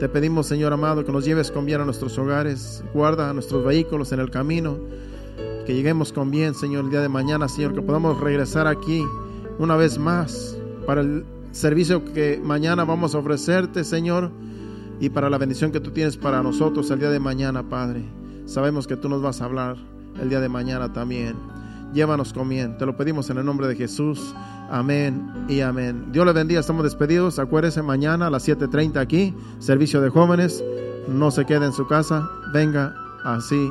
Te 0.00 0.08
pedimos, 0.08 0.48
Señor 0.48 0.72
amado, 0.72 1.04
que 1.04 1.12
nos 1.12 1.24
lleves 1.24 1.52
con 1.52 1.66
bien 1.66 1.80
a 1.80 1.84
nuestros 1.84 2.18
hogares. 2.18 2.82
Guarda 2.92 3.32
nuestros 3.32 3.64
vehículos 3.64 4.10
en 4.10 4.18
el 4.20 4.30
camino 4.30 4.76
que 5.68 5.74
lleguemos 5.74 6.14
con 6.14 6.30
bien, 6.30 6.54
Señor, 6.54 6.86
el 6.86 6.90
día 6.90 7.02
de 7.02 7.10
mañana, 7.10 7.46
Señor, 7.46 7.74
que 7.74 7.82
podamos 7.82 8.18
regresar 8.20 8.66
aquí 8.66 9.04
una 9.58 9.76
vez 9.76 9.98
más 9.98 10.56
para 10.86 11.02
el 11.02 11.26
servicio 11.52 12.02
que 12.14 12.40
mañana 12.42 12.86
vamos 12.86 13.14
a 13.14 13.18
ofrecerte, 13.18 13.84
Señor, 13.84 14.30
y 14.98 15.10
para 15.10 15.28
la 15.28 15.36
bendición 15.36 15.70
que 15.70 15.78
tú 15.78 15.90
tienes 15.90 16.16
para 16.16 16.42
nosotros 16.42 16.90
el 16.90 17.00
día 17.00 17.10
de 17.10 17.20
mañana, 17.20 17.68
Padre. 17.68 18.02
Sabemos 18.46 18.86
que 18.86 18.96
tú 18.96 19.10
nos 19.10 19.20
vas 19.20 19.42
a 19.42 19.44
hablar 19.44 19.76
el 20.18 20.30
día 20.30 20.40
de 20.40 20.48
mañana 20.48 20.90
también. 20.90 21.36
Llévanos 21.92 22.32
con 22.32 22.48
bien. 22.48 22.78
Te 22.78 22.86
lo 22.86 22.96
pedimos 22.96 23.28
en 23.28 23.36
el 23.36 23.44
nombre 23.44 23.68
de 23.68 23.76
Jesús. 23.76 24.34
Amén 24.70 25.30
y 25.48 25.60
amén. 25.60 26.06
Dios 26.12 26.24
le 26.24 26.32
bendiga. 26.32 26.60
Estamos 26.60 26.82
despedidos. 26.82 27.38
Acuérdese 27.38 27.82
mañana 27.82 28.28
a 28.28 28.30
las 28.30 28.48
7:30 28.48 29.00
aquí, 29.00 29.34
servicio 29.58 30.00
de 30.00 30.08
jóvenes. 30.08 30.64
No 31.08 31.30
se 31.30 31.44
quede 31.44 31.66
en 31.66 31.72
su 31.74 31.86
casa. 31.86 32.26
Venga 32.54 32.94
así 33.22 33.70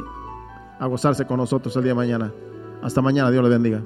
a 0.79 0.85
gozarse 0.87 1.25
con 1.25 1.37
nosotros 1.37 1.75
el 1.75 1.83
día 1.83 1.91
de 1.91 1.95
mañana. 1.95 2.33
Hasta 2.81 3.01
mañana, 3.01 3.31
Dios 3.31 3.43
le 3.43 3.49
bendiga. 3.49 3.81